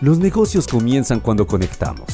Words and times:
Los 0.00 0.18
negocios 0.18 0.66
comienzan 0.66 1.20
cuando 1.20 1.46
conectamos. 1.46 2.06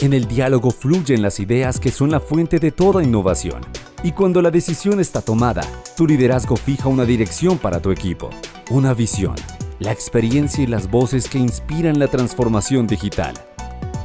En 0.00 0.14
el 0.14 0.26
diálogo 0.26 0.70
fluyen 0.70 1.20
las 1.20 1.40
ideas 1.40 1.78
que 1.78 1.90
son 1.90 2.10
la 2.10 2.18
fuente 2.18 2.58
de 2.58 2.72
toda 2.72 3.02
innovación. 3.02 3.60
Y 4.02 4.12
cuando 4.12 4.40
la 4.40 4.50
decisión 4.50 4.98
está 4.98 5.20
tomada, 5.20 5.62
tu 5.94 6.06
liderazgo 6.06 6.56
fija 6.56 6.88
una 6.88 7.04
dirección 7.04 7.58
para 7.58 7.82
tu 7.82 7.90
equipo, 7.90 8.30
una 8.70 8.94
visión, 8.94 9.34
la 9.78 9.92
experiencia 9.92 10.64
y 10.64 10.66
las 10.66 10.90
voces 10.90 11.28
que 11.28 11.36
inspiran 11.36 11.98
la 11.98 12.08
transformación 12.08 12.86
digital. 12.86 13.34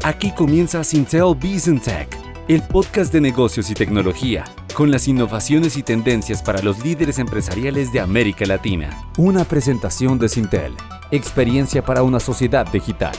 Aquí 0.04 0.32
comienza 0.32 0.84
Sintel 0.84 1.34
Business 1.34 1.84
Tech, 1.84 2.10
el 2.50 2.62
podcast 2.64 3.14
de 3.14 3.22
negocios 3.22 3.70
y 3.70 3.74
tecnología, 3.74 4.44
con 4.74 4.92
las 4.92 5.08
innovaciones 5.08 5.78
y 5.78 5.84
tendencias 5.84 6.42
para 6.42 6.62
los 6.62 6.84
líderes 6.84 7.20
empresariales 7.20 7.92
de 7.92 8.00
América 8.00 8.46
Latina. 8.46 9.04
Una 9.18 9.44
presentación 9.44 10.20
de 10.20 10.30
Sintel, 10.30 10.74
experiencia 11.12 11.84
para 11.84 12.04
una 12.04 12.20
sociedad 12.20 12.68
digital. 12.72 13.14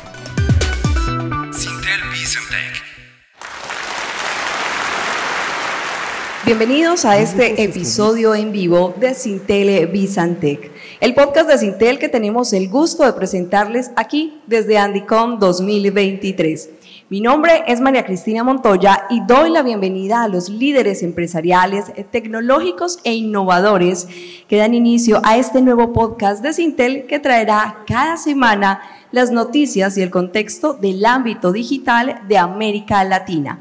Bienvenidos 6.47 7.05
a 7.05 7.19
este 7.19 7.63
episodio 7.63 8.35
en 8.35 8.51
vivo 8.51 8.93
de 8.99 9.15
Sintel 9.15 9.87
Bizantec, 9.87 10.73
el 11.01 11.15
podcast 11.15 11.49
de 11.49 11.59
Sintel 11.59 11.99
que 12.01 12.09
tenemos 12.09 12.53
el 12.53 12.69
gusto 12.69 13.05
de 13.05 13.13
presentarles 13.13 13.93
aquí 13.95 14.41
desde 14.49 14.77
Andicom 14.77 15.39
2023. 15.39 16.71
Mi 17.11 17.21
nombre 17.21 17.65
es 17.67 17.81
María 17.81 18.07
Cristina 18.07 18.45
Montoya 18.45 19.07
y 19.11 19.21
doy 19.27 19.51
la 19.51 19.65
bienvenida 19.65 20.23
a 20.23 20.29
los 20.29 20.49
líderes 20.49 21.03
empresariales, 21.03 21.87
tecnológicos 22.13 23.01
e 23.03 23.15
innovadores 23.15 24.07
que 24.47 24.59
dan 24.59 24.75
inicio 24.75 25.21
a 25.25 25.37
este 25.37 25.61
nuevo 25.61 25.93
podcast 25.93 26.41
de 26.41 26.53
Sintel 26.53 27.07
que 27.09 27.19
traerá 27.19 27.79
cada 27.85 28.17
semana 28.17 28.81
las 29.11 29.33
noticias 29.33 29.99
y 29.99 30.03
el 30.03 30.11
contexto 30.11 30.75
del 30.75 31.05
ámbito 31.05 31.51
digital 31.51 32.23
de 32.29 32.39
América 32.39 33.03
Latina. 33.03 33.59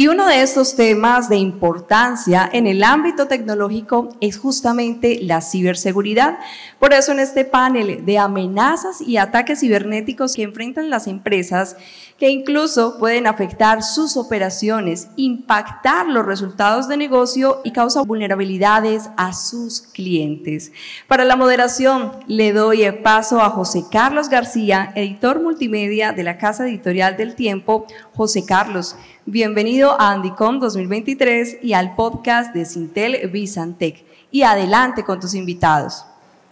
Y 0.00 0.08
uno 0.08 0.26
de 0.26 0.40
estos 0.40 0.76
temas 0.76 1.28
de 1.28 1.36
importancia 1.36 2.48
en 2.50 2.66
el 2.66 2.84
ámbito 2.84 3.26
tecnológico 3.26 4.08
es 4.22 4.38
justamente 4.38 5.18
la 5.20 5.42
ciberseguridad. 5.42 6.38
Por 6.78 6.94
eso 6.94 7.12
en 7.12 7.20
este 7.20 7.44
panel 7.44 8.06
de 8.06 8.16
amenazas 8.16 9.02
y 9.02 9.18
ataques 9.18 9.60
cibernéticos 9.60 10.36
que 10.36 10.42
enfrentan 10.42 10.88
las 10.88 11.06
empresas, 11.06 11.76
que 12.16 12.30
incluso 12.30 12.96
pueden 12.98 13.26
afectar 13.26 13.82
sus 13.82 14.16
operaciones, 14.16 15.08
impactar 15.16 16.06
los 16.06 16.24
resultados 16.24 16.88
de 16.88 16.96
negocio 16.96 17.60
y 17.62 17.72
causa 17.72 18.00
vulnerabilidades 18.00 19.10
a 19.18 19.34
sus 19.34 19.82
clientes. 19.82 20.72
Para 21.08 21.26
la 21.26 21.36
moderación 21.36 22.12
le 22.26 22.54
doy 22.54 22.90
paso 23.02 23.42
a 23.42 23.50
José 23.50 23.84
Carlos 23.92 24.30
García, 24.30 24.92
editor 24.94 25.42
multimedia 25.42 26.12
de 26.12 26.22
la 26.22 26.38
Casa 26.38 26.66
Editorial 26.66 27.18
del 27.18 27.34
Tiempo. 27.34 27.86
José 28.14 28.46
Carlos, 28.46 28.96
Bienvenido 29.26 30.00
a 30.00 30.12
Andicom 30.12 30.60
2023 30.60 31.58
y 31.62 31.74
al 31.74 31.94
podcast 31.94 32.54
de 32.54 32.64
Sintel 32.64 33.28
Bizantec. 33.28 34.02
Y 34.30 34.42
adelante 34.42 35.04
con 35.04 35.20
tus 35.20 35.34
invitados. 35.34 36.06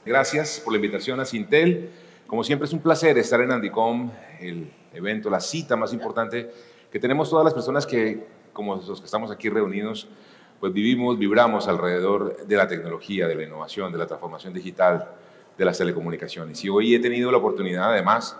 Gracias 0.05 0.61
por 0.63 0.75
la 0.75 0.77
invitación 0.77 1.19
a 1.19 1.25
Sintel. 1.25 1.89
Como 2.27 2.45
siempre 2.45 2.67
es 2.67 2.73
un 2.75 2.81
placer 2.81 3.17
estar 3.17 3.41
en 3.41 3.53
Andicom, 3.53 4.11
el 4.39 4.71
evento, 4.93 5.31
la 5.31 5.41
cita 5.41 5.77
más 5.77 5.95
importante 5.95 6.51
que 6.93 7.01
tenemos 7.01 7.31
todas 7.31 7.43
las 7.43 7.55
personas 7.55 7.87
que, 7.87 8.27
como 8.53 8.77
los 8.77 9.01
que 9.01 9.07
estamos 9.07 9.31
aquí 9.31 9.49
reunidos, 9.49 10.07
pues 10.61 10.71
vivimos, 10.71 11.19
vibramos 11.19 11.69
alrededor 11.69 12.47
de 12.47 12.57
la 12.57 12.69
tecnología, 12.69 13.27
de 13.27 13.35
la 13.35 13.45
innovación, 13.45 13.91
de 13.93 13.99
la 13.99 14.07
transformación 14.07 14.53
digital, 14.53 15.09
de 15.57 15.65
las 15.65 15.79
telecomunicaciones. 15.79 16.63
Y 16.63 16.69
hoy 16.69 16.95
he 16.95 16.99
tenido 16.99 17.33
la 17.33 17.39
oportunidad, 17.39 17.93
además, 17.93 18.37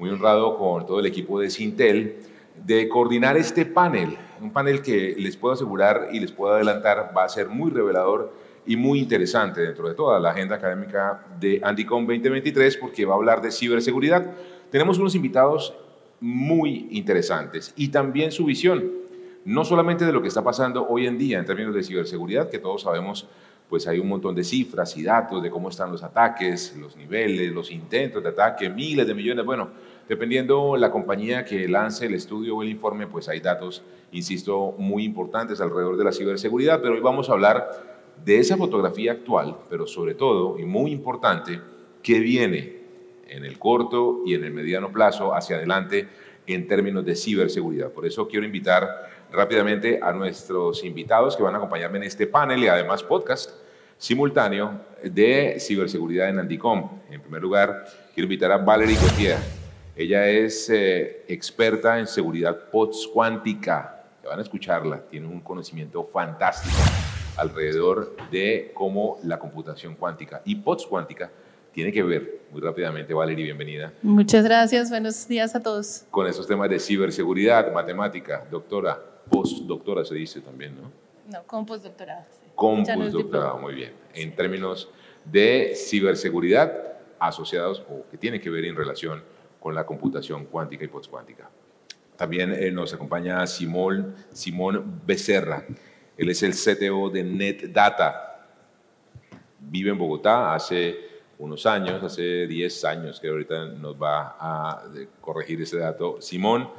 muy 0.00 0.10
honrado 0.10 0.58
con 0.58 0.84
todo 0.84 0.98
el 0.98 1.06
equipo 1.06 1.38
de 1.38 1.48
Sintel, 1.48 2.37
de 2.64 2.88
coordinar 2.88 3.36
este 3.36 3.64
panel, 3.66 4.16
un 4.40 4.52
panel 4.52 4.82
que 4.82 5.14
les 5.18 5.36
puedo 5.36 5.54
asegurar 5.54 6.08
y 6.12 6.20
les 6.20 6.32
puedo 6.32 6.54
adelantar 6.54 7.12
va 7.16 7.24
a 7.24 7.28
ser 7.28 7.48
muy 7.48 7.70
revelador 7.70 8.32
y 8.66 8.76
muy 8.76 8.98
interesante 8.98 9.62
dentro 9.62 9.88
de 9.88 9.94
toda 9.94 10.20
la 10.20 10.30
agenda 10.30 10.56
académica 10.56 11.24
de 11.40 11.60
Andicom 11.64 12.06
2023 12.06 12.76
porque 12.76 13.06
va 13.06 13.14
a 13.14 13.16
hablar 13.16 13.40
de 13.40 13.50
ciberseguridad. 13.50 14.30
Tenemos 14.70 14.98
unos 14.98 15.14
invitados 15.14 15.74
muy 16.20 16.88
interesantes 16.90 17.72
y 17.76 17.88
también 17.88 18.30
su 18.30 18.44
visión, 18.44 18.92
no 19.44 19.64
solamente 19.64 20.04
de 20.04 20.12
lo 20.12 20.20
que 20.20 20.28
está 20.28 20.44
pasando 20.44 20.86
hoy 20.86 21.06
en 21.06 21.16
día 21.16 21.38
en 21.38 21.46
términos 21.46 21.74
de 21.74 21.82
ciberseguridad, 21.82 22.50
que 22.50 22.58
todos 22.58 22.82
sabemos, 22.82 23.26
pues 23.68 23.86
hay 23.86 23.98
un 23.98 24.08
montón 24.08 24.34
de 24.34 24.44
cifras 24.44 24.96
y 24.96 25.02
datos 25.02 25.42
de 25.42 25.50
cómo 25.50 25.70
están 25.70 25.90
los 25.90 26.02
ataques, 26.02 26.76
los 26.76 26.96
niveles, 26.96 27.50
los 27.52 27.70
intentos 27.70 28.22
de 28.22 28.28
ataque, 28.28 28.68
miles 28.68 29.06
de 29.06 29.14
millones, 29.14 29.44
bueno, 29.46 29.70
Dependiendo 30.08 30.76
la 30.78 30.90
compañía 30.90 31.44
que 31.44 31.68
lance 31.68 32.06
el 32.06 32.14
estudio 32.14 32.56
o 32.56 32.62
el 32.62 32.70
informe, 32.70 33.06
pues 33.06 33.28
hay 33.28 33.40
datos, 33.40 33.82
insisto, 34.10 34.74
muy 34.78 35.04
importantes 35.04 35.60
alrededor 35.60 35.98
de 35.98 36.04
la 36.04 36.12
ciberseguridad, 36.12 36.80
pero 36.80 36.94
hoy 36.94 37.00
vamos 37.00 37.28
a 37.28 37.32
hablar 37.32 37.68
de 38.24 38.38
esa 38.38 38.56
fotografía 38.56 39.12
actual, 39.12 39.58
pero 39.68 39.86
sobre 39.86 40.14
todo, 40.14 40.58
y 40.58 40.64
muy 40.64 40.92
importante, 40.92 41.60
que 42.02 42.20
viene 42.20 42.78
en 43.28 43.44
el 43.44 43.58
corto 43.58 44.22
y 44.24 44.34
en 44.34 44.44
el 44.44 44.52
mediano 44.52 44.90
plazo 44.90 45.34
hacia 45.34 45.56
adelante 45.56 46.08
en 46.46 46.66
términos 46.66 47.04
de 47.04 47.14
ciberseguridad. 47.14 47.92
Por 47.92 48.06
eso 48.06 48.26
quiero 48.26 48.46
invitar 48.46 48.88
rápidamente 49.30 50.00
a 50.02 50.12
nuestros 50.12 50.84
invitados 50.84 51.36
que 51.36 51.42
van 51.42 51.54
a 51.54 51.58
acompañarme 51.58 51.98
en 51.98 52.04
este 52.04 52.26
panel 52.26 52.64
y 52.64 52.68
además 52.68 53.02
podcast 53.02 53.50
simultáneo 53.98 54.80
de 55.02 55.56
ciberseguridad 55.60 56.30
en 56.30 56.38
Andicom. 56.38 57.00
En 57.10 57.20
primer 57.20 57.42
lugar, 57.42 57.84
quiero 58.14 58.24
invitar 58.24 58.52
a 58.52 58.56
Valerie 58.56 58.96
Gautier. 58.96 59.57
Ella 59.98 60.28
es 60.28 60.70
eh, 60.70 61.24
experta 61.26 61.98
en 61.98 62.06
seguridad 62.06 62.70
POTS 62.70 63.08
cuántica. 63.12 64.04
van 64.24 64.38
a 64.38 64.42
escucharla, 64.42 65.00
tiene 65.00 65.26
un 65.26 65.40
conocimiento 65.40 66.04
fantástico 66.04 66.76
alrededor 67.36 68.14
de 68.30 68.70
cómo 68.74 69.18
la 69.24 69.40
computación 69.40 69.96
cuántica 69.96 70.40
y 70.44 70.54
POTS 70.54 70.86
cuántica 70.86 71.32
tiene 71.72 71.90
que 71.90 72.04
ver, 72.04 72.42
muy 72.52 72.60
rápidamente, 72.60 73.12
Valerie, 73.12 73.46
bienvenida. 73.46 73.92
Muchas 74.02 74.44
gracias, 74.44 74.88
buenos 74.88 75.26
días 75.26 75.56
a 75.56 75.62
todos. 75.64 76.04
Con 76.12 76.28
esos 76.28 76.46
temas 76.46 76.70
de 76.70 76.78
ciberseguridad, 76.78 77.72
matemática, 77.72 78.46
doctora, 78.48 79.02
postdoctora 79.28 80.04
se 80.04 80.14
dice 80.14 80.40
también, 80.40 80.76
¿no? 80.76 80.92
No, 81.28 81.42
con 81.44 81.66
postdoctorado. 81.66 82.24
Sí. 82.40 82.46
Con 82.54 82.84
postdoctorado, 82.84 83.58
muy 83.58 83.74
bien. 83.74 83.94
En 84.14 84.36
términos 84.36 84.90
de 85.24 85.72
ciberseguridad 85.74 87.00
asociados 87.18 87.82
o 87.90 88.08
que 88.08 88.16
tiene 88.16 88.40
que 88.40 88.48
ver 88.48 88.64
en 88.64 88.76
relación 88.76 89.24
con 89.68 89.74
la 89.74 89.84
computación 89.84 90.46
cuántica 90.46 90.86
y 90.86 90.88
postcuántica. 90.88 91.50
También 92.16 92.54
eh, 92.54 92.70
nos 92.70 92.94
acompaña 92.94 93.46
Simón, 93.46 94.14
Simón 94.32 95.02
Becerra. 95.04 95.62
Él 96.16 96.30
es 96.30 96.42
el 96.42 96.54
CTO 96.54 97.10
de 97.10 97.22
NetData. 97.22 98.46
Vive 99.60 99.90
en 99.90 99.98
Bogotá 99.98 100.54
hace 100.54 100.96
unos 101.38 101.66
años, 101.66 102.02
hace 102.02 102.46
10 102.46 102.84
años, 102.86 103.20
que 103.20 103.28
ahorita 103.28 103.66
nos 103.66 103.94
va 104.02 104.36
a 104.40 104.84
corregir 105.20 105.60
ese 105.60 105.76
dato 105.76 106.18
Simón, 106.22 106.70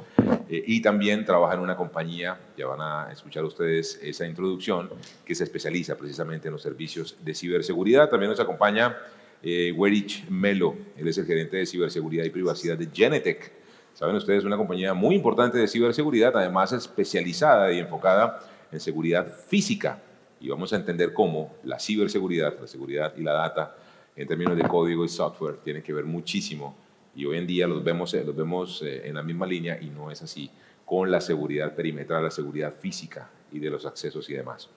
eh, 0.48 0.64
y 0.66 0.82
también 0.82 1.24
trabaja 1.24 1.54
en 1.54 1.60
una 1.60 1.76
compañía, 1.76 2.40
ya 2.56 2.66
van 2.66 2.80
a 2.80 3.12
escuchar 3.12 3.44
ustedes 3.44 4.00
esa 4.02 4.26
introducción, 4.26 4.90
que 5.24 5.36
se 5.36 5.44
especializa 5.44 5.94
precisamente 5.96 6.48
en 6.48 6.54
los 6.54 6.62
servicios 6.62 7.16
de 7.24 7.36
ciberseguridad. 7.36 8.10
También 8.10 8.30
nos 8.30 8.40
acompaña 8.40 8.96
eh, 9.42 9.72
Werich 9.76 10.28
Melo, 10.28 10.76
él 10.96 11.08
es 11.08 11.18
el 11.18 11.26
gerente 11.26 11.56
de 11.56 11.66
ciberseguridad 11.66 12.24
y 12.24 12.30
privacidad 12.30 12.76
de 12.76 12.88
Genetec. 12.92 13.52
Saben 13.94 14.16
ustedes, 14.16 14.44
una 14.44 14.56
compañía 14.56 14.94
muy 14.94 15.14
importante 15.14 15.58
de 15.58 15.66
ciberseguridad, 15.66 16.36
además 16.36 16.72
especializada 16.72 17.72
y 17.72 17.78
enfocada 17.78 18.40
en 18.70 18.80
seguridad 18.80 19.26
física. 19.48 20.00
Y 20.40 20.48
vamos 20.48 20.72
a 20.72 20.76
entender 20.76 21.12
cómo 21.12 21.54
la 21.64 21.78
ciberseguridad, 21.78 22.58
la 22.60 22.66
seguridad 22.66 23.12
y 23.16 23.22
la 23.22 23.32
data 23.32 23.76
en 24.16 24.26
términos 24.26 24.56
de 24.56 24.62
código 24.62 25.04
y 25.04 25.08
software 25.08 25.56
tienen 25.56 25.82
que 25.82 25.92
ver 25.92 26.04
muchísimo. 26.04 26.76
Y 27.14 27.24
hoy 27.26 27.38
en 27.38 27.46
día 27.46 27.66
los 27.66 27.82
vemos, 27.82 28.14
eh, 28.14 28.24
los 28.24 28.36
vemos 28.36 28.82
eh, 28.82 29.02
en 29.06 29.14
la 29.14 29.22
misma 29.22 29.46
línea 29.46 29.78
y 29.80 29.90
no 29.90 30.10
es 30.10 30.22
así 30.22 30.50
con 30.84 31.10
la 31.10 31.20
seguridad 31.20 31.74
perimetral, 31.74 32.24
la 32.24 32.30
seguridad 32.30 32.74
física 32.74 33.30
y 33.52 33.58
de 33.58 33.70
los 33.70 33.86
accesos 33.86 34.28
y 34.28 34.34
demás. 34.34 34.68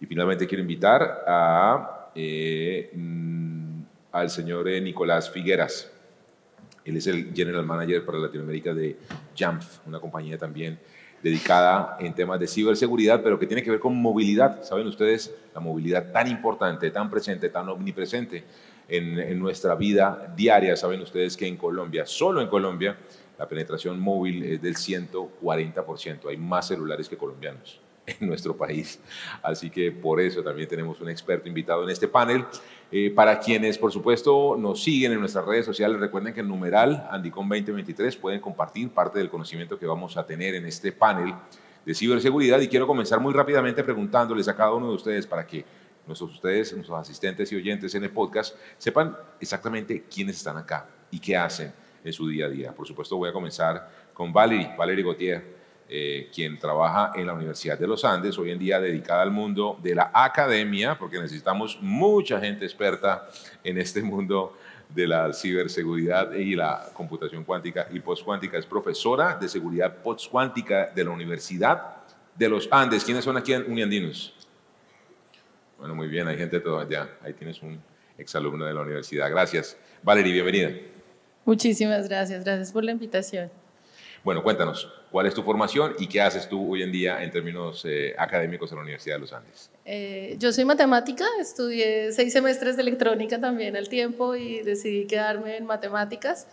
Y 0.00 0.06
finalmente 0.06 0.46
quiero 0.46 0.62
invitar 0.62 1.24
a 1.26 2.10
eh, 2.14 2.90
al 4.12 4.30
señor 4.30 4.68
eh, 4.68 4.80
Nicolás 4.80 5.30
Figueras. 5.30 5.90
Él 6.84 6.96
es 6.96 7.06
el 7.06 7.34
General 7.34 7.64
Manager 7.64 8.04
para 8.04 8.18
Latinoamérica 8.18 8.72
de 8.72 8.96
Jamf, 9.36 9.86
una 9.86 10.00
compañía 10.00 10.38
también 10.38 10.78
dedicada 11.22 11.96
en 12.00 12.14
temas 12.14 12.38
de 12.38 12.46
ciberseguridad, 12.46 13.22
pero 13.22 13.38
que 13.38 13.46
tiene 13.46 13.62
que 13.62 13.70
ver 13.70 13.80
con 13.80 13.94
movilidad. 13.96 14.62
Saben 14.62 14.86
ustedes, 14.86 15.34
la 15.54 15.60
movilidad 15.60 16.12
tan 16.12 16.28
importante, 16.28 16.90
tan 16.90 17.10
presente, 17.10 17.48
tan 17.48 17.68
omnipresente 17.68 18.44
en, 18.88 19.18
en, 19.18 19.38
nuestra 19.38 19.74
vida 19.74 20.32
diaria. 20.36 20.76
Saben 20.76 21.00
ustedes 21.00 21.36
que 21.36 21.46
en 21.46 21.56
Colombia, 21.56 22.06
solo 22.06 22.40
en 22.40 22.48
Colombia, 22.48 22.96
la 23.38 23.48
penetración 23.48 24.00
móvil 24.00 24.42
es 24.44 24.62
del 24.62 24.76
140%. 24.76 26.28
Hay 26.28 26.36
más 26.36 26.68
celulares 26.68 27.08
que 27.08 27.16
colombianos 27.16 27.80
en 28.06 28.26
nuestro 28.26 28.56
país. 28.56 29.00
Así 29.42 29.70
que 29.70 29.92
por 29.92 30.20
eso 30.20 30.42
también 30.42 30.68
tenemos 30.68 31.00
un 31.00 31.08
experto 31.08 31.48
invitado 31.48 31.84
en 31.84 31.90
este 31.90 32.08
panel. 32.08 32.44
Eh, 32.90 33.10
para 33.10 33.38
quienes, 33.38 33.76
por 33.76 33.92
supuesto, 33.92 34.56
nos 34.58 34.82
siguen 34.82 35.12
en 35.12 35.20
nuestras 35.20 35.44
redes 35.44 35.66
sociales, 35.66 36.00
recuerden 36.00 36.32
que 36.32 36.40
en 36.40 36.48
numeral 36.48 37.06
Andicom 37.10 37.46
2023 37.46 38.16
pueden 38.16 38.40
compartir 38.40 38.88
parte 38.88 39.18
del 39.18 39.28
conocimiento 39.28 39.78
que 39.78 39.86
vamos 39.86 40.16
a 40.16 40.24
tener 40.24 40.54
en 40.54 40.64
este 40.64 40.90
panel 40.92 41.34
de 41.84 41.94
ciberseguridad. 41.94 42.60
Y 42.60 42.68
quiero 42.68 42.86
comenzar 42.86 43.20
muy 43.20 43.34
rápidamente 43.34 43.84
preguntándoles 43.84 44.48
a 44.48 44.56
cada 44.56 44.72
uno 44.72 44.88
de 44.88 44.94
ustedes 44.94 45.26
para 45.26 45.46
que 45.46 45.66
nuestros 46.06 46.32
ustedes, 46.32 46.72
nuestros 46.72 46.98
asistentes 46.98 47.52
y 47.52 47.56
oyentes 47.56 47.94
en 47.94 48.04
el 48.04 48.10
podcast, 48.10 48.56
sepan 48.78 49.14
exactamente 49.38 50.04
quiénes 50.04 50.38
están 50.38 50.56
acá 50.56 50.88
y 51.10 51.20
qué 51.20 51.36
hacen 51.36 51.72
en 52.02 52.12
su 52.14 52.26
día 52.26 52.46
a 52.46 52.48
día. 52.48 52.74
Por 52.74 52.86
supuesto, 52.86 53.18
voy 53.18 53.28
a 53.28 53.32
comenzar 53.32 54.08
con 54.14 54.32
Valerie, 54.32 54.74
Valerie 54.78 55.04
Gautier. 55.04 55.57
Eh, 55.90 56.28
quien 56.34 56.58
trabaja 56.58 57.12
en 57.18 57.26
la 57.26 57.32
Universidad 57.32 57.78
de 57.78 57.86
los 57.86 58.04
Andes, 58.04 58.36
hoy 58.36 58.50
en 58.50 58.58
día 58.58 58.78
dedicada 58.78 59.22
al 59.22 59.30
mundo 59.30 59.78
de 59.82 59.94
la 59.94 60.10
academia, 60.12 60.98
porque 60.98 61.18
necesitamos 61.18 61.78
mucha 61.80 62.38
gente 62.38 62.66
experta 62.66 63.26
en 63.64 63.78
este 63.78 64.02
mundo 64.02 64.54
de 64.94 65.06
la 65.06 65.32
ciberseguridad 65.32 66.32
y 66.32 66.54
la 66.54 66.90
computación 66.92 67.42
cuántica 67.42 67.88
y 67.90 68.00
postcuántica. 68.00 68.58
Es 68.58 68.66
profesora 68.66 69.36
de 69.36 69.48
seguridad 69.48 69.96
postcuántica 69.96 70.90
de 70.94 71.04
la 71.04 71.10
Universidad 71.10 71.96
de 72.36 72.48
los 72.50 72.68
Andes. 72.70 73.02
¿Quiénes 73.02 73.24
son 73.24 73.38
aquí 73.38 73.54
uniandinos? 73.54 74.34
Bueno, 75.78 75.94
muy 75.94 76.08
bien, 76.08 76.28
hay 76.28 76.36
gente 76.36 76.60
todavía. 76.60 77.08
Ahí 77.22 77.32
tienes 77.32 77.62
un 77.62 77.80
exalumno 78.18 78.66
de 78.66 78.74
la 78.74 78.82
universidad. 78.82 79.30
Gracias. 79.30 79.78
Valerie, 80.02 80.34
bienvenida. 80.34 80.70
Muchísimas 81.46 82.08
gracias. 82.08 82.44
Gracias 82.44 82.72
por 82.72 82.84
la 82.84 82.92
invitación. 82.92 83.50
Bueno, 84.24 84.42
cuéntanos, 84.42 84.92
¿cuál 85.10 85.26
es 85.26 85.34
tu 85.34 85.42
formación 85.42 85.94
y 85.98 86.06
qué 86.08 86.20
haces 86.20 86.48
tú 86.48 86.72
hoy 86.72 86.82
en 86.82 86.90
día 86.92 87.22
en 87.22 87.30
términos 87.30 87.84
eh, 87.84 88.14
académicos 88.18 88.70
en 88.72 88.76
la 88.76 88.82
Universidad 88.82 89.16
de 89.16 89.20
los 89.20 89.32
Andes? 89.32 89.70
Eh, 89.84 90.36
yo 90.38 90.52
soy 90.52 90.64
matemática, 90.64 91.24
estudié 91.40 92.12
seis 92.12 92.32
semestres 92.32 92.76
de 92.76 92.82
electrónica 92.82 93.40
también 93.40 93.76
al 93.76 93.88
tiempo 93.88 94.34
y 94.34 94.60
decidí 94.62 95.06
quedarme 95.06 95.56
en 95.56 95.66
matemáticas 95.66 96.46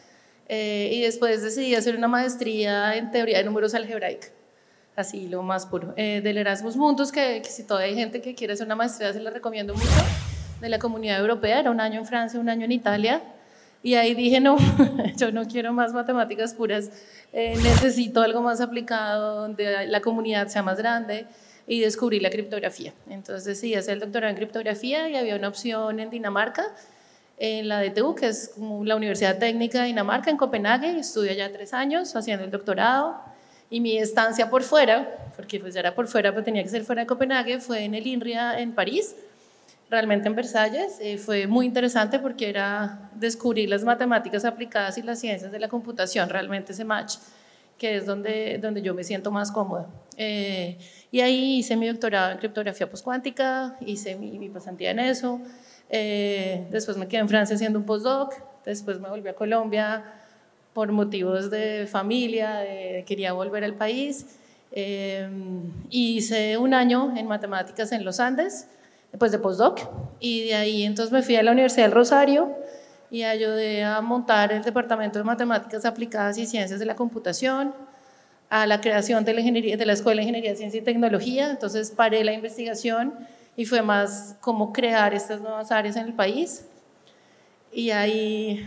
eh, 0.48 0.90
y 0.92 1.02
después 1.02 1.42
decidí 1.42 1.74
hacer 1.76 1.96
una 1.96 2.08
maestría 2.08 2.96
en 2.96 3.12
teoría 3.12 3.40
de 3.40 3.44
números 3.46 3.74
algebraica, 3.74 4.28
así 4.96 5.28
lo 5.28 5.42
más 5.42 5.66
puro, 5.66 5.94
del 5.96 6.38
Erasmus 6.38 6.76
Mundus, 6.76 7.12
que, 7.12 7.42
que, 7.44 7.50
si 7.50 7.64
todavía 7.64 7.90
hay 7.90 7.96
gente 7.96 8.22
que 8.22 8.36
quiere 8.36 8.54
hacer 8.54 8.68
una 8.68 8.76
maestría 8.76 9.12
se 9.12 9.20
la 9.20 9.32
recomiendo 9.32 9.74
mucho, 9.74 9.90
de 10.62 10.70
la 10.70 10.80
comunidad 10.80 11.20
europea, 11.20 11.60
era 11.60 11.72
un 11.72 11.82
año 11.82 12.00
en 12.00 12.06
Francia, 12.06 12.40
un 12.40 12.48
año 12.48 12.66
en 12.66 12.72
Italia, 12.72 13.22
y 13.86 13.94
ahí 13.94 14.16
dije, 14.16 14.40
no, 14.40 14.58
yo 15.16 15.32
no 15.32 15.46
quiero 15.46 15.72
más 15.72 15.94
matemáticas 15.94 16.56
puras, 16.56 16.90
eh, 17.32 17.54
necesito 17.58 18.24
algo 18.24 18.42
más 18.42 18.60
aplicado, 18.60 19.42
donde 19.42 19.86
la 19.86 20.02
comunidad 20.02 20.48
sea 20.48 20.64
más 20.64 20.80
grande 20.80 21.28
y 21.68 21.82
descubrí 21.82 22.20
la 22.20 22.32
criptografía. 22.32 22.96
Entonces 23.08 23.46
decidí 23.46 23.76
hacer 23.76 23.94
el 23.94 24.00
doctorado 24.00 24.32
en 24.32 24.38
criptografía 24.38 25.08
y 25.08 25.16
había 25.16 25.36
una 25.36 25.50
opción 25.50 26.00
en 26.00 26.10
Dinamarca, 26.10 26.66
en 27.38 27.68
la 27.68 27.80
DTU, 27.80 28.16
que 28.16 28.30
es 28.30 28.54
como 28.56 28.84
la 28.84 28.96
Universidad 28.96 29.38
Técnica 29.38 29.82
de 29.82 29.86
Dinamarca, 29.86 30.32
en 30.32 30.38
Copenhague. 30.38 30.98
Estuve 30.98 31.30
allá 31.30 31.54
tres 31.54 31.72
años 31.72 32.16
haciendo 32.16 32.44
el 32.44 32.50
doctorado 32.50 33.22
y 33.70 33.82
mi 33.82 34.00
estancia 34.00 34.50
por 34.50 34.64
fuera, 34.64 35.30
porque 35.36 35.60
pues 35.60 35.76
ya 35.76 35.82
era 35.82 35.94
por 35.94 36.08
fuera, 36.08 36.32
pero 36.32 36.44
tenía 36.44 36.64
que 36.64 36.70
ser 36.70 36.86
fuera 36.86 37.04
de 37.04 37.06
Copenhague, 37.06 37.60
fue 37.60 37.84
en 37.84 37.94
el 37.94 38.08
INRIA 38.08 38.60
en 38.60 38.74
París 38.74 39.16
realmente 39.96 40.28
en 40.28 40.36
Versalles. 40.36 40.98
Eh, 41.00 41.18
fue 41.18 41.48
muy 41.48 41.66
interesante 41.66 42.20
porque 42.20 42.50
era 42.50 43.10
descubrir 43.16 43.70
las 43.70 43.86
matemáticas 43.86 44.44
aplicadas 44.44 44.98
y 44.98 45.02
las 45.02 45.20
ciencias 45.20 45.54
de 45.54 45.60
la 45.60 45.70
computación, 45.70 46.28
realmente 46.30 46.74
ese 46.74 46.84
match, 46.84 47.16
que 47.78 47.96
es 47.96 48.06
donde, 48.06 48.58
donde 48.62 48.82
yo 48.82 48.94
me 48.94 49.06
siento 49.06 49.32
más 49.32 49.54
cómoda. 49.54 49.88
Eh, 50.18 50.78
y 51.12 51.22
ahí 51.22 51.60
hice 51.60 51.78
mi 51.78 51.88
doctorado 51.88 52.34
en 52.34 52.40
criptografía 52.40 52.90
postcuántica, 52.90 53.78
hice 53.80 54.18
mi, 54.18 54.38
mi 54.38 54.50
pasantía 54.50 54.92
en 54.92 55.00
eso. 55.00 55.40
Eh, 55.90 56.68
después 56.72 56.98
me 56.98 57.08
quedé 57.08 57.22
en 57.22 57.30
Francia 57.30 57.56
haciendo 57.56 57.80
un 57.80 57.86
postdoc, 57.86 58.34
después 58.66 59.00
me 59.00 59.08
volví 59.08 59.30
a 59.30 59.34
Colombia 59.34 60.04
por 60.74 60.92
motivos 60.92 61.50
de 61.50 61.88
familia, 61.90 62.66
quería 63.06 63.32
volver 63.32 63.64
al 63.64 63.76
país. 63.76 64.26
hice 65.90 66.58
un 66.58 66.74
año 66.74 67.14
en 67.16 67.28
matemáticas 67.28 67.94
en 67.94 68.04
los 68.04 68.20
Andes 68.20 68.68
pues 69.18 69.32
de 69.32 69.40
postdoc 69.40 69.80
y 70.20 70.48
de 70.48 70.56
ahí 70.56 70.84
entonces 70.84 71.12
me 71.12 71.22
fui 71.22 71.36
a 71.36 71.44
la 71.44 71.52
Universidad 71.52 71.86
del 71.86 71.94
Rosario 71.94 72.56
y 73.12 73.24
ayudé 73.24 73.84
a 73.84 74.02
montar 74.02 74.52
el 74.52 74.64
Departamento 74.64 75.20
de 75.20 75.26
Matemáticas 75.26 75.86
Aplicadas 75.86 76.38
y 76.38 76.46
Ciencias 76.46 76.80
de 76.80 76.86
la 76.86 76.96
Computación, 76.96 77.74
a 78.50 78.68
la 78.68 78.82
creación 78.82 79.26
de 79.26 79.34
la, 79.34 79.40
ingeniería, 79.40 79.78
de 79.78 79.86
la 79.86 79.94
Escuela 79.94 80.20
de 80.20 80.24
Ingeniería, 80.24 80.56
Ciencia 80.56 80.80
y 80.80 80.84
Tecnología, 80.84 81.50
entonces 81.50 81.92
paré 81.92 82.24
la 82.24 82.34
investigación 82.34 83.14
y 83.56 83.66
fue 83.66 83.82
más 83.82 84.36
como 84.42 84.74
crear 84.74 85.14
estas 85.14 85.42
nuevas 85.42 85.72
áreas 85.72 85.96
en 85.96 86.06
el 86.06 86.14
país 86.14 86.66
y 87.72 87.92
ahí 87.92 88.66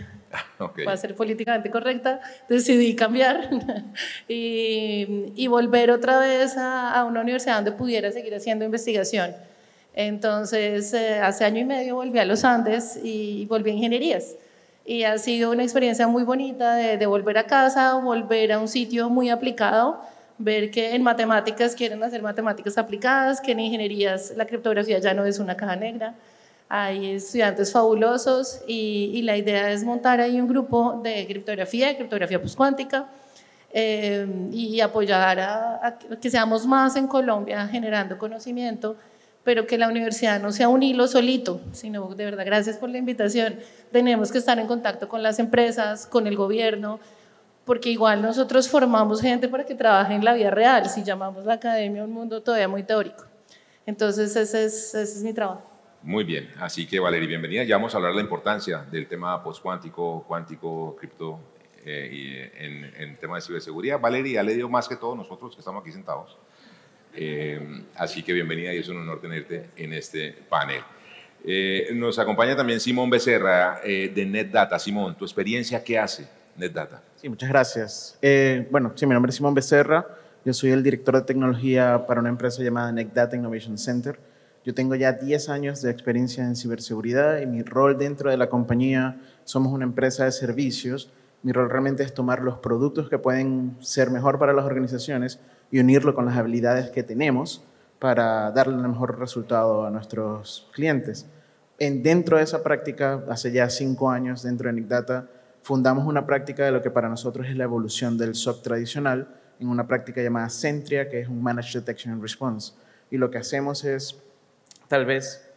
okay. 0.58 0.84
para 0.84 0.96
ser 0.96 1.14
políticamente 1.14 1.70
correcta, 1.70 2.20
decidí 2.48 2.94
cambiar 2.94 3.50
y, 4.28 5.32
y, 5.34 5.46
volver 5.46 5.90
otra 5.90 6.18
vez 6.20 6.56
a, 6.56 6.92
a, 6.92 7.04
una 7.04 7.20
universidad 7.20 7.56
donde 7.56 7.72
pudiera 7.72 8.12
seguir 8.12 8.34
haciendo 8.34 8.64
investigación. 8.64 9.34
Entonces, 9.94 10.92
eh, 10.94 11.18
hace 11.18 11.44
año 11.44 11.60
y 11.60 11.64
medio 11.64 11.96
volví 11.96 12.18
a 12.18 12.24
los 12.24 12.44
Andes 12.44 12.98
y 13.02 13.46
volví 13.46 13.70
a 13.70 13.74
ingenierías. 13.74 14.36
Y 14.84 15.04
ha 15.04 15.18
sido 15.18 15.50
una 15.50 15.62
experiencia 15.62 16.08
muy 16.08 16.22
bonita 16.22 16.76
de, 16.76 17.06
volver 17.06 17.36
a 17.36 17.44
casa, 17.44 17.94
volver 17.94 18.52
a 18.52 18.58
un 18.58 18.68
sitio 18.68 19.10
muy 19.10 19.28
aplicado, 19.28 20.00
ver 20.38 20.70
que 20.70 20.94
en 20.94 21.02
matemáticas 21.02 21.74
quieren 21.74 22.02
hacer 22.02 22.22
matemáticas 22.22 22.78
aplicadas, 22.78 23.40
que 23.40 23.52
en 23.52 23.60
ingenierías 23.60 24.32
la 24.36 24.46
criptografía 24.46 24.98
ya 24.98 25.12
no 25.12 25.26
es 25.26 25.38
una 25.38 25.56
caja 25.56 25.76
negra. 25.76 26.14
Hay 26.70 27.12
estudiantes 27.12 27.72
fabulosos 27.72 28.60
y, 28.66 29.20
la 29.22 29.36
idea 29.36 29.72
es 29.72 29.84
montar 29.84 30.20
ahí 30.20 30.40
un 30.40 30.48
grupo 30.48 31.00
de 31.02 31.26
criptografía, 31.26 31.88
de 31.88 31.96
criptografía 31.96 32.40
postcuántica, 32.40 33.08
eh, 33.70 34.26
y 34.52 34.80
apoyar 34.80 35.40
a, 35.40 35.86
a 35.86 35.98
que 35.98 36.30
seamos 36.30 36.66
más 36.66 36.96
en 36.96 37.06
Colombia 37.06 37.68
generando 37.68 38.16
conocimiento 38.16 38.96
pero 39.44 39.66
que 39.66 39.78
la 39.78 39.88
universidad 39.88 40.40
no 40.40 40.52
sea 40.52 40.68
un 40.68 40.82
hilo 40.82 41.06
solito, 41.06 41.60
sino 41.72 42.14
de 42.14 42.24
verdad, 42.24 42.44
gracias 42.44 42.76
por 42.76 42.90
la 42.90 42.98
invitación. 42.98 43.58
Tenemos 43.92 44.30
que 44.30 44.38
estar 44.38 44.58
en 44.58 44.66
contacto 44.66 45.08
con 45.08 45.22
las 45.22 45.38
empresas, 45.38 46.06
con 46.06 46.26
el 46.26 46.36
gobierno, 46.36 47.00
porque 47.64 47.90
igual 47.90 48.22
nosotros 48.22 48.68
formamos 48.68 49.20
gente 49.20 49.48
para 49.48 49.64
que 49.64 49.74
trabaje 49.74 50.14
en 50.14 50.24
la 50.24 50.34
vida 50.34 50.50
real, 50.50 50.88
si 50.88 51.02
llamamos 51.02 51.44
la 51.44 51.54
academia 51.54 52.04
un 52.04 52.12
mundo 52.12 52.42
todavía 52.42 52.68
muy 52.68 52.82
teórico. 52.82 53.24
Entonces, 53.86 54.36
ese 54.36 54.64
es, 54.64 54.94
ese 54.94 55.02
es 55.02 55.22
mi 55.22 55.32
trabajo. 55.32 55.62
Muy 56.02 56.24
bien, 56.24 56.50
así 56.60 56.86
que 56.86 57.00
Valeria, 57.00 57.28
bienvenida. 57.28 57.64
Ya 57.64 57.76
vamos 57.76 57.92
a 57.94 57.96
hablar 57.96 58.12
de 58.12 58.16
la 58.16 58.22
importancia 58.22 58.86
del 58.90 59.08
tema 59.08 59.42
postcuántico, 59.42 60.24
cuántico, 60.28 60.94
cripto 60.96 61.40
eh, 61.84 62.08
y 62.12 62.64
en, 62.64 62.84
en 62.96 63.16
tema 63.18 63.36
de 63.36 63.42
ciberseguridad. 63.42 63.98
Valeria 63.98 64.34
ya 64.34 64.42
le 64.42 64.54
dio 64.54 64.68
más 64.68 64.88
que 64.88 64.96
todos 64.96 65.16
nosotros 65.16 65.54
que 65.54 65.60
estamos 65.60 65.82
aquí 65.82 65.90
sentados. 65.90 66.38
Eh, 67.20 67.82
así 67.96 68.22
que 68.22 68.32
bienvenida 68.32 68.72
y 68.72 68.78
es 68.78 68.88
un 68.88 68.98
honor 68.98 69.20
tenerte 69.20 69.70
en 69.76 69.92
este 69.92 70.36
panel. 70.48 70.82
Eh, 71.44 71.88
nos 71.94 72.16
acompaña 72.20 72.54
también 72.54 72.78
Simón 72.78 73.10
Becerra 73.10 73.80
eh, 73.82 74.12
de 74.14 74.24
NetData. 74.24 74.78
Simón, 74.78 75.16
¿tu 75.16 75.24
experiencia 75.24 75.82
qué 75.82 75.98
hace 75.98 76.28
NetData? 76.56 77.02
Sí, 77.16 77.28
muchas 77.28 77.48
gracias. 77.48 78.18
bueno, 78.70 78.92
sí, 78.94 79.04
mi 79.04 79.14
nombre 79.14 79.30
es 79.30 79.36
Simón 79.36 79.52
Becerra. 79.52 80.06
Yo 80.44 80.54
soy 80.54 80.70
el 80.70 80.84
director 80.84 81.16
de 81.16 81.22
tecnología 81.22 82.06
para 82.06 82.20
una 82.20 82.28
empresa 82.28 82.62
llamada 82.62 82.92
NetData 82.92 83.34
Innovation 83.34 83.76
Center. 83.78 84.20
Yo 84.64 84.72
tengo 84.72 84.94
ya 84.94 85.10
10 85.10 85.48
años 85.48 85.82
de 85.82 85.90
experiencia 85.90 86.44
en 86.44 86.54
ciberseguridad 86.54 87.40
y 87.40 87.46
mi 87.46 87.62
rol 87.62 87.98
dentro 87.98 88.30
de 88.30 88.36
la 88.36 88.48
compañía, 88.48 89.20
somos 89.42 89.72
una 89.72 89.84
empresa 89.84 90.24
de 90.24 90.30
servicios. 90.30 91.10
Mi 91.42 91.50
rol 91.50 91.68
realmente 91.68 92.04
es 92.04 92.14
tomar 92.14 92.42
los 92.42 92.58
productos 92.58 93.08
que 93.08 93.18
pueden 93.18 93.76
ser 93.80 94.10
mejor 94.10 94.38
para 94.38 94.52
las 94.52 94.64
organizaciones 94.64 95.40
y 95.70 95.80
unirlo 95.80 96.14
con 96.14 96.26
las 96.26 96.36
habilidades 96.36 96.90
que 96.90 97.02
tenemos 97.02 97.64
para 97.98 98.50
darle 98.52 98.74
el 98.74 98.88
mejor 98.88 99.18
resultado 99.18 99.86
a 99.86 99.90
nuestros 99.90 100.68
clientes. 100.72 101.26
En, 101.78 102.02
dentro 102.02 102.38
de 102.38 102.44
esa 102.44 102.62
práctica, 102.62 103.22
hace 103.28 103.52
ya 103.52 103.68
cinco 103.70 104.10
años 104.10 104.42
dentro 104.42 104.68
de 104.68 104.74
Nickdata, 104.74 105.28
fundamos 105.62 106.06
una 106.06 106.26
práctica 106.26 106.64
de 106.64 106.72
lo 106.72 106.82
que 106.82 106.90
para 106.90 107.08
nosotros 107.08 107.46
es 107.46 107.56
la 107.56 107.64
evolución 107.64 108.16
del 108.16 108.34
SOC 108.34 108.62
tradicional 108.62 109.28
en 109.60 109.68
una 109.68 109.86
práctica 109.86 110.22
llamada 110.22 110.48
Centria, 110.48 111.08
que 111.08 111.20
es 111.20 111.28
un 111.28 111.42
Managed 111.42 111.80
Detection 111.80 112.12
and 112.14 112.22
Response. 112.22 112.72
Y 113.10 113.16
lo 113.16 113.30
que 113.30 113.38
hacemos 113.38 113.84
es, 113.84 114.20
tal 114.88 115.04
vez, 115.04 115.48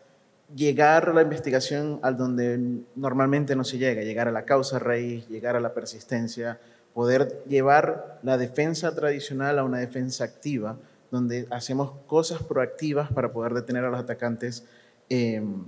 llegar 0.55 1.09
a 1.09 1.13
la 1.13 1.21
investigación 1.21 1.99
al 2.01 2.17
donde 2.17 2.59
normalmente 2.95 3.55
no 3.55 3.63
se 3.63 3.77
llega, 3.77 4.01
llegar 4.01 4.27
a 4.27 4.31
la 4.31 4.45
causa 4.45 4.79
raíz, 4.79 5.27
llegar 5.27 5.55
a 5.55 5.59
la 5.59 5.73
persistencia, 5.73 6.59
poder 6.93 7.43
llevar 7.47 8.19
la 8.23 8.37
defensa 8.37 8.93
tradicional 8.93 9.59
a 9.59 9.63
una 9.63 9.79
defensa 9.79 10.23
activa, 10.23 10.77
donde 11.09 11.47
hacemos 11.51 11.93
cosas 12.07 12.41
proactivas 12.43 13.11
para 13.11 13.31
poder 13.31 13.53
detener 13.53 13.85
a 13.85 13.89
los 13.89 13.99
atacantes 13.99 14.65
em, 15.09 15.63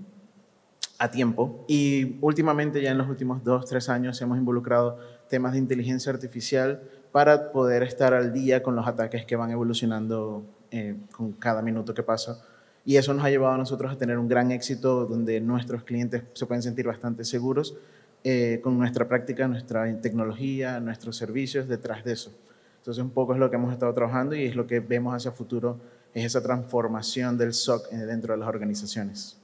a 0.99 1.11
tiempo. 1.11 1.65
Y 1.67 2.17
últimamente, 2.21 2.81
ya 2.81 2.91
en 2.91 2.97
los 2.97 3.09
últimos 3.09 3.43
dos, 3.43 3.65
tres 3.65 3.89
años, 3.89 4.21
hemos 4.21 4.37
involucrado 4.37 4.99
temas 5.29 5.53
de 5.53 5.59
inteligencia 5.59 6.11
artificial 6.11 6.81
para 7.11 7.51
poder 7.51 7.83
estar 7.83 8.13
al 8.13 8.33
día 8.33 8.63
con 8.63 8.75
los 8.75 8.87
ataques 8.87 9.25
que 9.25 9.35
van 9.35 9.51
evolucionando 9.51 10.43
eh, 10.71 10.95
con 11.11 11.33
cada 11.33 11.61
minuto 11.61 11.93
que 11.93 12.03
pasa. 12.03 12.41
Y 12.85 12.97
eso 12.97 13.13
nos 13.13 13.23
ha 13.23 13.29
llevado 13.29 13.53
a 13.53 13.57
nosotros 13.57 13.91
a 13.91 13.97
tener 13.97 14.17
un 14.17 14.27
gran 14.27 14.51
éxito 14.51 15.05
donde 15.05 15.39
nuestros 15.39 15.83
clientes 15.83 16.23
se 16.33 16.45
pueden 16.45 16.61
sentir 16.61 16.85
bastante 16.85 17.23
seguros 17.23 17.75
eh, 18.23 18.59
con 18.63 18.77
nuestra 18.77 19.07
práctica, 19.07 19.47
nuestra 19.47 19.99
tecnología, 20.01 20.79
nuestros 20.79 21.17
servicios 21.17 21.67
detrás 21.67 22.03
de 22.03 22.13
eso. 22.13 22.31
Entonces 22.77 23.03
un 23.03 23.11
poco 23.11 23.33
es 23.33 23.39
lo 23.39 23.49
que 23.49 23.55
hemos 23.55 23.73
estado 23.73 23.93
trabajando 23.93 24.35
y 24.35 24.45
es 24.45 24.55
lo 24.55 24.65
que 24.65 24.79
vemos 24.79 25.13
hacia 25.13 25.31
futuro, 25.31 25.79
es 26.13 26.25
esa 26.25 26.41
transformación 26.41 27.37
del 27.37 27.53
SOC 27.53 27.91
eh, 27.91 27.97
dentro 27.97 28.33
de 28.33 28.39
las 28.39 28.47
organizaciones. 28.47 29.37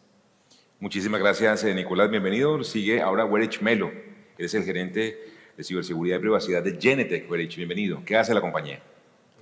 Muchísimas 0.79 1.19
gracias, 1.19 1.63
Nicolás. 1.65 2.09
Bienvenido. 2.09 2.63
Sigue 2.63 3.01
ahora 3.01 3.25
Werich 3.25 3.61
Melo. 3.61 3.91
Eres 4.37 4.53
el 4.53 4.63
gerente 4.63 5.17
de 5.57 5.63
ciberseguridad 5.65 6.17
y 6.17 6.19
privacidad 6.21 6.63
de 6.63 6.79
Genetec. 6.79 7.29
Werich, 7.29 7.57
bienvenido. 7.57 8.01
¿Qué 8.05 8.15
hace 8.15 8.33
la 8.33 8.39
compañía? 8.39 8.79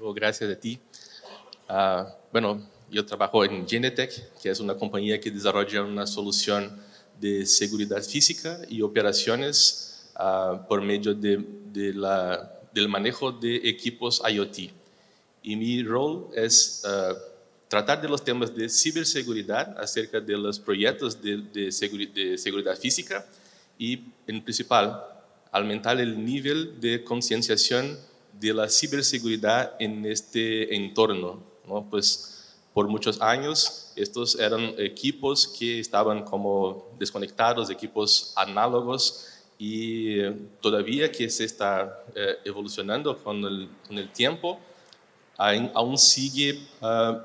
Oh, 0.01 0.15
gracias 0.15 0.49
a 0.49 0.59
ti. 0.59 0.79
Uh, 1.69 2.09
bueno, 2.31 2.67
yo 2.89 3.05
trabajo 3.05 3.45
en 3.45 3.67
Genetec, 3.67 4.39
que 4.41 4.49
es 4.49 4.59
una 4.59 4.75
compañía 4.75 5.19
que 5.19 5.29
desarrolla 5.29 5.83
una 5.83 6.07
solución 6.07 6.81
de 7.19 7.45
seguridad 7.45 8.01
física 8.03 8.59
y 8.69 8.81
operaciones 8.81 10.09
uh, 10.19 10.67
por 10.67 10.81
medio 10.81 11.13
de, 11.13 11.43
del 11.71 12.87
manejo 12.87 13.31
de 13.31 13.55
equipos 13.69 14.21
IoT. 14.27 14.71
Y 15.43 15.55
mi 15.55 15.83
rol 15.83 16.29
es 16.33 16.83
uh, 16.85 17.15
tratar 17.67 18.01
de 18.01 18.09
los 18.09 18.23
temas 18.23 18.55
de 18.55 18.69
ciberseguridad 18.69 19.77
acerca 19.79 20.19
de 20.19 20.37
los 20.37 20.59
proyectos 20.59 21.21
de, 21.21 21.37
de, 21.37 21.71
de 22.13 22.37
seguridad 22.37 22.77
física 22.77 23.25
y, 23.77 23.99
en 24.27 24.43
principal, 24.43 25.03
aumentar 25.51 25.99
el 25.99 26.23
nivel 26.23 26.79
de 26.79 27.03
concienciación 27.03 27.97
de 28.39 28.53
la 28.53 28.69
ciberseguridad 28.69 29.73
en 29.79 30.05
este 30.05 30.75
entorno. 30.75 31.43
¿no? 31.67 31.87
Pues 31.89 32.36
por 32.77 32.87
muchos 32.87 33.19
años 33.21 33.91
estos 33.95 34.35
eran 34.39 34.75
equipos 34.77 35.47
que 35.47 35.79
estaban 35.79 36.23
como 36.23 36.91
desconectados, 36.99 37.71
equipos 37.71 38.33
análogos 38.35 39.25
y 39.57 40.21
todavía 40.61 41.11
que 41.11 41.27
se 41.27 41.45
está 41.45 42.03
eh, 42.13 42.35
evolucionando 42.45 43.17
con 43.17 43.43
el, 43.43 43.67
con 43.87 43.97
el, 43.97 44.11
tiempo, 44.11 44.59
aún 45.73 45.97
sigue, 45.97 46.67
uh, 46.81 47.17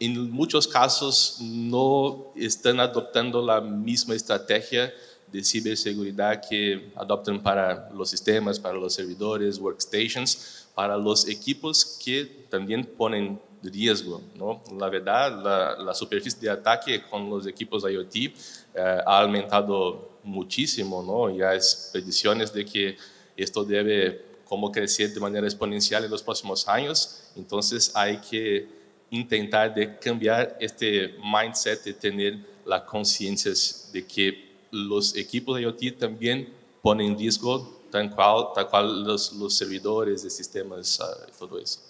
en 0.00 0.28
muchos 0.32 0.66
casos 0.66 1.38
no 1.40 2.32
están 2.34 2.80
adoptando 2.80 3.46
la 3.46 3.60
misma 3.60 4.16
estrategia 4.16 4.92
de 5.30 5.44
ciberseguridad 5.44 6.42
que 6.50 6.90
adoptan 6.96 7.40
para 7.40 7.90
los 7.94 8.10
sistemas, 8.10 8.58
para 8.58 8.74
los 8.74 8.92
servidores, 8.92 9.56
workstations, 9.56 10.66
para 10.74 10.96
los 10.96 11.28
equipos 11.28 11.96
que 12.04 12.24
también 12.50 12.84
ponen 12.84 13.38
riesgo. 13.72 14.20
¿no? 14.34 14.62
La 14.78 14.88
verdad, 14.88 15.42
la, 15.42 15.82
la, 15.82 15.94
superficie 15.94 16.40
de 16.40 16.50
ataque 16.50 17.02
con 17.08 17.28
los 17.28 17.46
equipos 17.46 17.84
IoT 17.84 18.16
eh, 18.16 18.32
ha 18.74 19.20
aumentado 19.20 20.18
muchísimo. 20.22 21.02
¿no? 21.02 21.36
Ya 21.36 21.54
es 21.54 21.90
predicciones 21.92 22.52
de 22.52 22.64
que 22.64 22.96
esto 23.36 23.64
debe 23.64 24.34
como 24.44 24.70
crecer 24.70 25.12
de 25.12 25.20
manera 25.20 25.46
exponencial 25.46 26.04
en 26.04 26.10
los 26.10 26.22
próximos 26.22 26.68
años. 26.68 27.30
Entonces 27.36 27.90
hay 27.94 28.18
que 28.18 28.68
intentar 29.10 29.74
de 29.74 29.98
cambiar 29.98 30.56
este 30.60 31.14
mindset 31.22 31.84
de 31.84 31.94
tener 31.94 32.38
la 32.64 32.84
conciencia 32.84 33.52
de 33.92 34.06
que 34.06 34.54
los 34.70 35.16
equipos 35.16 35.56
de 35.56 35.62
IoT 35.62 35.98
también 35.98 36.52
ponen 36.82 37.12
en 37.12 37.18
riesgo 37.18 37.82
tal 37.90 38.10
cual, 38.10 38.48
tal 38.54 38.68
cual 38.68 39.04
los, 39.04 39.32
los 39.34 39.54
servidores 39.54 40.22
de 40.24 40.30
sistemas 40.30 40.98
uh, 40.98 41.28
y 41.28 41.38
todo 41.38 41.58
eso. 41.58 41.80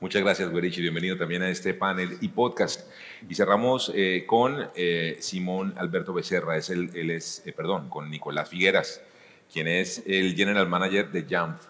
Muchas 0.00 0.22
gracias, 0.22 0.50
Guerichi. 0.50 0.80
Bienvenido 0.80 1.18
también 1.18 1.42
a 1.42 1.50
este 1.50 1.74
panel 1.74 2.16
y 2.22 2.28
podcast. 2.28 2.90
Y 3.28 3.34
cerramos 3.34 3.92
eh, 3.94 4.24
con 4.26 4.70
eh, 4.74 5.18
Simón 5.20 5.74
Alberto 5.76 6.14
Becerra, 6.14 6.56
es 6.56 6.70
el, 6.70 6.90
él 6.96 7.10
es, 7.10 7.42
eh, 7.44 7.52
perdón, 7.52 7.90
con 7.90 8.08
Nicolás 8.08 8.48
Figueras, 8.48 9.02
quien 9.52 9.68
es 9.68 10.02
el 10.06 10.34
General 10.34 10.66
Manager 10.66 11.10
de 11.10 11.26
Jamf 11.28 11.66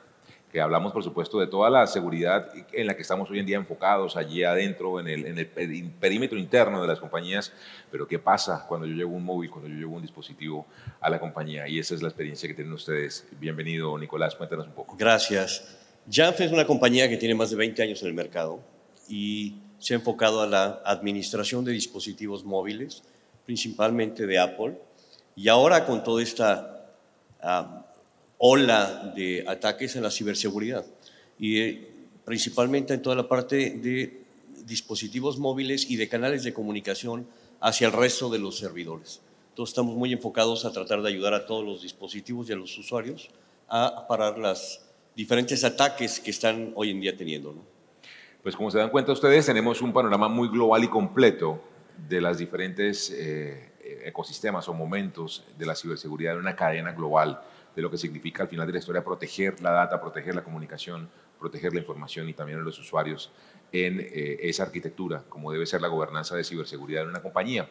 que 0.52 0.60
hablamos, 0.60 0.92
por 0.92 1.04
supuesto, 1.04 1.38
de 1.38 1.46
toda 1.46 1.70
la 1.70 1.86
seguridad 1.86 2.52
en 2.72 2.86
la 2.88 2.96
que 2.96 3.02
estamos 3.02 3.30
hoy 3.30 3.38
en 3.38 3.46
día 3.46 3.56
enfocados 3.56 4.16
allí 4.16 4.42
adentro, 4.42 4.98
en 4.98 5.06
el, 5.06 5.26
en 5.26 5.38
el 5.38 5.46
perímetro 5.46 6.38
interno 6.38 6.82
de 6.82 6.88
las 6.88 6.98
compañías, 6.98 7.52
pero 7.88 8.08
qué 8.08 8.18
pasa 8.18 8.66
cuando 8.66 8.84
yo 8.84 8.94
llevo 8.94 9.14
un 9.14 9.24
móvil, 9.24 9.48
cuando 9.48 9.68
yo 9.68 9.76
llevo 9.76 9.94
un 9.94 10.02
dispositivo 10.02 10.66
a 11.00 11.08
la 11.08 11.20
compañía, 11.20 11.68
y 11.68 11.78
esa 11.78 11.94
es 11.94 12.02
la 12.02 12.08
experiencia 12.08 12.48
que 12.48 12.54
tienen 12.54 12.72
ustedes. 12.72 13.28
Bienvenido, 13.38 13.96
Nicolás, 13.96 14.34
cuéntanos 14.34 14.66
un 14.66 14.74
poco. 14.74 14.96
Gracias. 14.98 15.79
Jamf 16.08 16.40
es 16.40 16.52
una 16.52 16.66
compañía 16.66 17.08
que 17.08 17.16
tiene 17.16 17.34
más 17.34 17.50
de 17.50 17.56
20 17.56 17.82
años 17.82 18.02
en 18.02 18.08
el 18.08 18.14
mercado 18.14 18.60
y 19.08 19.56
se 19.78 19.94
ha 19.94 19.96
enfocado 19.96 20.42
a 20.42 20.46
la 20.46 20.82
administración 20.84 21.64
de 21.64 21.72
dispositivos 21.72 22.44
móviles, 22.44 23.02
principalmente 23.46 24.26
de 24.26 24.38
Apple, 24.38 24.78
y 25.34 25.48
ahora 25.48 25.86
con 25.86 26.04
toda 26.04 26.22
esta... 26.22 26.76
Ola 28.42 29.12
de 29.14 29.44
ataques 29.46 29.96
en 29.96 30.02
la 30.02 30.10
ciberseguridad 30.10 30.86
y 31.38 31.60
eh, 31.60 31.90
principalmente 32.24 32.94
en 32.94 33.02
toda 33.02 33.14
la 33.14 33.28
parte 33.28 33.72
de 33.72 34.22
dispositivos 34.64 35.38
móviles 35.38 35.90
y 35.90 35.96
de 35.96 36.08
canales 36.08 36.42
de 36.42 36.54
comunicación 36.54 37.26
hacia 37.60 37.88
el 37.88 37.92
resto 37.92 38.30
de 38.30 38.38
los 38.38 38.56
servidores. 38.56 39.20
Entonces 39.50 39.72
estamos 39.72 39.94
muy 39.94 40.10
enfocados 40.14 40.64
a 40.64 40.72
tratar 40.72 41.02
de 41.02 41.10
ayudar 41.10 41.34
a 41.34 41.44
todos 41.44 41.66
los 41.66 41.82
dispositivos 41.82 42.48
y 42.48 42.54
a 42.54 42.56
los 42.56 42.78
usuarios 42.78 43.28
a 43.68 44.06
parar 44.08 44.38
los 44.38 44.80
diferentes 45.20 45.62
ataques 45.64 46.18
que 46.18 46.30
están 46.30 46.72
hoy 46.74 46.92
en 46.92 46.98
día 46.98 47.14
teniendo. 47.14 47.54
Pues 48.42 48.56
como 48.56 48.70
se 48.70 48.78
dan 48.78 48.88
cuenta 48.88 49.12
ustedes, 49.12 49.44
tenemos 49.44 49.82
un 49.82 49.92
panorama 49.92 50.30
muy 50.30 50.48
global 50.48 50.82
y 50.82 50.88
completo 50.88 51.62
de 52.08 52.22
las 52.22 52.38
diferentes 52.38 53.10
eh, 53.10 53.70
ecosistemas 54.06 54.66
o 54.70 54.72
momentos 54.72 55.44
de 55.58 55.66
la 55.66 55.74
ciberseguridad 55.74 56.32
en 56.32 56.38
una 56.38 56.56
cadena 56.56 56.92
global 56.92 57.38
de 57.76 57.82
lo 57.82 57.90
que 57.90 57.98
significa 57.98 58.44
al 58.44 58.48
final 58.48 58.66
de 58.66 58.72
la 58.72 58.78
historia 58.78 59.04
proteger 59.04 59.60
la 59.60 59.72
data, 59.72 60.00
proteger 60.00 60.34
la 60.34 60.42
comunicación, 60.42 61.10
proteger 61.38 61.74
la 61.74 61.80
información 61.80 62.26
y 62.26 62.32
también 62.32 62.58
a 62.58 62.62
los 62.62 62.78
usuarios 62.78 63.30
en 63.72 64.00
eh, 64.00 64.38
esa 64.40 64.62
arquitectura, 64.62 65.24
como 65.28 65.52
debe 65.52 65.66
ser 65.66 65.82
la 65.82 65.88
gobernanza 65.88 66.34
de 66.34 66.44
ciberseguridad 66.44 67.02
en 67.02 67.10
una 67.10 67.20
compañía. 67.20 67.68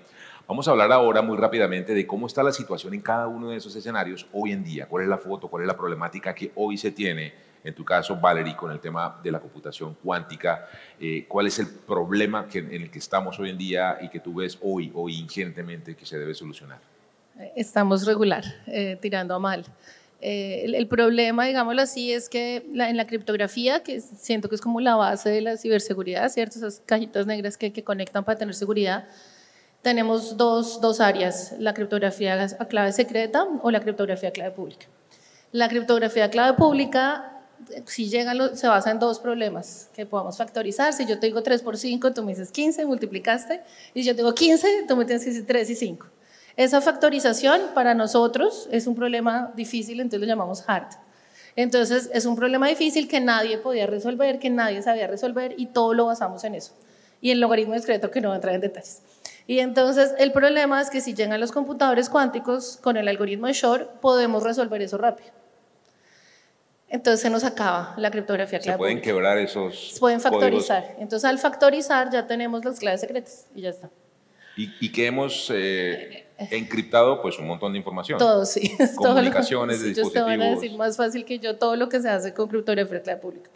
Vamos 0.49 0.67
a 0.67 0.71
hablar 0.71 0.91
ahora 0.91 1.21
muy 1.21 1.37
rápidamente 1.37 1.93
de 1.93 2.07
cómo 2.07 2.25
está 2.25 2.41
la 2.41 2.51
situación 2.51 2.95
en 2.95 3.01
cada 3.01 3.27
uno 3.27 3.51
de 3.51 3.57
esos 3.57 3.75
escenarios 3.75 4.25
hoy 4.33 4.51
en 4.51 4.63
día, 4.63 4.87
cuál 4.87 5.03
es 5.03 5.07
la 5.07 5.19
foto, 5.19 5.47
cuál 5.47 5.61
es 5.61 5.67
la 5.67 5.77
problemática 5.77 6.33
que 6.33 6.51
hoy 6.55 6.75
se 6.75 6.89
tiene, 6.89 7.31
en 7.63 7.75
tu 7.75 7.85
caso, 7.85 8.15
Valerie, 8.15 8.55
con 8.55 8.71
el 8.71 8.79
tema 8.79 9.19
de 9.21 9.31
la 9.31 9.39
computación 9.39 9.95
cuántica, 10.03 10.67
eh, 10.99 11.25
cuál 11.27 11.45
es 11.45 11.59
el 11.59 11.67
problema 11.67 12.47
que, 12.47 12.57
en 12.57 12.81
el 12.81 12.89
que 12.89 12.97
estamos 12.97 13.37
hoy 13.39 13.51
en 13.51 13.59
día 13.59 13.99
y 14.01 14.09
que 14.09 14.19
tú 14.19 14.33
ves 14.33 14.57
hoy, 14.63 14.91
hoy 14.95 15.19
ingentemente 15.19 15.95
que 15.95 16.03
se 16.03 16.17
debe 16.17 16.33
solucionar. 16.33 16.79
Estamos 17.55 18.07
regular, 18.07 18.43
eh, 18.65 18.97
tirando 18.99 19.35
a 19.35 19.39
mal. 19.39 19.63
Eh, 20.19 20.63
el, 20.65 20.87
problema, 20.87 21.45
digámoslo 21.45 21.83
así, 21.83 22.11
es 22.11 22.27
que 22.27 22.65
en 22.73 22.97
la 22.97 23.05
criptografía, 23.05 23.83
que 23.83 24.01
siento 24.01 24.49
que 24.49 24.55
es 24.55 24.61
como 24.61 24.81
la 24.81 24.95
base 24.95 25.29
de 25.29 25.41
la 25.41 25.57
ciberseguridad, 25.57 26.27
¿cierto? 26.29 26.57
Esas 26.57 26.81
cajitas 26.87 27.27
negras 27.27 27.55
que, 27.55 27.71
que 27.71 27.83
conectan 27.83 28.25
para 28.25 28.39
tener 28.39 28.55
seguridad, 28.55 29.07
tenemos 29.81 30.37
dos, 30.37 30.81
dos, 30.81 30.99
áreas, 30.99 31.53
la 31.57 31.73
criptografía 31.73 32.47
a 32.59 32.65
clave 32.65 32.91
secreta 32.91 33.47
o 33.61 33.71
la 33.71 33.79
criptografía 33.79 34.29
a 34.29 34.31
clave 34.31 34.51
pública. 34.51 34.87
La 35.51 35.69
criptografía 35.69 36.25
a 36.25 36.29
clave 36.29 36.57
pública, 36.57 37.41
si 37.85 38.09
llegan, 38.09 38.55
se 38.55 38.67
basa 38.67 38.91
en 38.91 38.99
dos 38.99 39.19
problemas 39.19 39.89
que 39.93 40.05
podemos 40.05 40.37
factorizar. 40.37 40.93
Si 40.93 41.05
yo 41.05 41.19
te 41.19 41.27
digo 41.27 41.41
3 41.41 41.61
por 41.61 41.77
5, 41.77 42.13
tú 42.13 42.23
me 42.23 42.33
dices 42.33 42.51
15, 42.51 42.85
multiplicaste, 42.85 43.61
y 43.93 44.01
si 44.01 44.07
yo 44.07 44.13
te 44.13 44.17
digo 44.17 44.35
15, 44.35 44.85
tú 44.87 44.95
me 44.95 45.05
tienes 45.05 45.23
que 45.23 45.31
decir 45.31 45.47
3 45.47 45.69
y 45.69 45.75
5. 45.75 46.07
Esa 46.57 46.81
factorización 46.81 47.61
para 47.73 47.93
nosotros 47.93 48.67
es 48.71 48.85
un 48.85 48.95
problema 48.95 49.53
difícil, 49.55 50.01
entonces 50.01 50.19
lo 50.19 50.27
llamamos 50.27 50.63
hard. 50.67 50.89
Entonces 51.55 52.09
es 52.13 52.25
un 52.25 52.35
problema 52.35 52.67
difícil 52.67 53.07
que 53.07 53.21
nadie 53.21 53.57
podía 53.57 53.87
resolver, 53.87 54.39
que 54.39 54.49
nadie 54.49 54.81
sabía 54.81 55.07
resolver 55.07 55.55
y 55.57 55.67
todo 55.67 55.93
lo 55.93 56.07
basamos 56.07 56.43
en 56.43 56.55
eso. 56.55 56.73
Y 57.21 57.31
el 57.31 57.39
logaritmo 57.39 57.73
discreto 57.73 58.11
que 58.11 58.21
no 58.21 58.29
va 58.29 58.35
a 58.35 58.37
entrar 58.37 58.55
en 58.55 58.61
detalles. 58.61 59.01
Y 59.49 59.61
entonces 59.61 60.13
el 60.19 60.31
problema 60.31 60.79
es 60.79 60.91
que 60.91 61.01
si 61.01 61.15
llegan 61.15 61.39
los 61.39 61.51
computadores 61.51 62.07
cuánticos 62.07 62.77
con 62.83 62.97
el 62.97 63.07
algoritmo 63.07 63.47
de 63.47 63.53
Shor, 63.53 63.93
podemos 63.99 64.43
resolver 64.43 64.79
eso 64.79 64.99
rápido. 64.99 65.31
Entonces 66.87 67.21
se 67.21 67.31
nos 67.31 67.43
acaba 67.43 67.95
la 67.97 68.11
criptografía 68.11 68.59
clave. 68.59 68.75
Se 68.75 68.77
pueden 68.77 69.01
quebrar 69.01 69.39
esos. 69.39 69.93
Se 69.93 69.99
pueden 69.99 70.21
factorizar. 70.21 70.95
Entonces 70.99 71.27
al 71.27 71.39
factorizar 71.39 72.11
ya 72.11 72.27
tenemos 72.27 72.63
las 72.63 72.79
claves 72.79 73.01
secretas 73.01 73.47
y 73.55 73.61
ya 73.61 73.71
está. 73.71 73.89
¿Y, 74.55 74.71
y 74.81 74.91
qué 74.91 75.07
hemos 75.07 75.51
eh, 75.51 76.27
encriptado 76.37 77.19
pues 77.19 77.39
un 77.39 77.47
montón 77.47 77.71
de 77.73 77.79
información. 77.79 78.19
Todo, 78.19 78.45
sí. 78.45 78.77
Comunicaciones, 78.95 79.81
de 79.81 79.87
dispositivos. 79.87 80.27
Ellos 80.27 80.37
te 80.37 80.37
van 80.37 80.41
a 80.43 80.49
decir 80.51 80.77
más 80.77 80.95
fácil 80.95 81.25
que 81.25 81.39
yo 81.39 81.55
todo 81.55 81.75
lo 81.75 81.89
que 81.89 81.99
se 81.99 82.09
hace 82.09 82.35
con 82.35 82.49
criptografía 82.49 83.01
clave 83.01 83.19
pública. 83.19 83.49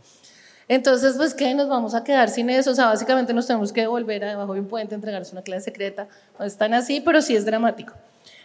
Entonces, 0.67 1.15
pues, 1.17 1.33
¿qué? 1.33 1.53
Nos 1.53 1.67
vamos 1.67 1.93
a 1.93 2.03
quedar 2.03 2.29
sin 2.29 2.49
eso. 2.49 2.71
O 2.71 2.75
sea, 2.75 2.85
básicamente 2.85 3.33
nos 3.33 3.47
tenemos 3.47 3.73
que 3.73 3.81
devolver 3.81 4.23
a 4.23 4.29
debajo 4.29 4.53
de 4.53 4.61
un 4.61 4.67
puente, 4.67 4.95
entregarse 4.95 5.31
una 5.33 5.41
clave 5.41 5.61
secreta. 5.61 6.07
No 6.39 6.45
es 6.45 6.57
tan 6.57 6.73
así, 6.73 7.01
pero 7.01 7.21
sí 7.21 7.35
es 7.35 7.45
dramático. 7.45 7.93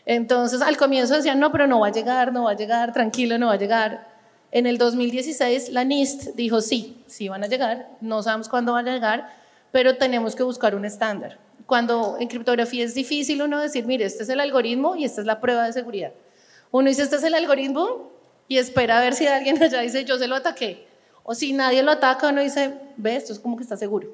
Entonces, 0.05 0.63
al 0.63 0.77
comienzo 0.77 1.15
decían, 1.15 1.39
no, 1.39 1.53
pero 1.53 1.67
no 1.67 1.81
va 1.81 1.89
a 1.89 1.93
llegar, 1.93 2.33
no 2.33 2.45
va 2.45 2.53
a 2.53 2.57
llegar, 2.57 2.93
tranquilo, 2.93 3.39
no 3.39 3.49
va 3.49 3.53
a 3.53 3.59
llegar. 3.59 4.07
En 4.51 4.67
el 4.67 4.79
2016, 4.79 5.71
la 5.71 5.85
NIST 5.85 6.35
dijo, 6.35 6.63
sí, 6.63 7.03
sí 7.07 7.29
van 7.29 7.45
a 7.45 7.47
llegar, 7.47 7.91
no 8.01 8.23
sabemos 8.23 8.49
cuándo 8.49 8.73
van 8.73 8.89
a 8.89 8.95
llegar, 8.95 9.29
pero 9.71 9.97
tenemos 9.97 10.35
que 10.35 10.43
buscar 10.43 10.75
un 10.75 10.87
estándar. 10.87 11.39
Cuando 11.67 12.17
en 12.19 12.29
criptografía 12.29 12.83
es 12.83 12.95
difícil 12.95 13.43
uno 13.43 13.61
decir, 13.61 13.85
mire, 13.85 14.07
este 14.07 14.23
es 14.23 14.31
el 14.31 14.41
algoritmo 14.41 14.97
y 14.97 15.05
esta 15.05 15.21
es 15.21 15.27
la 15.27 15.39
prueba 15.39 15.67
de 15.67 15.75
seguridad. 15.75 16.13
Uno 16.71 16.89
dice, 16.89 17.03
este 17.03 17.17
es 17.17 17.25
el 17.25 17.35
algoritmo 17.35 18.11
y 18.49 18.57
espera 18.57 18.99
a 18.99 19.03
ver 19.03 19.13
si 19.13 19.27
alguien 19.27 19.63
allá 19.63 19.83
dice, 19.83 20.07
yo 20.07 20.17
se 20.17 20.27
lo 20.27 20.37
ataqué. 20.37 20.88
O 21.31 21.35
si 21.35 21.53
nadie 21.53 21.83
lo 21.83 21.91
ataca, 21.91 22.31
uno 22.31 22.41
dice, 22.41 22.73
ve, 22.97 23.15
esto 23.15 23.35
es 23.35 23.39
como 23.39 23.55
que 23.55 23.63
está 23.63 23.77
seguro. 23.77 24.09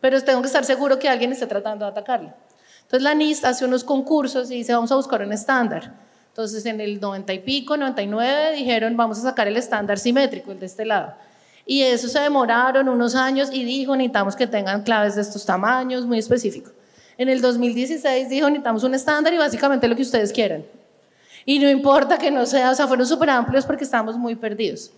Pero 0.00 0.20
tengo 0.24 0.40
que 0.40 0.48
estar 0.48 0.64
seguro 0.64 0.98
que 0.98 1.08
alguien 1.08 1.30
esté 1.30 1.46
tratando 1.46 1.84
de 1.84 1.92
atacarlo. 1.92 2.34
Entonces 2.82 3.02
la 3.04 3.14
NIST 3.14 3.44
hace 3.44 3.64
unos 3.64 3.84
concursos 3.84 4.50
y 4.50 4.56
dice, 4.56 4.74
vamos 4.74 4.90
a 4.90 4.96
buscar 4.96 5.22
un 5.22 5.32
estándar. 5.32 5.94
Entonces 6.26 6.66
en 6.66 6.80
el 6.80 6.98
90 7.00 7.32
y 7.34 7.38
pico, 7.38 7.76
99, 7.76 8.56
dijeron, 8.56 8.96
vamos 8.96 9.16
a 9.20 9.22
sacar 9.22 9.46
el 9.46 9.56
estándar 9.56 10.00
simétrico, 10.00 10.50
el 10.50 10.58
de 10.58 10.66
este 10.66 10.84
lado. 10.84 11.14
Y 11.64 11.82
eso 11.82 12.08
se 12.08 12.18
demoraron 12.18 12.88
unos 12.88 13.14
años 13.14 13.48
y 13.52 13.62
dijo, 13.62 13.94
necesitamos 13.94 14.34
que 14.34 14.48
tengan 14.48 14.82
claves 14.82 15.14
de 15.14 15.22
estos 15.22 15.46
tamaños, 15.46 16.04
muy 16.04 16.18
específicos. 16.18 16.72
En 17.16 17.28
el 17.28 17.40
2016 17.42 18.28
dijo, 18.28 18.48
necesitamos 18.48 18.82
un 18.82 18.94
estándar 18.96 19.32
y 19.32 19.38
básicamente 19.38 19.86
lo 19.86 19.94
que 19.94 20.02
ustedes 20.02 20.32
quieran. 20.32 20.64
Y 21.44 21.60
no 21.60 21.70
importa 21.70 22.18
que 22.18 22.32
no 22.32 22.44
sea, 22.44 22.72
o 22.72 22.74
sea, 22.74 22.88
fueron 22.88 23.06
súper 23.06 23.30
amplios 23.30 23.64
porque 23.64 23.84
estábamos 23.84 24.18
muy 24.18 24.34
perdidos. 24.34 24.90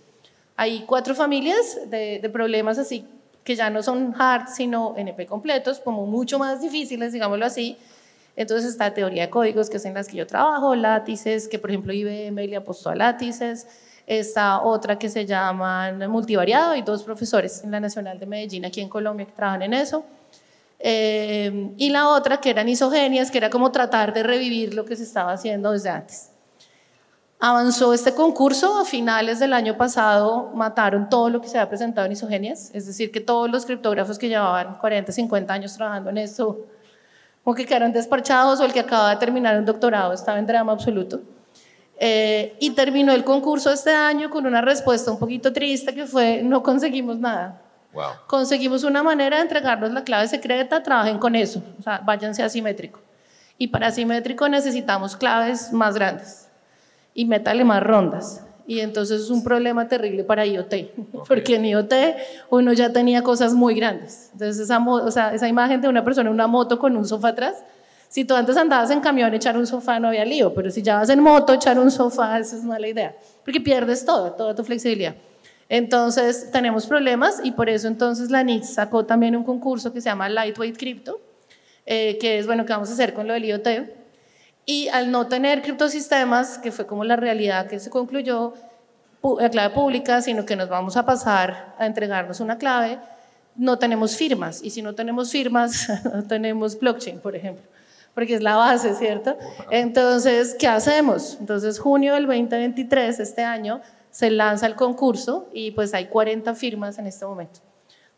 Hay 0.61 0.81
cuatro 0.85 1.15
familias 1.15 1.89
de, 1.89 2.29
problemas 2.33 2.77
así 2.77 3.05
que 3.45 3.55
ya 3.55 3.69
no 3.69 3.81
son 3.81 4.13
hard, 4.19 4.49
sino 4.49 4.93
NP 4.97 5.25
completos, 5.25 5.79
como 5.79 6.05
mucho 6.05 6.37
más 6.37 6.59
difíciles, 6.59 7.13
digámoslo 7.13 7.45
así. 7.45 7.77
Entonces 8.35 8.71
está 8.71 8.93
teoría 8.93 9.21
de 9.21 9.29
códigos, 9.29 9.69
que 9.69 9.77
es 9.77 9.85
en 9.85 9.93
las 9.93 10.09
que 10.09 10.17
yo 10.17 10.27
trabajo, 10.27 10.75
látices, 10.75 11.47
que 11.47 11.59
por 11.59 11.69
ejemplo 11.69 11.93
IBM 11.93 12.45
le 12.45 12.57
apostó 12.57 12.89
a 12.89 12.95
látices, 12.95 13.67
está 14.05 14.61
otra 14.61 14.99
que 14.99 15.07
se 15.07 15.25
llama 15.25 15.93
multivariado, 16.09 16.71
hay 16.71 16.81
dos 16.81 17.03
profesores 17.03 17.63
en 17.63 17.71
la 17.71 17.79
Nacional 17.79 18.19
de 18.19 18.25
Medellín, 18.25 18.65
aquí 18.65 18.81
en 18.81 18.89
Colombia, 18.89 19.27
que 19.27 19.31
trabajan 19.31 19.61
en 19.61 19.73
eso. 19.73 20.03
Eh, 20.77 21.71
y 21.77 21.89
la 21.89 22.09
otra 22.09 22.41
que 22.41 22.49
eran 22.49 22.67
isogenias, 22.67 23.31
que 23.31 23.37
era 23.37 23.49
como 23.49 23.71
tratar 23.71 24.13
de 24.13 24.23
revivir 24.23 24.73
lo 24.73 24.83
que 24.83 24.97
se 24.97 25.03
estaba 25.03 25.31
haciendo 25.31 25.71
desde 25.71 25.87
antes. 25.87 26.31
Avanzó 27.41 27.93
este 27.93 28.13
concurso, 28.13 28.79
a 28.79 28.83
finales 28.83 29.39
del 29.39 29.53
año 29.53 29.77
pasado 29.77 30.51
mataron 30.53 31.09
todo 31.09 31.29
lo 31.29 31.39
que 31.39 31.47
se 31.47 31.57
había 31.57 31.69
presentado 31.69 32.05
en 32.05 32.11
Isogenias, 32.11 32.69
es 32.73 32.85
decir, 32.85 33.13
que 33.13 33.21
todos 33.21 33.49
los 33.49 33.65
criptógrafos 33.65 34.19
que 34.19 34.27
llevaban 34.27 34.77
40, 34.77 35.09
50 35.09 35.53
años 35.53 35.73
trabajando 35.73 36.09
en 36.09 36.17
esto, 36.17 36.67
como 37.41 37.55
que 37.55 37.65
quedaron 37.65 37.93
despachados 37.93 38.59
o 38.59 38.65
el 38.65 38.73
que 38.73 38.81
acaba 38.81 39.11
de 39.11 39.15
terminar 39.15 39.57
un 39.57 39.63
doctorado 39.63 40.11
estaba 40.11 40.37
en 40.37 40.47
drama 40.47 40.73
absoluto. 40.73 41.21
Eh, 41.97 42.57
y 42.59 42.71
terminó 42.71 43.13
el 43.13 43.23
concurso 43.23 43.71
este 43.71 43.91
año 43.91 44.29
con 44.29 44.45
una 44.45 44.59
respuesta 44.59 45.09
un 45.09 45.17
poquito 45.17 45.53
triste 45.53 45.95
que 45.95 46.05
fue, 46.05 46.43
no 46.43 46.61
conseguimos 46.61 47.19
nada. 47.19 47.61
Wow. 47.93 48.03
Conseguimos 48.27 48.83
una 48.83 49.01
manera 49.01 49.37
de 49.37 49.43
entregarnos 49.43 49.93
la 49.93 50.03
clave 50.03 50.27
secreta, 50.27 50.83
trabajen 50.83 51.17
con 51.17 51.35
eso, 51.35 51.63
o 51.79 51.81
sea, 51.81 52.01
váyanse 52.03 52.43
asimétrico. 52.43 52.99
Y 53.57 53.67
para 53.67 53.87
asimétrico 53.87 54.49
necesitamos 54.49 55.15
claves 55.15 55.71
más 55.71 55.95
grandes 55.95 56.48
y 57.13 57.25
métale 57.25 57.63
más 57.63 57.83
rondas. 57.83 58.45
Y 58.67 58.81
entonces 58.81 59.21
es 59.21 59.29
un 59.31 59.43
problema 59.43 59.87
terrible 59.87 60.23
para 60.23 60.45
IoT, 60.45 60.73
porque 61.27 61.55
en 61.55 61.65
IoT 61.65 61.93
uno 62.51 62.71
ya 62.73 62.93
tenía 62.93 63.23
cosas 63.23 63.53
muy 63.53 63.73
grandes. 63.73 64.29
Entonces 64.33 64.59
esa, 64.59 64.77
o 64.77 65.11
sea, 65.11 65.33
esa 65.33 65.47
imagen 65.47 65.81
de 65.81 65.89
una 65.89 66.03
persona 66.03 66.29
en 66.29 66.35
una 66.35 66.47
moto 66.47 66.77
con 66.77 66.95
un 66.95 67.05
sofá 67.05 67.29
atrás, 67.29 67.63
si 68.09 68.25
tú 68.25 68.35
antes 68.35 68.57
andabas 68.57 68.89
en 68.89 69.01
camión, 69.01 69.33
echar 69.33 69.55
un 69.55 69.67
sofá 69.67 69.99
no 69.99 70.07
había 70.07 70.25
lío, 70.25 70.53
pero 70.53 70.71
si 70.71 70.81
ya 70.81 70.95
vas 70.97 71.09
en 71.09 71.19
moto, 71.19 71.53
echar 71.53 71.79
un 71.79 71.91
sofá, 71.91 72.39
eso 72.39 72.57
es 72.57 72.63
mala 72.63 72.87
idea, 72.87 73.15
porque 73.43 73.61
pierdes 73.61 74.03
todo, 74.03 74.31
toda 74.31 74.55
tu 74.55 74.63
flexibilidad. 74.63 75.15
Entonces 75.69 76.49
tenemos 76.51 76.87
problemas 76.87 77.39
y 77.43 77.51
por 77.51 77.69
eso 77.69 77.87
entonces 77.87 78.31
la 78.31 78.43
NIT 78.43 78.63
sacó 78.63 79.05
también 79.05 79.35
un 79.35 79.43
concurso 79.43 79.93
que 79.93 80.01
se 80.01 80.09
llama 80.09 80.27
Lightweight 80.27 80.77
Crypto, 80.77 81.21
eh, 81.85 82.17
que 82.19 82.39
es 82.39 82.47
bueno 82.47 82.65
que 82.65 82.73
vamos 82.73 82.89
a 82.89 82.93
hacer 82.93 83.13
con 83.13 83.27
lo 83.27 83.33
del 83.33 83.45
IoT, 83.45 83.67
y 84.69 84.87
al 84.89 85.09
no 85.09 85.25
tener 85.25 85.63
criptosistemas, 85.63 86.59
que 86.59 86.71
fue 86.71 86.85
como 86.85 87.03
la 87.03 87.15
realidad 87.15 87.65
que 87.65 87.79
se 87.79 87.89
concluyó, 87.89 88.53
la 89.39 89.49
clave 89.49 89.73
pública, 89.73 90.21
sino 90.21 90.45
que 90.45 90.55
nos 90.55 90.69
vamos 90.69 90.95
a 90.95 91.07
pasar 91.07 91.73
a 91.79 91.87
entregarnos 91.87 92.39
una 92.39 92.59
clave, 92.59 92.99
no 93.55 93.79
tenemos 93.79 94.15
firmas. 94.15 94.61
Y 94.61 94.69
si 94.69 94.83
no 94.83 94.93
tenemos 94.93 95.31
firmas, 95.31 95.87
no 96.13 96.23
tenemos 96.23 96.77
blockchain, 96.77 97.19
por 97.19 97.35
ejemplo, 97.35 97.63
porque 98.13 98.35
es 98.35 98.43
la 98.43 98.57
base, 98.57 98.93
¿cierto? 98.93 99.35
Entonces, 99.71 100.55
¿qué 100.59 100.67
hacemos? 100.67 101.37
Entonces, 101.39 101.79
junio 101.79 102.13
del 102.13 102.27
2023, 102.27 103.21
este 103.21 103.43
año, 103.43 103.81
se 104.11 104.29
lanza 104.29 104.67
el 104.67 104.75
concurso 104.75 105.49
y 105.51 105.71
pues 105.71 105.95
hay 105.95 106.09
40 106.09 106.53
firmas 106.53 106.99
en 106.99 107.07
este 107.07 107.25
momento. 107.25 107.59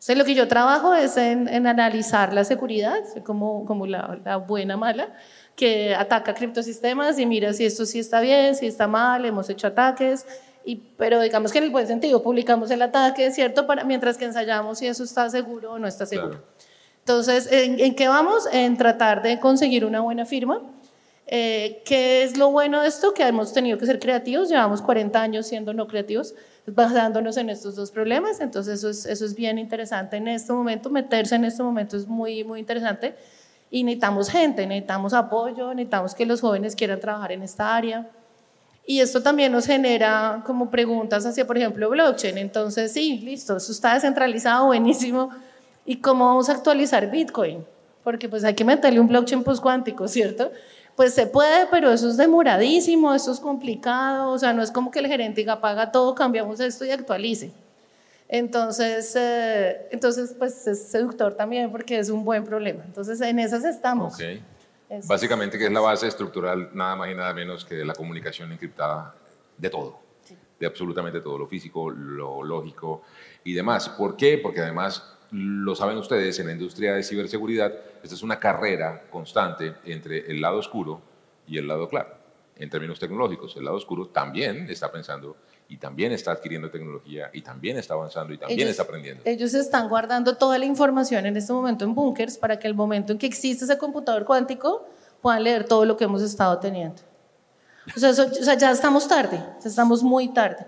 Entonces, 0.01 0.17
lo 0.17 0.25
que 0.25 0.33
yo 0.33 0.47
trabajo 0.47 0.95
es 0.95 1.15
en, 1.15 1.67
analizar 1.67 2.33
la 2.33 2.43
seguridad, 2.43 2.97
como, 3.23 3.65
como 3.65 3.85
la, 3.85 4.19
la 4.25 4.37
buena, 4.37 4.75
mala, 4.75 5.13
que 5.55 5.93
ataca 5.93 6.33
criptosistemas 6.33 7.19
y 7.19 7.27
mira 7.27 7.53
si 7.53 7.65
esto 7.65 7.85
sí 7.85 7.99
está 7.99 8.19
bien, 8.19 8.55
si 8.55 8.65
está 8.65 8.87
mal, 8.87 9.23
hemos 9.25 9.47
hecho 9.51 9.67
ataques, 9.67 10.25
y, 10.65 10.77
pero 10.97 11.21
digamos 11.21 11.51
que 11.51 11.59
en 11.59 11.65
el 11.65 11.69
buen 11.69 11.85
sentido, 11.85 12.23
publicamos 12.23 12.71
el 12.71 12.81
ataque, 12.81 13.29
¿cierto? 13.29 13.67
Para, 13.67 13.83
mientras 13.83 14.17
que 14.17 14.25
ensayamos 14.25 14.79
si 14.79 14.87
eso 14.87 15.03
está 15.03 15.29
seguro 15.29 15.73
o 15.73 15.77
no 15.77 15.87
está 15.87 16.07
seguro. 16.07 16.41
Entonces, 16.97 17.47
¿en, 17.51 17.93
qué 17.93 18.07
vamos? 18.07 18.47
En 18.51 18.77
tratar 18.77 19.21
de 19.21 19.39
conseguir 19.39 19.85
una 19.85 19.99
buena 19.99 20.25
firma. 20.25 20.63
Eh, 21.33 21.81
¿Qué 21.85 22.23
es 22.23 22.37
lo 22.37 22.51
bueno 22.51 22.81
de 22.81 22.89
esto? 22.89 23.13
Que 23.13 23.25
hemos 23.25 23.53
tenido 23.53 23.77
que 23.77 23.85
ser 23.85 23.99
creativos, 23.99 24.49
llevamos 24.49 24.81
40 24.81 25.21
años 25.21 25.47
siendo 25.47 25.73
no 25.73 25.87
creativos, 25.87 26.35
basándonos 26.67 27.37
en 27.37 27.49
estos 27.49 27.77
dos 27.77 27.89
problemas, 27.89 28.41
entonces 28.41 28.79
eso 28.79 28.89
es, 28.89 29.05
eso 29.05 29.23
es 29.23 29.33
bien 29.33 29.57
interesante 29.57 30.17
en 30.17 30.27
este 30.27 30.51
momento, 30.51 30.89
meterse 30.89 31.35
en 31.35 31.45
este 31.45 31.63
momento 31.63 31.95
es 31.95 32.05
muy, 32.05 32.43
muy 32.43 32.59
interesante 32.59 33.15
y 33.69 33.85
necesitamos 33.85 34.29
gente, 34.29 34.67
necesitamos 34.67 35.13
apoyo, 35.13 35.73
necesitamos 35.73 36.13
que 36.15 36.25
los 36.25 36.41
jóvenes 36.41 36.75
quieran 36.75 36.99
trabajar 36.99 37.31
en 37.31 37.43
esta 37.43 37.77
área. 37.77 38.09
Y 38.85 38.99
esto 38.99 39.23
también 39.23 39.53
nos 39.53 39.65
genera 39.65 40.43
como 40.45 40.69
preguntas 40.69 41.25
hacia, 41.25 41.47
por 41.47 41.57
ejemplo, 41.57 41.89
blockchain. 41.89 42.37
Entonces, 42.39 42.91
sí, 42.91 43.19
listo, 43.19 43.55
eso 43.55 43.71
está 43.71 43.93
descentralizado, 43.93 44.65
buenísimo. 44.67 45.29
¿Y 45.85 45.97
cómo 45.97 46.25
vamos 46.25 46.49
a 46.49 46.53
actualizar 46.53 47.09
Bitcoin? 47.09 47.63
Porque 48.03 48.27
pues 48.27 48.43
hay 48.43 48.55
que 48.55 48.65
meterle 48.65 48.99
un 48.99 49.07
blockchain 49.07 49.43
postcuántico, 49.43 50.09
¿cierto? 50.09 50.51
Pues 51.01 51.15
se 51.15 51.25
puede, 51.25 51.65
pero 51.71 51.91
eso 51.91 52.09
es 52.09 52.17
demoradísimo, 52.17 53.11
eso 53.15 53.31
es 53.31 53.39
complicado, 53.39 54.29
o 54.29 54.37
sea, 54.37 54.53
no 54.53 54.61
es 54.61 54.69
como 54.69 54.91
que 54.91 54.99
el 54.99 55.07
gerente 55.07 55.41
diga, 55.41 55.59
paga 55.59 55.91
todo, 55.91 56.13
cambiamos 56.13 56.59
esto 56.59 56.85
y 56.85 56.91
actualice. 56.91 57.51
Entonces, 58.29 59.15
eh, 59.15 59.87
entonces, 59.89 60.35
pues 60.37 60.67
es 60.67 60.89
seductor 60.89 61.33
también 61.33 61.71
porque 61.71 61.97
es 61.97 62.11
un 62.11 62.23
buen 62.23 62.43
problema. 62.43 62.83
Entonces, 62.85 63.19
en 63.21 63.39
esas 63.39 63.63
estamos. 63.63 64.13
Okay. 64.13 64.43
Básicamente, 65.07 65.57
que 65.57 65.65
es 65.65 65.71
la 65.71 65.79
base 65.79 66.05
estructural, 66.05 66.69
nada 66.71 66.95
más 66.95 67.09
y 67.09 67.15
nada 67.15 67.33
menos 67.33 67.65
que 67.65 67.73
de 67.73 67.85
la 67.85 67.95
comunicación 67.95 68.51
encriptada 68.51 69.15
de 69.57 69.71
todo, 69.71 69.97
de 70.59 70.67
absolutamente 70.67 71.19
todo, 71.19 71.35
lo 71.39 71.47
físico, 71.47 71.89
lo 71.89 72.43
lógico 72.43 73.01
y 73.43 73.53
demás. 73.53 73.89
¿Por 73.89 74.15
qué? 74.15 74.37
Porque 74.37 74.61
además, 74.61 75.10
lo 75.31 75.75
saben 75.75 75.97
ustedes, 75.97 76.37
en 76.39 76.47
la 76.47 76.53
industria 76.53 76.93
de 76.93 77.03
ciberseguridad, 77.03 77.73
esta 78.03 78.15
es 78.15 78.21
una 78.21 78.39
carrera 78.39 79.03
constante 79.09 79.75
entre 79.85 80.29
el 80.29 80.41
lado 80.41 80.57
oscuro 80.57 81.01
y 81.47 81.57
el 81.57 81.67
lado 81.67 81.87
claro, 81.87 82.09
en 82.57 82.69
términos 82.69 82.99
tecnológicos. 82.99 83.55
El 83.55 83.65
lado 83.65 83.77
oscuro 83.77 84.07
también 84.07 84.69
está 84.69 84.91
pensando 84.91 85.37
y 85.69 85.77
también 85.77 86.11
está 86.11 86.33
adquiriendo 86.33 86.69
tecnología 86.69 87.29
y 87.31 87.41
también 87.41 87.77
está 87.77 87.93
avanzando 87.93 88.33
y 88.33 88.37
también 88.37 88.67
está 88.67 88.83
aprendiendo. 88.83 89.23
Ellos 89.25 89.53
están 89.53 89.87
guardando 89.87 90.35
toda 90.35 90.59
la 90.59 90.65
información 90.65 91.25
en 91.25 91.37
este 91.37 91.53
momento 91.53 91.85
en 91.85 91.95
bunkers 91.95 92.37
para 92.37 92.59
que 92.59 92.67
el 92.67 92.73
momento 92.73 93.13
en 93.13 93.17
que 93.17 93.25
existe 93.25 93.63
ese 93.63 93.77
computador 93.77 94.25
cuántico 94.25 94.85
puedan 95.21 95.43
leer 95.45 95.63
todo 95.63 95.85
lo 95.85 95.95
que 95.95 96.03
hemos 96.03 96.21
estado 96.21 96.59
teniendo. 96.59 97.01
O 97.95 97.99
sea, 97.99 98.09
o 98.09 98.13
sea 98.13 98.55
ya 98.55 98.71
estamos 98.71 99.07
tarde, 99.07 99.41
estamos 99.63 100.03
muy 100.03 100.33
tarde. 100.33 100.67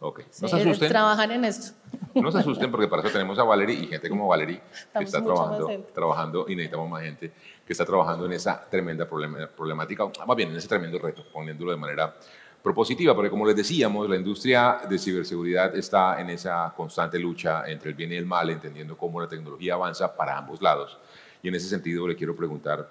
Ok, 0.00 0.22
no 0.42 0.48
se 0.48 0.56
asusten. 0.56 0.88
Trabajar 0.88 1.30
en 1.30 1.44
esto. 1.44 1.72
No 2.14 2.30
se 2.30 2.38
asusten 2.38 2.70
porque 2.70 2.88
para 2.88 3.02
eso 3.02 3.10
tenemos 3.10 3.38
a 3.38 3.44
Valerie 3.44 3.76
y 3.76 3.86
gente 3.86 4.08
como 4.08 4.28
Valerie 4.28 4.60
que 4.96 5.04
está 5.04 5.22
trabajando, 5.22 5.68
trabajando 5.94 6.46
y 6.48 6.56
necesitamos 6.56 6.88
más 6.88 7.02
gente 7.02 7.32
que 7.66 7.72
está 7.72 7.84
trabajando 7.84 8.26
en 8.26 8.32
esa 8.32 8.60
tremenda 8.68 9.08
problemática, 9.08 10.04
más 10.26 10.36
bien 10.36 10.50
en 10.50 10.56
ese 10.56 10.68
tremendo 10.68 10.98
reto, 10.98 11.24
poniéndolo 11.32 11.70
de 11.72 11.76
manera 11.76 12.14
propositiva, 12.62 13.14
porque 13.14 13.28
como 13.28 13.46
les 13.46 13.56
decíamos, 13.56 14.08
la 14.08 14.16
industria 14.16 14.78
de 14.88 14.98
ciberseguridad 14.98 15.76
está 15.76 16.18
en 16.20 16.30
esa 16.30 16.72
constante 16.74 17.18
lucha 17.18 17.64
entre 17.66 17.90
el 17.90 17.94
bien 17.94 18.12
y 18.12 18.16
el 18.16 18.24
mal, 18.24 18.48
entendiendo 18.48 18.96
cómo 18.96 19.20
la 19.20 19.28
tecnología 19.28 19.74
avanza 19.74 20.16
para 20.16 20.38
ambos 20.38 20.62
lados. 20.62 20.98
Y 21.42 21.48
en 21.48 21.54
ese 21.56 21.68
sentido 21.68 22.08
le 22.08 22.16
quiero 22.16 22.34
preguntar 22.34 22.88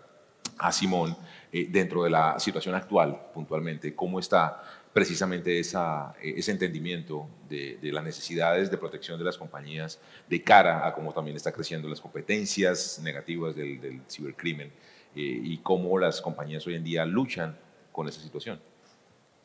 a 0.59 0.71
Simón, 0.71 1.17
eh, 1.51 1.67
dentro 1.69 2.03
de 2.03 2.11
la 2.11 2.39
situación 2.39 2.75
actual, 2.75 3.19
puntualmente, 3.33 3.95
cómo 3.95 4.19
está 4.19 4.61
precisamente 4.93 5.59
eh, 5.59 5.63
ese 6.21 6.51
entendimiento 6.51 7.27
de, 7.49 7.79
las 7.81 8.03
necesidades 8.03 8.69
de 8.69 8.77
protección 8.77 9.17
de 9.17 9.25
las 9.25 9.37
compañías 9.37 9.99
de 10.29 10.41
cara 10.41 10.87
a 10.87 10.93
cómo 10.93 11.11
también 11.11 11.35
está 11.35 11.51
creciendo 11.51 11.89
las 11.89 11.99
competencias 11.99 12.99
negativas 13.03 13.55
del, 13.55 14.01
cibercrimen 14.09 14.67
eh, 14.67 14.71
y 15.15 15.57
cómo 15.57 15.97
las 15.97 16.21
compañías 16.21 16.65
hoy 16.67 16.75
en 16.75 16.83
día 16.83 17.05
luchan 17.05 17.57
con 17.91 18.07
esa 18.07 18.21
situación. 18.21 18.59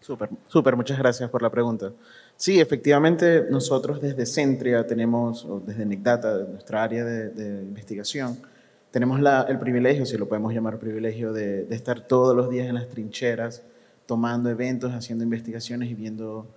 Súper, 0.00 0.30
súper, 0.46 0.76
muchas 0.76 0.98
gracias 0.98 1.28
por 1.28 1.42
la 1.42 1.50
pregunta. 1.50 1.92
Sí, 2.36 2.60
efectivamente, 2.60 3.46
nosotros 3.50 4.00
desde 4.00 4.26
Centria 4.26 4.86
tenemos, 4.86 5.44
o 5.44 5.60
desde 5.60 5.84
NECDATA, 5.84 6.44
nuestra 6.44 6.84
área 6.84 7.04
de, 7.04 7.62
investigación, 7.62 8.38
tenemos 8.92 9.20
el 9.48 9.58
privilegio, 9.58 10.06
si 10.06 10.16
lo 10.16 10.28
podemos 10.28 10.54
llamar 10.54 10.78
privilegio, 10.78 11.32
de, 11.32 11.66
estar 11.70 12.06
todos 12.06 12.36
los 12.36 12.48
días 12.48 12.68
en 12.68 12.76
las 12.76 12.88
trincheras, 12.88 13.64
tomando 14.08 14.48
eventos, 14.48 14.90
haciendo 14.94 15.22
investigaciones 15.22 15.90
y 15.90 15.94
viendo 15.94 16.48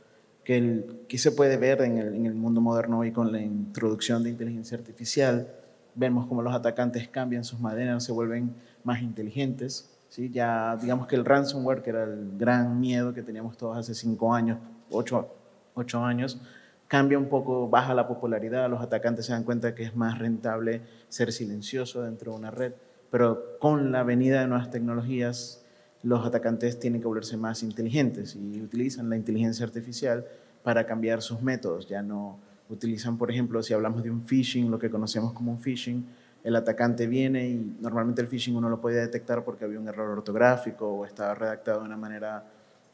qué, 0.46 0.86
se 1.18 1.34
puede 1.34 1.58
ver 1.58 1.82
en 1.82 1.98
el, 1.98 2.16
en 2.16 2.26
el, 2.26 2.34
mundo 2.34 2.62
moderno 2.62 3.00
hoy 3.00 3.12
con 3.12 3.30
la 3.30 3.42
introducción 3.42 4.24
de 4.24 4.30
inteligencia 4.30 4.78
artificial. 4.78 5.50
Vemos 5.94 6.28
cómo 6.28 6.42
los 6.42 6.56
atacantes 6.56 7.10
cambian 7.10 7.44
sus 7.44 7.60
maneras, 7.60 8.06
se 8.06 8.14
vuelven 8.14 8.56
más 8.86 9.02
inteligentes. 9.02 9.92
¿sí? 10.08 10.30
Ya 10.32 10.78
digamos 10.78 11.08
que 11.08 11.18
el 11.18 11.26
ransomware, 11.26 11.82
que 11.82 11.90
era 11.90 12.06
el 12.06 12.38
gran 12.38 12.80
miedo 12.80 13.14
que 13.14 13.22
teníamos 13.22 13.58
todos 13.58 13.78
hace 13.78 13.94
cinco 13.96 14.34
años, 14.34 14.58
ocho 14.90 15.28
ocho 15.74 16.06
años, 16.06 16.40
cambia 16.88 17.18
un 17.18 17.28
poco, 17.28 17.68
baja 17.68 17.94
la 17.94 18.08
popularidad, 18.08 18.70
los 18.70 18.82
atacantes 18.82 19.26
se 19.26 19.34
dan 19.34 19.44
cuenta 19.44 19.76
que 19.76 19.84
es 19.84 19.94
más 19.94 20.20
rentable 20.20 20.84
ser 21.10 21.34
silencioso 21.34 22.04
dentro 22.04 22.32
de 22.32 22.38
una 22.38 22.52
red, 22.52 22.74
pero 23.10 23.58
con 23.60 23.92
la 23.92 24.04
venida 24.04 24.40
de 24.40 24.48
nuevas 24.48 24.72
tecnologías, 24.72 25.61
los 26.04 26.26
atacantes 26.26 26.80
tienen 26.80 27.02
que 27.02 27.08
volverse 27.08 27.38
más 27.38 27.64
inteligentes 27.64 28.36
y 28.36 28.62
utilizan 28.62 29.10
la 29.10 29.16
inteligencia 29.16 29.66
artificial 29.66 30.26
para 30.64 30.86
cambiar 30.86 31.22
sus 31.22 31.42
métodos. 31.42 31.88
Ya 31.88 32.02
no 32.02 32.40
utilizan, 32.70 33.18
por 33.18 33.30
ejemplo, 33.32 33.62
si 33.62 33.74
hablamos 33.74 34.04
de 34.04 34.10
un 34.10 34.24
phishing, 34.24 34.72
lo 34.72 34.80
que 34.80 34.90
conocemos 34.90 35.34
como 35.34 35.52
un 35.52 35.60
phishing, 35.60 36.06
el 36.44 36.56
atacante 36.56 37.06
viene 37.06 37.48
y 37.50 37.78
normalmente 37.82 38.22
el 38.22 38.28
phishing 38.28 38.56
uno 38.56 38.70
lo 38.70 38.82
podía 38.82 39.02
detectar 39.02 39.44
porque 39.44 39.66
había 39.66 39.80
un 39.80 39.88
error 39.88 40.10
ortográfico 40.10 40.88
o 40.88 41.06
estaba 41.06 41.36
redactado 41.36 41.82
de 41.82 41.86
una 41.86 41.98
manera 41.98 42.46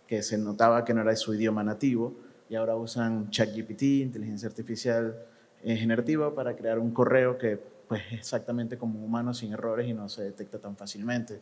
que 0.05 0.21
se 0.21 0.37
notaba 0.37 0.83
que 0.83 0.93
no 0.93 1.01
era 1.01 1.15
su 1.15 1.33
idioma 1.33 1.63
nativo 1.63 2.13
y 2.49 2.55
ahora 2.55 2.75
usan 2.75 3.29
ChatGPT, 3.29 3.83
inteligencia 3.83 4.47
artificial 4.47 5.15
eh, 5.63 5.75
generativa, 5.75 6.33
para 6.33 6.55
crear 6.55 6.79
un 6.79 6.91
correo 6.91 7.37
que 7.37 7.59
pues 7.87 8.01
exactamente 8.11 8.77
como 8.77 9.03
humano, 9.03 9.33
sin 9.33 9.53
errores 9.53 9.87
y 9.87 9.93
no 9.93 10.09
se 10.09 10.23
detecta 10.23 10.59
tan 10.59 10.75
fácilmente. 10.75 11.39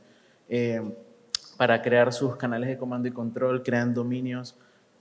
Eh, 0.47 0.82
para 1.57 1.81
crear 1.81 2.11
sus 2.13 2.35
canales 2.35 2.69
de 2.69 2.77
comando 2.77 3.07
y 3.07 3.11
control, 3.11 3.63
crean 3.63 3.93
dominios 3.93 4.55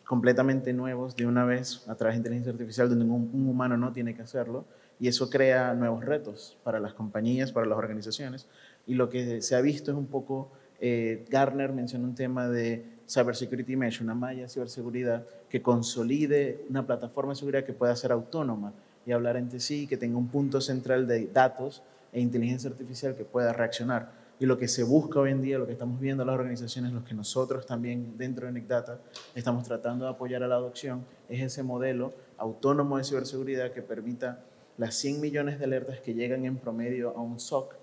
completamente 0.04 0.72
nuevos 0.72 1.16
de 1.16 1.26
una 1.26 1.44
vez 1.44 1.84
a 1.88 1.94
través 1.94 2.14
de 2.14 2.18
inteligencia 2.18 2.52
artificial 2.52 2.88
donde 2.88 3.04
un, 3.04 3.48
humano 3.48 3.76
no 3.76 3.92
tiene 3.92 4.14
que 4.14 4.22
hacerlo 4.22 4.64
y 5.00 5.08
eso 5.08 5.30
crea 5.30 5.74
nuevos 5.74 6.04
retos 6.04 6.56
para 6.62 6.78
las 6.78 6.92
compañías, 6.92 7.52
para 7.52 7.66
las 7.66 7.78
organizaciones 7.78 8.46
y 8.86 8.94
lo 8.94 9.08
que 9.08 9.40
se 9.40 9.56
ha 9.56 9.60
visto 9.60 9.90
es 9.90 9.96
un 9.96 10.06
poco, 10.06 10.52
eh, 10.80 11.24
Garner 11.30 11.72
menciona 11.72 12.04
un 12.04 12.14
tema 12.14 12.48
de 12.48 12.84
Cybersecurity 13.08 13.76
Mesh, 13.76 14.02
una 14.02 14.14
malla 14.14 14.42
de 14.42 14.48
ciberseguridad 14.48 15.24
que 15.48 15.62
consolide 15.62 16.64
una 16.68 16.86
plataforma 16.86 17.32
de 17.32 17.36
seguridad 17.36 17.64
que 17.64 17.72
pueda 17.72 17.96
ser 17.96 18.12
autónoma 18.12 18.72
y 19.06 19.12
hablar 19.12 19.36
entre 19.36 19.60
sí, 19.60 19.86
que 19.86 19.96
tenga 19.96 20.16
un 20.16 20.28
punto 20.28 20.60
central 20.60 21.06
de 21.06 21.26
datos 21.26 21.82
e 22.12 22.20
inteligencia 22.20 22.70
artificial 22.70 23.14
que 23.14 23.24
pueda 23.24 23.52
reaccionar. 23.52 24.23
Y 24.40 24.46
lo 24.46 24.58
que 24.58 24.66
se 24.66 24.82
busca 24.82 25.20
hoy 25.20 25.30
en 25.30 25.42
día, 25.42 25.58
lo 25.58 25.66
que 25.66 25.72
estamos 25.72 26.00
viendo 26.00 26.24
las 26.24 26.34
organizaciones, 26.34 26.92
lo 26.92 27.04
que 27.04 27.14
nosotros 27.14 27.66
también 27.66 28.18
dentro 28.18 28.46
de 28.46 28.52
NICDATA 28.52 28.98
estamos 29.34 29.64
tratando 29.64 30.04
de 30.06 30.10
apoyar 30.10 30.42
a 30.42 30.48
la 30.48 30.56
adopción, 30.56 31.04
es 31.28 31.40
ese 31.40 31.62
modelo 31.62 32.12
autónomo 32.36 32.98
de 32.98 33.04
ciberseguridad 33.04 33.72
que 33.72 33.82
permita 33.82 34.44
las 34.76 34.96
100 34.96 35.20
millones 35.20 35.58
de 35.58 35.66
alertas 35.66 36.00
que 36.00 36.14
llegan 36.14 36.44
en 36.44 36.56
promedio 36.56 37.16
a 37.16 37.20
un 37.20 37.38
SOC, 37.38 37.74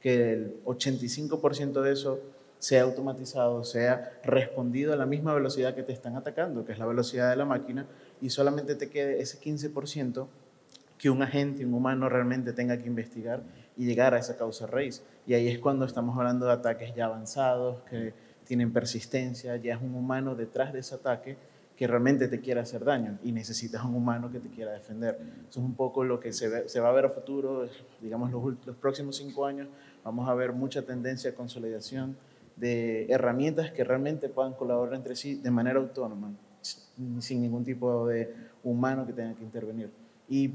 que 0.00 0.32
el 0.32 0.64
85% 0.64 1.80
de 1.80 1.92
eso 1.92 2.18
sea 2.58 2.82
automatizado, 2.82 3.64
sea 3.64 4.20
respondido 4.24 4.92
a 4.92 4.96
la 4.96 5.06
misma 5.06 5.34
velocidad 5.34 5.74
que 5.74 5.82
te 5.82 5.92
están 5.92 6.16
atacando, 6.16 6.64
que 6.64 6.72
es 6.72 6.78
la 6.78 6.86
velocidad 6.86 7.30
de 7.30 7.36
la 7.36 7.44
máquina, 7.44 7.86
y 8.20 8.30
solamente 8.30 8.74
te 8.74 8.88
quede 8.88 9.20
ese 9.20 9.40
15% 9.40 10.26
que 10.98 11.10
un 11.10 11.22
agente, 11.22 11.64
un 11.64 11.74
humano 11.74 12.08
realmente 12.08 12.52
tenga 12.52 12.76
que 12.78 12.86
investigar 12.86 13.42
y 13.76 13.86
llegar 13.86 14.14
a 14.14 14.18
esa 14.18 14.36
causa 14.36 14.66
raíz. 14.66 15.02
Y 15.26 15.34
ahí 15.34 15.48
es 15.48 15.58
cuando 15.58 15.84
estamos 15.84 16.16
hablando 16.16 16.46
de 16.46 16.52
ataques 16.52 16.94
ya 16.94 17.06
avanzados, 17.06 17.82
que 17.88 18.12
tienen 18.44 18.72
persistencia, 18.72 19.56
ya 19.56 19.74
es 19.74 19.82
un 19.82 19.94
humano 19.94 20.34
detrás 20.34 20.72
de 20.72 20.80
ese 20.80 20.94
ataque 20.94 21.36
que 21.76 21.86
realmente 21.86 22.28
te 22.28 22.40
quiere 22.40 22.60
hacer 22.60 22.84
daño 22.84 23.18
y 23.24 23.32
necesitas 23.32 23.84
un 23.84 23.94
humano 23.94 24.30
que 24.30 24.38
te 24.38 24.48
quiera 24.48 24.72
defender. 24.72 25.18
Eso 25.48 25.60
es 25.60 25.66
un 25.66 25.74
poco 25.74 26.04
lo 26.04 26.20
que 26.20 26.32
se, 26.32 26.48
va 26.80 26.88
a 26.88 26.92
ver 26.92 27.06
a 27.06 27.10
futuro, 27.10 27.66
digamos 28.00 28.30
los, 28.30 28.66
los 28.66 28.76
próximos 28.76 29.16
cinco 29.16 29.46
años, 29.46 29.68
vamos 30.04 30.28
a 30.28 30.34
ver 30.34 30.52
mucha 30.52 30.82
tendencia 30.82 31.30
a 31.30 31.34
consolidación 31.34 32.16
de 32.56 33.06
herramientas 33.10 33.72
que 33.72 33.84
realmente 33.84 34.28
puedan 34.28 34.52
colaborar 34.52 34.94
entre 34.94 35.16
sí 35.16 35.36
de 35.36 35.50
manera 35.50 35.80
autónoma, 35.80 36.32
sin 37.18 37.40
ningún 37.40 37.64
tipo 37.64 38.06
de 38.06 38.32
humano 38.62 39.06
que 39.06 39.12
tenga 39.12 39.34
que 39.34 39.42
intervenir. 39.42 39.90
Y 40.28 40.52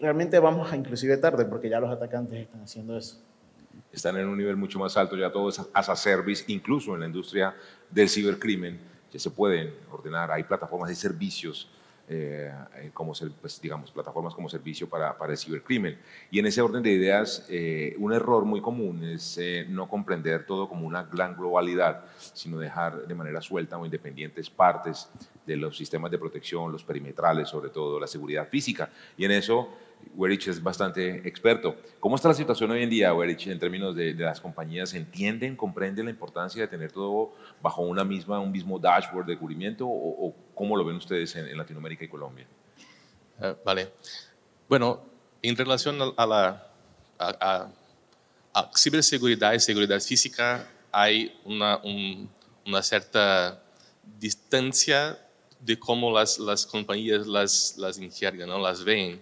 realmente 0.00 0.38
vamos 0.38 0.72
a 0.72 0.76
inclusive 0.76 1.16
tarde 1.18 1.44
porque 1.44 1.68
ya 1.68 1.80
los 1.80 1.90
atacantes 1.90 2.40
están 2.40 2.62
haciendo 2.62 2.96
eso. 2.96 3.18
Están 3.92 4.16
en 4.16 4.28
un 4.28 4.38
nivel 4.38 4.56
mucho 4.56 4.78
más 4.78 4.96
alto, 4.96 5.16
ya 5.16 5.30
todo 5.30 5.48
es 5.48 5.60
as 5.72 5.88
a 5.88 5.96
service, 5.96 6.44
incluso 6.46 6.94
en 6.94 7.00
la 7.00 7.06
industria 7.06 7.54
del 7.90 8.08
cibercrimen, 8.08 8.78
ya 9.12 9.18
se 9.18 9.30
pueden 9.30 9.74
ordenar, 9.90 10.30
hay 10.30 10.44
plataformas 10.44 10.88
de 10.88 10.94
servicios 10.94 11.68
eh, 12.12 12.52
eh, 12.74 12.90
como, 12.92 13.12
pues, 13.40 13.60
digamos, 13.60 13.92
plataformas 13.92 14.34
como 14.34 14.48
servicio 14.48 14.88
para, 14.88 15.16
para, 15.16 15.30
el 15.30 15.38
cibercrimen. 15.38 15.96
Y 16.28 16.40
en 16.40 16.46
ese 16.46 16.60
orden 16.60 16.82
de 16.82 16.90
ideas, 16.90 17.46
eh, 17.48 17.94
un 18.00 18.12
error 18.12 18.44
muy 18.44 18.60
común 18.60 19.04
es 19.04 19.38
no 19.68 19.88
comprender 19.88 20.44
todo 20.44 20.68
como 20.68 20.88
una 20.88 21.04
gran 21.04 21.36
globalidad, 21.36 22.04
sino 22.18 22.58
dejar 22.58 23.06
de 23.06 23.14
manera 23.14 23.40
suelta 23.40 23.78
o 23.78 23.84
independientes 23.84 24.50
partes 24.50 25.08
de 25.46 25.56
los 25.56 25.76
sistemas 25.76 26.10
de 26.10 26.18
protección, 26.18 26.72
los 26.72 26.82
perimetrales, 26.82 27.48
sobre 27.48 27.70
todo 27.70 28.00
la 28.00 28.08
seguridad 28.08 28.48
física. 28.48 28.90
Y 29.16 29.24
en 29.24 29.30
eso 29.30 29.68
Werich 30.14 30.48
es 30.48 30.62
bastante 30.62 31.26
experto. 31.28 31.76
¿Cómo 31.98 32.16
está 32.16 32.28
la 32.28 32.34
situación 32.34 32.70
hoy 32.70 32.82
en 32.82 32.90
día, 32.90 33.14
Werich, 33.14 33.46
en 33.46 33.58
términos 33.58 33.94
de, 33.94 34.14
las 34.14 34.40
compañías? 34.40 34.94
¿Entienden, 34.94 35.56
comprenden 35.56 36.06
la 36.06 36.10
importancia 36.10 36.62
de 36.62 36.68
tener 36.68 36.92
todo 36.92 37.32
bajo 37.62 37.82
una 37.82 38.04
misma, 38.04 38.38
un 38.38 38.52
mismo 38.52 38.78
dashboard 38.78 39.26
de 39.26 39.38
cubrimiento 39.38 39.86
o, 39.86 40.34
cómo 40.54 40.76
lo 40.76 40.84
ven 40.84 40.96
ustedes 40.96 41.34
en, 41.36 41.56
Latinoamérica 41.56 42.04
y 42.04 42.08
Colombia? 42.08 42.46
Eh, 43.40 43.54
vale. 43.64 43.92
Bueno, 44.68 45.02
en 45.42 45.56
relación 45.56 45.96
a 46.16 46.26
la 46.26 46.66
a, 47.18 47.70
ciberseguridad 48.76 49.52
y 49.52 49.60
seguridad 49.60 50.00
física 50.00 50.68
hay 50.92 51.38
una, 51.44 51.80
una 52.66 52.82
cierta 52.82 53.62
distancia 54.18 55.18
de 55.60 55.78
cómo 55.78 56.10
las, 56.10 56.38
las 56.38 56.66
compañías 56.66 57.26
las, 57.26 57.76
las 57.78 57.98
¿no? 57.98 58.58
las 58.58 58.84
ven. 58.84 59.20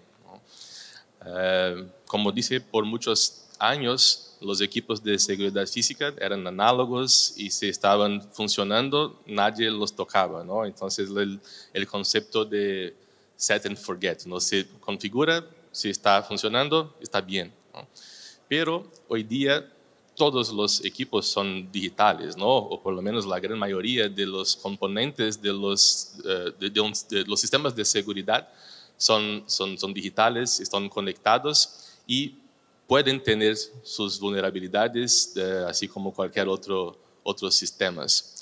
Eh, 1.25 1.87
como 2.07 2.33
dice, 2.33 2.61
por 2.61 2.85
muchos 2.85 3.45
años 3.59 4.37
los 4.41 4.61
equipos 4.61 5.03
de 5.03 5.19
seguridad 5.19 5.67
física 5.67 6.15
eran 6.21 6.47
análogos 6.47 7.35
y 7.37 7.51
si 7.51 7.69
estaban 7.69 8.23
funcionando, 8.33 9.21
nadie 9.27 9.71
los 9.71 9.95
tocaba. 9.95 10.45
¿no? 10.45 10.65
Entonces 10.65 11.11
el, 11.11 11.41
el 11.73 11.87
concepto 11.87 12.45
de 12.45 12.95
set 13.37 13.67
and 13.67 13.77
forget, 13.77 14.25
¿no? 14.27 14.41
se 14.41 14.67
configura, 14.81 15.45
si 15.73 15.91
está 15.91 16.23
funcionando, 16.23 16.95
está 17.01 17.21
bien. 17.21 17.53
Pero 18.49 18.91
hoy 19.09 19.23
día 19.23 19.73
todos 20.15 20.53
los 20.53 20.85
equipos 20.85 21.27
son 21.27 21.71
digitales, 21.71 22.37
¿no? 22.37 22.49
o 22.49 22.83
por 22.83 22.93
lo 22.93 23.03
menos 23.03 23.25
la 23.27 23.39
gran 23.39 23.59
mayoría 23.59 24.09
de 24.09 24.27
los 24.27 24.57
componentes 24.57 25.41
de 25.41 25.53
los, 25.53 26.15
eh, 26.25 26.53
de 26.59 27.25
los 27.25 27.41
sistemas 27.41 27.75
de 27.75 27.85
seguridad 27.85 28.49
son, 28.99 29.45
son, 29.47 29.79
son 29.79 29.95
digitales, 29.95 30.61
están 30.61 30.91
conectados 30.91 31.97
y 32.07 32.35
pueden 32.87 33.23
tener 33.23 33.57
sus 33.83 34.21
vulnerabilidades, 34.21 35.33
eh, 35.37 35.65
así 35.67 35.89
como 35.89 36.13
cualquier 36.13 36.49
otro 36.49 36.99
otros 37.29 37.55
sistemas. 37.55 38.35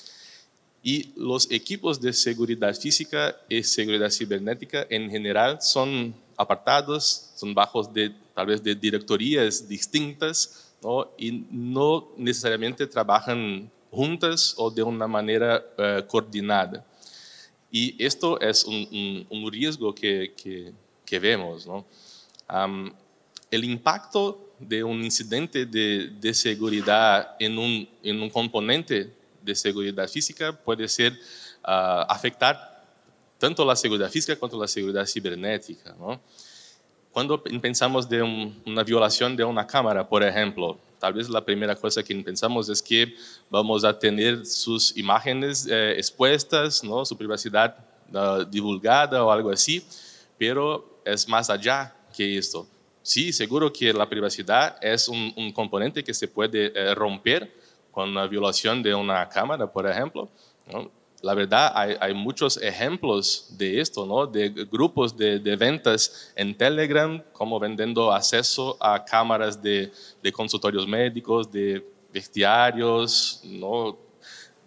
Y 0.83 1.13
los 1.17 1.51
equipos 1.51 2.01
de 2.01 2.13
seguridad 2.13 2.73
física 2.75 3.37
y 3.49 3.63
seguridad 3.65 4.11
cibernética 4.11 4.87
en 4.89 5.11
general 5.11 5.61
son 5.61 6.15
apartados, 6.37 7.33
son 7.35 7.53
bajos 7.53 7.93
de 7.93 8.15
tal 8.35 8.47
vez 8.47 8.63
de 8.63 8.75
directorías 8.75 9.69
distintas 9.69 10.73
¿no? 10.83 11.11
y 11.19 11.45
no 11.51 12.09
necesariamente 12.17 12.87
trabajan 12.87 13.69
juntas 13.91 14.55
o 14.59 14.71
de 14.71 14.83
una 14.83 15.09
manera 15.09 15.65
eh, 15.77 16.05
coordinada. 16.07 16.87
Y 17.71 18.03
esto 18.03 18.41
es 18.41 18.65
un, 18.65 19.27
un, 19.29 19.51
riesgo 19.51 19.95
que, 19.95 20.33
que, 21.05 21.19
vemos. 21.19 21.67
¿no? 21.67 21.85
el 23.51 23.65
impacto 23.65 24.55
de 24.59 24.83
un 24.83 25.05
incidente 25.05 25.67
de, 25.67 26.11
de 26.21 26.35
seguridad 26.35 27.37
en 27.39 27.59
un, 27.59 27.89
en 28.03 28.23
un, 28.23 28.31
componente 28.31 29.13
de 29.43 29.55
seguridad 29.55 30.09
física 30.09 30.53
puede 30.53 30.89
ser 30.89 31.19
ah, 31.63 32.07
afectar 32.09 32.85
tanto 33.39 33.65
la 33.65 33.77
seguridad 33.77 34.11
física 34.11 34.37
como 34.37 34.61
la 34.61 34.69
seguridad 34.69 35.07
cibernética. 35.07 35.95
¿no? 35.99 36.21
Cuando 37.13 37.43
pensamos 37.43 38.09
de 38.09 38.23
una 38.23 38.83
violación 38.83 39.37
de 39.37 39.45
una 39.45 39.67
cámara, 39.67 40.09
por 40.09 40.23
ejemplo, 40.23 40.79
tal 40.99 41.13
vez 41.13 41.29
la 41.29 41.45
primera 41.45 41.75
cosa 41.75 42.03
que 42.03 42.15
pensamos 42.17 42.69
es 42.69 42.83
que 42.83 43.15
vamos 43.51 43.85
a 43.85 43.99
tener 43.99 44.45
sus 44.47 44.97
imágenes 44.97 45.67
eh, 45.71 45.95
expuestas, 45.97 46.83
¿no? 46.83 47.05
su 47.05 47.17
privacidad 47.17 47.77
uh, 48.13 48.45
divulgada 48.45 49.25
o 49.25 49.31
algo 49.31 49.51
así, 49.51 49.85
pero 50.39 51.01
es 51.05 51.29
más 51.29 51.51
allá 51.51 51.95
que 52.15 52.39
esto. 52.39 52.67
Sí, 53.03 53.33
seguro 53.33 53.73
que 53.73 53.93
la 53.93 54.09
privacidad 54.09 54.77
es 54.83 55.09
un, 55.09 55.33
un 55.37 55.53
componente 55.53 56.03
que 56.03 56.13
se 56.13 56.27
puede 56.27 56.73
eh, 56.75 56.95
romper 56.95 57.53
con 57.93 58.13
la 58.13 58.27
violación 58.27 58.83
de 58.83 58.95
una 58.95 59.29
cámara, 59.29 59.71
por 59.71 59.89
ejemplo. 59.89 60.29
¿no? 60.71 60.91
La 61.23 61.35
verdad, 61.35 61.73
hay, 61.75 61.97
hay, 62.01 62.15
muchos 62.15 62.57
ejemplos 62.59 63.49
de 63.57 63.81
esto, 63.81 64.05
¿no? 64.05 64.27
de 64.27 64.51
grupos 64.51 65.17
de, 65.17 65.39
de, 65.39 65.57
ventas 65.57 66.33
en 66.37 66.57
Telegram, 66.57 67.23
como 67.33 67.59
vendiendo 67.59 68.13
acceso 68.13 68.77
a 68.81 69.03
cámaras 69.05 69.61
de, 69.61 69.91
de 70.23 70.33
consultorios 70.33 70.87
médicos, 70.87 71.51
de 71.51 71.85
bestiarios, 72.13 73.41
¿no? 73.45 73.99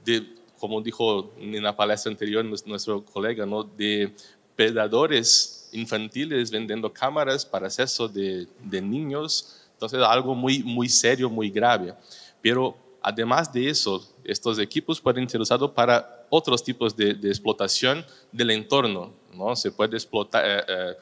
de, 0.04 0.36
como 0.60 0.82
dijo 0.82 1.32
en 1.38 1.64
la 1.64 1.76
palestra 1.76 2.12
anterior 2.12 2.44
nuestro 2.44 3.06
colega, 3.06 3.46
¿no? 3.46 3.64
de 3.64 4.14
predadores 4.56 5.70
infantiles 5.72 6.52
vendiendo 6.52 6.92
cámaras 6.92 7.46
para 7.46 7.68
acceso 7.68 8.08
de, 8.08 8.48
de 8.64 8.82
niños. 8.82 9.62
Entonces, 9.74 10.02
algo 10.02 10.36
muy, 10.36 10.64
muy 10.64 10.90
serio, 10.90 11.30
muy 11.30 11.50
grave. 11.50 11.94
Pero 12.42 12.76
además 13.02 13.52
de 13.52 13.70
eso, 13.70 14.06
estos 14.24 14.60
equipos 14.60 15.00
pueden 15.02 15.28
ser 15.30 15.42
usados 15.42 15.72
para 15.72 16.26
otros 16.30 16.64
tipos 16.64 16.96
de, 16.96 17.14
de 17.14 17.30
explotación 17.30 18.06
del 18.32 18.52
entorno. 18.52 19.14
¿no? 19.34 19.56
Se 19.56 19.72
puede 19.72 19.96
explotar, 19.96 20.44
eh, 20.46 20.64
eh, 20.68 20.96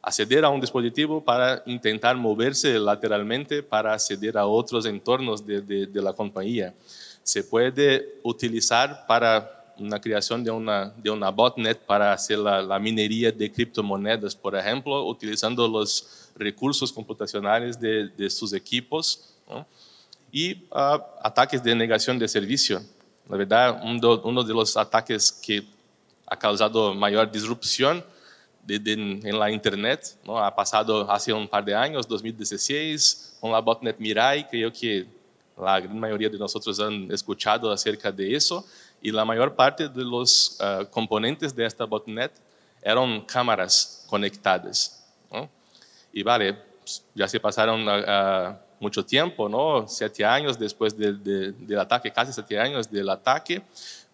acceder 0.00 0.44
a 0.44 0.48
un 0.48 0.60
dispositivo 0.60 1.22
para 1.22 1.62
intentar 1.66 2.16
moverse 2.16 2.78
lateralmente 2.78 3.62
para 3.62 3.94
acceder 3.94 4.36
a 4.36 4.46
otros 4.46 4.86
entornos 4.86 5.46
de, 5.46 5.60
de, 5.60 5.86
de 5.86 6.02
la 6.02 6.12
compañía. 6.12 6.74
Se 7.22 7.44
puede 7.44 8.18
utilizar 8.22 9.06
para 9.06 9.74
una 9.78 10.00
creación 10.00 10.44
de 10.44 10.50
una, 10.50 10.90
de 10.96 11.10
una 11.10 11.30
botnet 11.30 11.78
para 11.78 12.12
hacer 12.12 12.38
la, 12.38 12.62
la 12.62 12.78
minería 12.78 13.32
de 13.32 13.50
criptomonedas, 13.50 14.34
por 14.34 14.56
ejemplo, 14.56 15.06
utilizando 15.06 15.66
los 15.66 16.30
recursos 16.36 16.92
computacionales 16.92 17.80
de, 17.80 18.08
de 18.08 18.30
sus 18.30 18.52
equipos. 18.52 19.34
¿no? 19.48 19.66
Y 20.34 20.64
uh, 20.70 20.98
ataques 21.22 21.62
de 21.62 21.74
negación 21.74 22.18
de 22.18 22.26
servicio. 22.26 22.80
La 23.28 23.36
verdad, 23.36 23.82
uno, 23.84 24.42
de 24.42 24.54
los 24.54 24.76
ataques 24.78 25.30
que 25.30 25.62
ha 26.26 26.38
causado 26.38 26.94
mayor 26.94 27.30
disrupción 27.30 28.02
de, 28.62 28.78
de, 28.78 28.92
en 28.92 29.38
la 29.38 29.50
Internet, 29.50 30.18
¿no? 30.24 30.38
ha 30.38 30.54
pasado 30.54 31.10
hace 31.10 31.34
un 31.34 31.46
par 31.46 31.62
de 31.62 31.74
años, 31.74 32.08
2016, 32.08 33.36
con 33.40 33.52
la 33.52 33.60
botnet 33.60 33.98
Mirai, 33.98 34.48
creo 34.48 34.72
que 34.72 35.06
la 35.60 35.80
gran 35.80 36.00
mayoría 36.00 36.30
de 36.30 36.38
nosotros 36.38 36.80
han 36.80 37.12
escuchado 37.12 37.70
acerca 37.70 38.10
de 38.10 38.34
eso, 38.34 38.66
y 39.02 39.10
la 39.10 39.26
mayor 39.26 39.54
parte 39.54 39.86
de 39.88 40.02
los 40.02 40.58
uh, 40.60 40.86
componentes 40.90 41.54
de 41.54 41.66
esta 41.66 41.84
botnet 41.84 42.32
eran 42.80 43.20
cámaras 43.22 44.06
conectadas. 44.08 45.04
¿no? 45.30 45.50
Y 46.10 46.22
vale, 46.22 46.56
ya 47.14 47.28
se 47.28 47.38
pasaron 47.38 47.86
a 47.88 48.58
mucho 48.82 49.04
tiempo, 49.04 49.48
¿no? 49.48 49.86
siete 49.88 50.24
años 50.24 50.58
después 50.58 50.96
de, 50.96 51.12
de, 51.12 51.52
del 51.52 51.78
ataque, 51.78 52.10
casi 52.10 52.32
siete 52.32 52.58
años 52.58 52.90
del 52.90 53.08
ataque, 53.08 53.62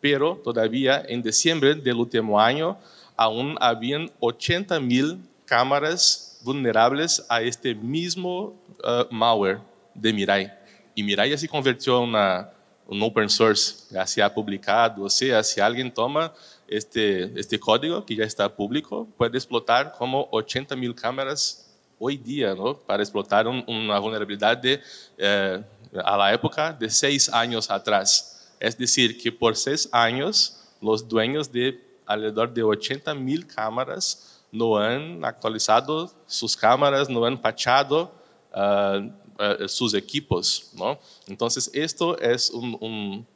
pero 0.01 0.37
todavía 0.45 1.03
en 1.09 1.23
diciembre 1.23 1.75
del 1.75 1.97
último 1.97 2.39
año 2.39 2.79
aún 3.17 3.57
habían 3.61 4.11
80 4.21 4.79
mil 4.79 5.19
cámaras 5.45 6.39
vulnerables 6.43 7.25
a 7.29 7.43
este 7.43 7.75
mismo 7.75 8.55
uh, 8.85 9.13
malware 9.13 9.59
de 9.95 10.13
Mirai. 10.13 10.53
Y 10.95 11.03
Mirai 11.03 11.31
ya 11.31 11.39
se 11.39 11.49
convirtió 11.49 11.99
en 11.99 12.11
una, 12.11 12.51
un 12.87 13.03
open 13.03 13.29
source, 13.29 13.87
ya 13.91 14.07
se 14.07 14.23
ha 14.23 14.33
publicado, 14.33 15.03
o 15.03 15.11
sea, 15.11 15.43
si 15.43 15.61
alguien 15.61 15.93
toma 15.93 16.33
este, 16.69 17.33
este 17.41 17.59
código 17.59 18.05
que 18.05 18.15
ya 18.15 18.25
está 18.25 18.55
público, 18.55 19.09
puede 19.17 19.39
explotar 19.39 19.93
como 19.99 20.29
80 20.31 20.77
mil 20.77 20.95
cámaras 20.95 21.68
hoy 21.99 22.17
¿no? 22.55 22.77
para 22.79 23.03
explotar 23.03 23.47
un, 23.47 23.65
una 23.67 23.99
vulnerabilidad 23.99 24.57
de, 24.57 24.81
eh, 25.17 25.63
a 26.05 26.17
la 26.17 26.33
época 26.33 26.73
de 26.73 26.89
seis 26.91 27.29
años 27.29 27.71
atrás. 27.71 28.49
Es 28.61 28.77
decir, 28.77 29.21
que 29.21 29.31
por 29.31 29.57
seis 29.57 29.89
años 29.93 30.61
los 30.81 31.07
dueños 31.07 31.51
de 31.51 31.81
alrededor 32.07 32.53
de 32.53 32.63
80 32.63 33.15
mil 33.15 33.47
cámaras 33.47 34.43
no 34.51 34.79
han 34.79 35.25
actualizado 35.25 36.11
sus 36.27 36.57
cámaras, 36.57 37.09
no 37.09 37.25
han 37.25 37.41
patchado 37.41 38.11
uh, 38.55 38.99
uh, 39.43 39.69
sus 39.69 39.95
equipos. 39.95 40.71
¿no? 40.75 40.99
Entonces, 41.27 41.71
esto 41.75 42.19
es 42.19 42.51
un, 42.51 43.27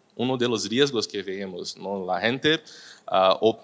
riesgos 0.69 1.07
que 1.07 1.23
vemos. 1.23 1.77
¿no? 1.77 2.07
Gente, 2.21 2.63
uh, 3.11 3.37
o 3.41 3.61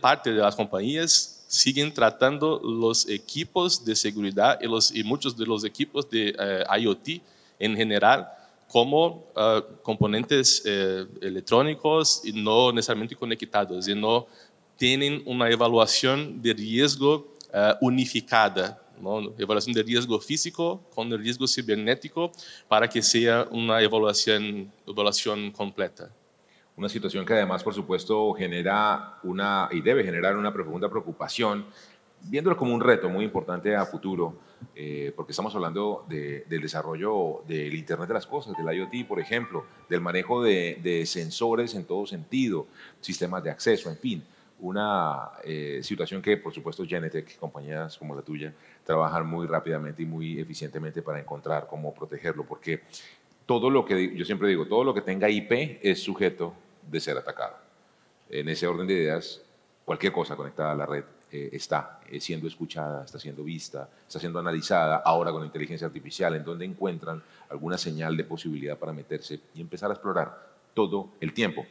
parte 0.00 0.32
de 0.32 0.40
las 0.40 0.56
compañías, 0.56 1.39
siguen 1.50 1.92
tratando 1.92 2.60
los 2.62 3.08
equipos 3.08 3.84
de 3.84 3.96
seguridad 3.96 4.60
y, 4.62 4.68
los, 4.68 4.94
y 4.94 5.02
muchos 5.02 5.36
de 5.36 5.44
los 5.44 5.64
equipos 5.64 6.08
de 6.08 6.32
uh, 6.38 6.76
IoT 6.78 7.20
en 7.58 7.76
general 7.76 8.28
como 8.68 9.24
uh, 9.34 9.60
componentes 9.82 10.62
uh, 10.64 11.08
electrónicos 11.20 12.22
y 12.24 12.32
no 12.32 12.70
necesariamente 12.70 13.16
conectados 13.16 13.88
y 13.88 13.96
no 13.96 14.28
tienen 14.76 15.24
una 15.26 15.50
evaluación 15.50 16.40
de 16.40 16.54
riesgo 16.54 17.34
unificada, 17.80 18.80
evaluación 19.36 19.74
de 19.74 19.82
riesgo 19.82 20.20
físico 20.20 20.80
con 20.94 21.12
el 21.12 21.18
riesgo 21.18 21.48
cibernético 21.48 22.30
para 22.68 22.88
que 22.88 23.02
sea 23.02 23.48
una 23.50 23.82
evaluación, 23.82 24.72
evaluación 24.86 25.50
completa 25.50 26.10
una 26.80 26.88
situación 26.88 27.26
que 27.26 27.34
además, 27.34 27.62
por 27.62 27.74
supuesto, 27.74 28.32
genera 28.32 29.18
una 29.22 29.68
y 29.70 29.82
debe 29.82 30.02
generar 30.02 30.34
una 30.38 30.50
profunda 30.50 30.88
preocupación, 30.88 31.66
viéndolo 32.22 32.56
como 32.56 32.74
un 32.74 32.80
reto 32.80 33.10
muy 33.10 33.22
importante 33.22 33.76
a 33.76 33.84
futuro, 33.84 34.36
eh, 34.74 35.12
porque 35.14 35.32
estamos 35.32 35.54
hablando 35.54 36.06
de, 36.08 36.46
del 36.48 36.62
desarrollo 36.62 37.42
del 37.46 37.74
Internet 37.74 38.08
de 38.08 38.14
las 38.14 38.26
Cosas, 38.26 38.54
del 38.56 38.74
IoT, 38.74 39.06
por 39.06 39.20
ejemplo, 39.20 39.66
del 39.90 40.00
manejo 40.00 40.42
de, 40.42 40.80
de 40.82 41.04
sensores 41.04 41.74
en 41.74 41.84
todo 41.84 42.06
sentido, 42.06 42.66
sistemas 43.02 43.44
de 43.44 43.50
acceso, 43.50 43.90
en 43.90 43.98
fin 43.98 44.24
una 44.62 45.30
eh, 45.42 45.80
situación 45.82 46.20
que, 46.20 46.36
por 46.36 46.52
supuesto, 46.52 46.84
Genetec, 46.86 47.38
compañías 47.38 47.96
como 47.96 48.14
la 48.14 48.20
tuya, 48.20 48.52
trabajan 48.84 49.26
muy 49.26 49.46
rápidamente 49.46 50.02
y 50.02 50.06
muy 50.06 50.38
eficientemente 50.38 51.00
para 51.00 51.18
encontrar 51.18 51.66
cómo 51.66 51.94
protegerlo, 51.94 52.44
porque 52.44 52.82
todo 53.46 53.70
lo 53.70 53.86
que, 53.86 54.14
yo 54.14 54.24
siempre 54.26 54.48
digo, 54.48 54.66
todo 54.66 54.84
lo 54.84 54.92
que 54.92 55.00
tenga 55.00 55.30
IP 55.30 55.80
es 55.82 56.02
sujeto 56.02 56.54
de 56.90 57.00
ser 57.00 57.16
atacado. 57.16 57.56
En 58.28 58.48
ese 58.48 58.66
orden 58.66 58.86
de 58.86 58.94
ideas, 58.94 59.40
cualquier 59.84 60.12
cosa 60.12 60.36
conectada 60.36 60.72
a 60.72 60.74
la 60.74 60.86
red 60.86 61.04
eh, 61.32 61.50
está 61.52 62.00
eh, 62.08 62.20
siendo 62.20 62.48
escuchada, 62.48 63.04
está 63.04 63.18
siendo 63.18 63.44
vista, 63.44 63.88
está 64.06 64.18
siendo 64.18 64.40
analizada, 64.40 64.96
ahora 65.04 65.30
con 65.30 65.44
inteligencia 65.44 65.86
artificial, 65.86 66.34
en 66.34 66.44
donde 66.44 66.64
encuentran 66.64 67.22
alguna 67.48 67.78
señal 67.78 68.16
de 68.16 68.24
posibilidad 68.24 68.76
para 68.76 68.92
meterse 68.92 69.38
y 69.54 69.60
empezar 69.60 69.90
a 69.90 69.94
explorar 69.94 70.50
todo 70.74 71.10
el 71.20 71.32
tiempo. 71.32 71.64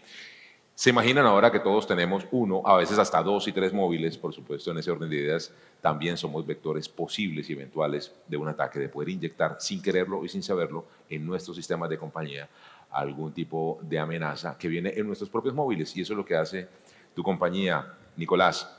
Se 0.76 0.92
imaginan 0.92 1.26
ahora 1.26 1.52
que 1.52 1.60
todos 1.60 1.86
tenemos 1.86 2.26
uno, 2.32 2.62
a 2.66 2.78
veces 2.78 2.98
hasta 2.98 3.22
dos 3.22 3.46
y 3.50 3.52
tres 3.52 3.74
móviles, 3.74 4.18
por 4.18 4.34
supuesto, 4.34 4.72
en 4.72 4.78
ese 4.78 4.92
orden 4.92 5.10
de 5.10 5.18
ideas, 5.18 5.52
también 5.82 6.16
somos 6.16 6.46
vectores 6.46 6.88
posibles 6.88 7.50
y 7.50 7.54
eventuales 7.54 8.14
de 8.28 8.38
un 8.38 8.48
ataque, 8.48 8.80
de 8.80 8.88
poder 8.88 9.10
inyectar 9.10 9.58
sin 9.60 9.82
quererlo 9.82 10.24
y 10.24 10.30
sin 10.30 10.42
saberlo 10.42 10.86
en 11.10 11.26
nuestros 11.26 11.58
sistemas 11.58 11.90
de 11.90 11.98
compañía 11.98 12.48
algún 12.92 13.34
tipo 13.34 13.80
de 13.84 14.00
amenaza 14.00 14.58
que 14.58 14.68
viene 14.68 14.94
en 14.96 15.06
nuestros 15.08 15.30
propios 15.30 15.54
móviles. 15.54 15.96
Y 15.96 16.02
eso 16.02 16.14
es 16.14 16.18
lo 16.18 16.26
que 16.26 16.36
hace 16.36 16.68
tu 17.14 17.24
compañía, 17.24 17.96
Nicolás. 18.16 18.76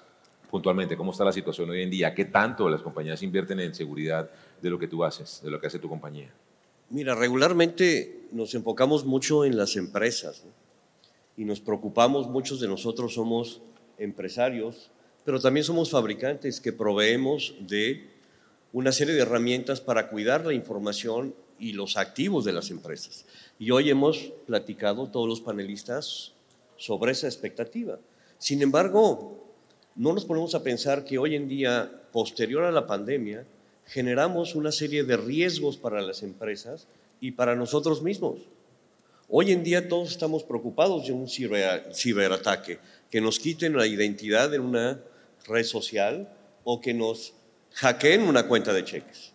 Puntualmente, 0.51 0.97
¿cómo 0.97 1.13
está 1.13 1.25
la 1.25 1.33
situación 1.33 1.71
hoy 1.71 1.83
en 1.83 1.91
día? 1.91 2.15
¿Qué 2.15 2.25
tanto 2.25 2.69
las 2.69 2.83
compañías 2.83 3.23
invierten 3.23 3.61
en 3.61 3.75
seguridad 3.75 4.29
de 4.61 4.71
lo 4.71 4.79
que 4.79 4.89
tú 4.89 5.05
haces, 5.05 5.41
de 5.45 5.51
lo 5.51 5.61
que 5.61 5.69
hace 5.69 5.79
tu 5.79 5.89
compañía? 5.89 6.33
Mira, 6.91 7.15
regularmente 7.15 8.27
nos 8.33 8.55
enfocamos 8.55 9.05
mucho 9.05 9.45
en 9.45 9.57
las 9.57 9.77
empresas 9.77 10.45
¿no? 10.45 10.51
y 11.37 11.45
nos 11.45 11.61
preocupamos, 11.61 12.29
muchos 12.29 12.61
de 12.61 12.67
nosotros 12.67 13.15
somos 13.15 13.63
empresarios, 13.97 14.91
pero 15.25 15.41
también 15.41 15.63
somos 15.63 15.91
fabricantes 15.91 16.61
que 16.61 16.73
proveemos 16.73 17.55
de 17.61 18.11
una 18.73 18.91
serie 18.91 19.15
de 19.15 19.23
herramientas 19.23 19.81
para 19.81 20.09
cuidar 20.09 20.45
la 20.45 20.53
información 20.53 21.35
y 21.61 21.75
los 21.75 21.97
activos 21.97 22.45
de 22.45 22.53
las 22.53 22.71
empresas. 22.71 23.27
Y 23.59 23.71
hoy 23.71 23.91
hemos 23.91 24.33
platicado 24.47 25.09
todos 25.09 25.29
los 25.29 25.41
panelistas 25.41 26.33
sobre 26.77 27.13
esa 27.13 27.27
expectativa. 27.27 27.99
Sin 28.39 28.63
embargo, 28.63 29.39
no 29.95 30.13
nos 30.15 30.25
ponemos 30.25 30.55
a 30.55 30.63
pensar 30.63 31.05
que 31.05 31.19
hoy 31.19 31.37
en 31.37 31.47
día, 31.47 32.03
posterior 32.11 32.65
a 32.65 32.73
la 32.73 32.87
pandemia, 32.87 33.45
generamos 33.87 34.55
una 34.55 34.73
serie 34.73 35.05
de 35.05 35.17
riesgos 35.17 35.77
para 35.77 36.01
las 36.01 36.23
empresas 36.23 36.87
y 37.21 37.33
para 37.33 37.55
nosotros 37.55 38.03
mismos. 38.03 38.39
Hoy 39.29 39.53
en 39.53 39.63
día 39.63 39.89
todos 39.89 40.11
estamos 40.11 40.43
preocupados 40.43 41.07
de 41.07 41.13
un 41.13 41.29
ciberataque, 41.29 42.79
que 43.11 43.21
nos 43.21 43.39
quiten 43.39 43.77
la 43.77 43.87
identidad 43.87 44.53
en 44.55 44.63
una 44.63 45.01
red 45.47 45.65
social 45.65 46.33
o 46.65 46.81
que 46.81 46.95
nos 46.95 47.35
hackeen 47.75 48.23
una 48.23 48.49
cuenta 48.49 48.73
de 48.73 48.85
cheques. 48.85 49.33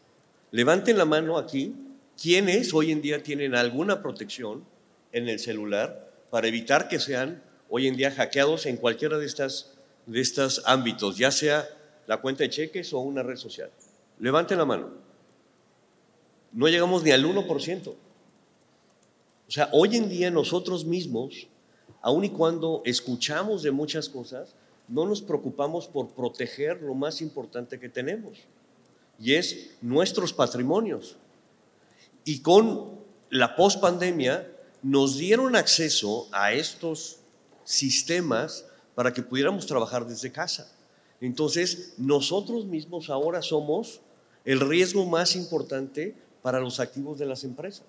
Levanten 0.51 0.97
la 0.97 1.05
mano 1.05 1.37
aquí 1.37 1.73
quienes 2.21 2.73
hoy 2.73 2.91
en 2.91 3.01
día 3.01 3.23
tienen 3.23 3.55
alguna 3.55 4.01
protección 4.01 4.65
en 5.11 5.29
el 5.29 5.39
celular 5.39 6.11
para 6.29 6.47
evitar 6.47 6.87
que 6.87 6.99
sean 6.99 7.43
hoy 7.69 7.87
en 7.87 7.95
día 7.95 8.11
hackeados 8.11 8.65
en 8.65 8.77
cualquiera 8.77 9.17
de 9.17 9.25
estas 9.25 9.75
de 10.05 10.21
estos 10.21 10.61
ámbitos, 10.65 11.17
ya 11.17 11.31
sea 11.31 11.67
la 12.07 12.21
cuenta 12.21 12.43
de 12.43 12.49
cheques 12.49 12.93
o 12.93 12.99
una 12.99 13.23
red 13.23 13.37
social? 13.37 13.71
Levanten 14.19 14.57
la 14.57 14.65
mano. 14.65 14.91
No 16.51 16.67
llegamos 16.67 17.03
ni 17.03 17.11
al 17.11 17.25
1%. 17.25 17.87
O 19.47 19.51
sea, 19.51 19.69
hoy 19.71 19.95
en 19.95 20.09
día 20.09 20.31
nosotros 20.31 20.85
mismos, 20.85 21.47
aun 22.01 22.25
y 22.25 22.29
cuando 22.29 22.81
escuchamos 22.85 23.63
de 23.63 23.71
muchas 23.71 24.09
cosas, 24.09 24.55
no 24.87 25.05
nos 25.05 25.21
preocupamos 25.21 25.87
por 25.87 26.09
proteger 26.09 26.81
lo 26.81 26.93
más 26.93 27.21
importante 27.21 27.79
que 27.79 27.89
tenemos, 27.89 28.39
y 29.19 29.33
es 29.33 29.75
nuestros 29.81 30.33
patrimonios. 30.33 31.17
Y 32.25 32.39
con 32.41 32.99
la 33.29 33.55
pospandemia 33.55 34.51
nos 34.81 35.17
dieron 35.17 35.55
acceso 35.55 36.27
a 36.31 36.51
estos 36.51 37.19
sistemas 37.63 38.65
para 38.95 39.13
que 39.13 39.21
pudiéramos 39.21 39.65
trabajar 39.65 40.05
desde 40.05 40.31
casa. 40.31 40.71
Entonces, 41.21 41.93
nosotros 41.97 42.65
mismos 42.65 43.09
ahora 43.09 43.41
somos 43.41 44.01
el 44.43 44.59
riesgo 44.59 45.05
más 45.05 45.35
importante 45.35 46.15
para 46.41 46.59
los 46.59 46.79
activos 46.79 47.17
de 47.17 47.25
las 47.25 47.43
empresas. 47.43 47.87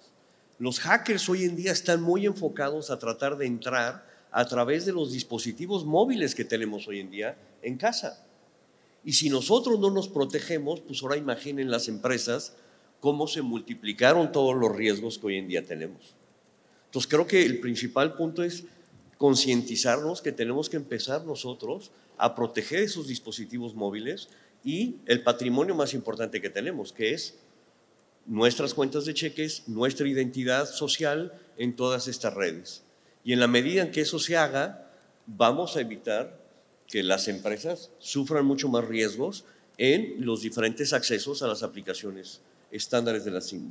Los 0.58 0.80
hackers 0.80 1.28
hoy 1.28 1.44
en 1.44 1.56
día 1.56 1.72
están 1.72 2.00
muy 2.00 2.24
enfocados 2.24 2.90
a 2.90 2.98
tratar 2.98 3.36
de 3.36 3.46
entrar 3.46 4.06
a 4.30 4.46
través 4.46 4.86
de 4.86 4.92
los 4.92 5.12
dispositivos 5.12 5.84
móviles 5.84 6.34
que 6.34 6.44
tenemos 6.44 6.88
hoy 6.88 7.00
en 7.00 7.10
día 7.10 7.38
en 7.62 7.76
casa. 7.76 8.26
Y 9.04 9.12
si 9.12 9.28
nosotros 9.28 9.78
no 9.78 9.90
nos 9.90 10.08
protegemos, 10.08 10.80
pues 10.80 11.02
ahora 11.02 11.16
imaginen 11.16 11.70
las 11.70 11.88
empresas 11.88 12.54
cómo 13.00 13.26
se 13.26 13.42
multiplicaron 13.42 14.32
todos 14.32 14.54
los 14.54 14.74
riesgos 14.74 15.18
que 15.18 15.26
hoy 15.26 15.36
en 15.36 15.48
día 15.48 15.64
tenemos. 15.64 16.14
Entonces 16.86 17.10
creo 17.10 17.26
que 17.26 17.44
el 17.44 17.60
principal 17.60 18.14
punto 18.14 18.42
es 18.42 18.64
concientizarnos 19.18 20.22
que 20.22 20.32
tenemos 20.32 20.68
que 20.68 20.76
empezar 20.76 21.24
nosotros 21.24 21.90
a 22.18 22.34
proteger 22.34 22.82
esos 22.82 23.06
dispositivos 23.06 23.74
móviles 23.74 24.28
y 24.64 24.96
el 25.06 25.22
patrimonio 25.22 25.74
más 25.74 25.94
importante 25.94 26.40
que 26.40 26.50
tenemos, 26.50 26.92
que 26.92 27.12
es 27.12 27.34
nuestras 28.26 28.74
cuentas 28.74 29.04
de 29.04 29.14
cheques, 29.14 29.68
nuestra 29.68 30.08
identidad 30.08 30.66
social 30.66 31.32
en 31.56 31.76
todas 31.76 32.08
estas 32.08 32.34
redes. 32.34 32.82
Y 33.24 33.32
en 33.32 33.40
la 33.40 33.46
medida 33.46 33.82
en 33.82 33.90
que 33.90 34.00
eso 34.00 34.18
se 34.18 34.36
haga, 34.36 34.90
vamos 35.26 35.76
a 35.76 35.80
evitar 35.80 36.38
que 36.86 37.02
las 37.02 37.28
empresas 37.28 37.90
sufran 37.98 38.44
mucho 38.46 38.68
más 38.68 38.84
riesgos 38.84 39.44
en 39.78 40.24
los 40.24 40.42
diferentes 40.42 40.92
accesos 40.92 41.42
a 41.42 41.46
las 41.46 41.62
aplicaciones 41.62 42.40
estándares 42.70 43.24
de 43.24 43.30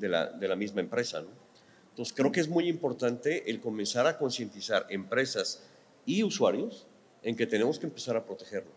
la, 0.09 0.25
de 0.27 0.47
la, 0.47 0.55
misma 0.55 0.81
empresa. 0.81 1.23
Entonces, 1.89 2.13
creo 2.15 2.31
que 2.31 2.39
es 2.39 2.47
muy 2.47 2.67
importante 2.67 3.49
el 3.49 3.59
comenzar 3.59 4.07
a 4.07 4.17
concientizar 4.17 4.85
empresas 4.89 5.63
y 6.05 6.23
usuarios 6.23 6.87
en 7.23 7.35
que 7.35 7.47
tenemos 7.47 7.79
que 7.79 7.87
empezar 7.87 8.15
a 8.15 8.25
protegernos. 8.25 8.73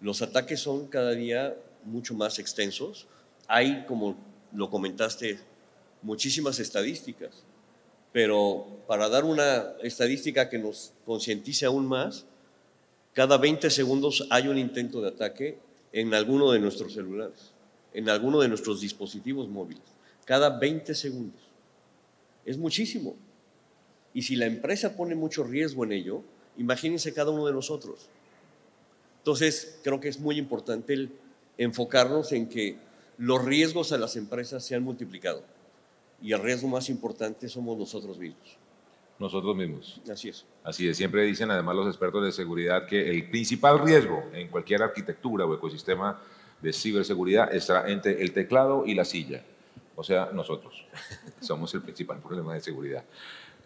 Los 0.00 0.22
ataques 0.22 0.60
son 0.60 0.86
cada 0.86 1.12
día 1.12 1.56
mucho 1.84 2.14
más 2.14 2.38
extensos. 2.38 3.06
Hay, 3.46 3.84
como 3.86 4.16
lo 4.52 4.70
comentaste, 4.70 5.38
muchísimas 6.02 6.58
estadísticas, 6.58 7.44
pero 8.12 8.66
para 8.86 9.08
dar 9.08 9.24
una 9.24 9.74
estadística 9.82 10.48
que 10.48 10.58
nos 10.58 10.92
concientice 11.04 11.66
aún 11.66 11.86
más, 11.86 12.24
cada 13.12 13.38
20 13.38 13.70
segundos 13.70 14.26
hay 14.30 14.48
un 14.48 14.58
intento 14.58 15.00
de 15.00 15.08
ataque 15.08 15.58
en 15.92 16.14
alguno 16.14 16.52
de 16.52 16.58
nuestros 16.58 16.94
celulares, 16.94 17.52
en 17.92 18.08
alguno 18.08 18.40
de 18.40 18.48
nuestros 18.48 18.80
dispositivos 18.80 19.48
móviles. 19.48 19.82
Cada 20.24 20.58
20 20.58 20.94
segundos. 20.94 21.40
Es 22.44 22.56
muchísimo. 22.56 23.16
Y 24.14 24.22
si 24.22 24.36
la 24.36 24.46
empresa 24.46 24.96
pone 24.96 25.14
mucho 25.14 25.44
riesgo 25.44 25.84
en 25.84 25.92
ello, 25.92 26.22
imagínense 26.56 27.12
cada 27.14 27.30
uno 27.30 27.46
de 27.46 27.52
nosotros. 27.52 28.08
Entonces, 29.18 29.78
creo 29.82 30.00
que 30.00 30.08
es 30.08 30.18
muy 30.18 30.38
importante 30.38 30.94
el 30.94 31.10
enfocarnos 31.58 32.32
en 32.32 32.48
que 32.48 32.76
los 33.18 33.44
riesgos 33.44 33.92
a 33.92 33.98
las 33.98 34.16
empresas 34.16 34.64
se 34.64 34.74
han 34.74 34.82
multiplicado 34.82 35.42
y 36.22 36.32
el 36.32 36.40
riesgo 36.40 36.68
más 36.68 36.88
importante 36.88 37.48
somos 37.48 37.76
nosotros 37.76 38.18
mismos. 38.18 38.56
Nosotros 39.18 39.54
mismos. 39.54 40.00
Así 40.10 40.30
es. 40.30 40.46
Así 40.64 40.88
es. 40.88 40.96
Siempre 40.96 41.24
dicen 41.24 41.50
además 41.50 41.76
los 41.76 41.86
expertos 41.88 42.24
de 42.24 42.32
seguridad 42.32 42.86
que 42.86 43.10
el 43.10 43.28
principal 43.28 43.78
riesgo 43.80 44.24
en 44.32 44.48
cualquier 44.48 44.82
arquitectura 44.82 45.44
o 45.44 45.54
ecosistema 45.54 46.18
de 46.60 46.72
ciberseguridad 46.72 47.54
está 47.54 47.88
entre 47.88 48.22
el 48.22 48.32
teclado 48.32 48.84
y 48.86 48.94
la 48.94 49.04
silla. 49.04 49.42
O 49.96 50.02
sea, 50.02 50.30
nosotros 50.32 50.86
somos 51.40 51.72
el 51.74 51.82
principal 51.82 52.18
problema 52.18 52.54
de 52.54 52.60
seguridad. 52.60 53.04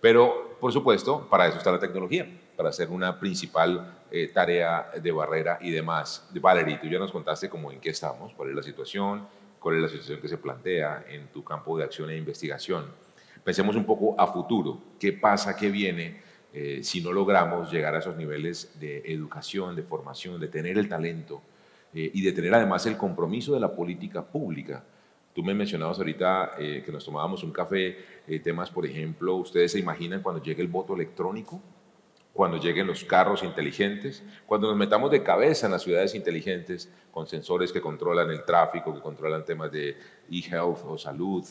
Pero, 0.00 0.58
por 0.60 0.72
supuesto, 0.72 1.28
para 1.30 1.46
eso 1.46 1.58
está 1.58 1.72
la 1.72 1.78
tecnología, 1.78 2.28
para 2.56 2.68
hacer 2.68 2.90
una 2.90 3.18
principal 3.18 4.04
eh, 4.10 4.28
tarea 4.28 4.90
de 5.00 5.12
barrera 5.12 5.58
y 5.60 5.70
demás. 5.70 6.28
Valerie, 6.34 6.78
tú 6.78 6.88
ya 6.88 6.98
nos 6.98 7.10
contaste 7.10 7.48
cómo 7.48 7.72
en 7.72 7.80
qué 7.80 7.90
estamos, 7.90 8.34
cuál 8.34 8.50
es 8.50 8.56
la 8.56 8.62
situación, 8.62 9.26
cuál 9.58 9.76
es 9.76 9.82
la 9.82 9.88
situación 9.88 10.20
que 10.20 10.28
se 10.28 10.36
plantea 10.36 11.06
en 11.08 11.28
tu 11.28 11.42
campo 11.42 11.78
de 11.78 11.84
acción 11.84 12.10
e 12.10 12.16
investigación. 12.16 12.84
Pensemos 13.42 13.76
un 13.76 13.84
poco 13.84 14.14
a 14.20 14.26
futuro, 14.26 14.78
qué 15.00 15.14
pasa, 15.14 15.56
qué 15.56 15.70
viene 15.70 16.20
eh, 16.52 16.80
si 16.82 17.00
no 17.00 17.12
logramos 17.12 17.72
llegar 17.72 17.94
a 17.94 17.98
esos 17.98 18.16
niveles 18.16 18.78
de 18.78 18.98
educación, 19.06 19.74
de 19.74 19.82
formación, 19.82 20.38
de 20.38 20.48
tener 20.48 20.76
el 20.78 20.88
talento 20.88 21.42
eh, 21.94 22.10
y 22.12 22.22
de 22.22 22.32
tener 22.32 22.54
además 22.54 22.86
el 22.86 22.96
compromiso 22.96 23.54
de 23.54 23.60
la 23.60 23.72
política 23.72 24.24
pública. 24.24 24.84
Tú 25.34 25.42
me 25.42 25.54
mencionabas 25.54 25.98
ahorita 25.98 26.52
eh, 26.58 26.82
que 26.84 26.92
nos 26.92 27.04
tomábamos 27.04 27.42
un 27.42 27.52
café, 27.52 27.96
temas, 28.42 28.70
por 28.70 28.86
ejemplo, 28.86 29.36
¿ustedes 29.36 29.72
se 29.72 29.78
imaginan 29.78 30.22
cuando 30.22 30.42
llegue 30.42 30.62
el 30.62 30.68
voto 30.68 30.94
electrónico? 30.94 31.60
cuando 32.34 32.58
lleguen 32.58 32.88
los 32.88 33.04
carros 33.04 33.44
inteligentes, 33.44 34.24
cuando 34.44 34.66
nos 34.66 34.76
metamos 34.76 35.10
de 35.10 35.22
cabeza 35.22 35.66
en 35.66 35.72
las 35.72 35.82
ciudades 35.82 36.16
inteligentes 36.16 36.90
con 37.12 37.28
sensores 37.28 37.72
que 37.72 37.80
controlan 37.80 38.28
el 38.28 38.44
tráfico, 38.44 38.92
que 38.92 39.00
controlan 39.00 39.44
temas 39.44 39.70
de 39.70 39.96
e-health 40.28 40.80
o 40.84 40.98
salud. 40.98 41.44